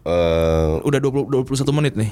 Eh, 0.01 0.71
Udah 0.81 0.97
20 0.97 1.29
21 1.45 1.77
menit 1.77 1.93
nih. 1.93 2.09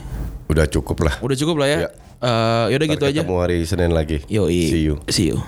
udah 0.50 0.66
cukup 0.66 0.98
lah. 1.06 1.16
Udah 1.22 1.38
cukup 1.38 1.62
lah 1.62 1.68
ya. 1.70 1.78
Ya. 1.86 1.90
Eh 2.22 2.66
yaudah 2.74 2.86
Ntar 2.90 2.94
gitu 2.98 3.06
aja. 3.10 3.22
Ketemu 3.22 3.36
hari 3.38 3.58
Senin 3.66 3.92
lagi. 3.94 4.22
Yoi. 4.30 4.62
See 4.70 4.82
you. 4.86 4.96
See 5.10 5.30
you. 5.34 5.42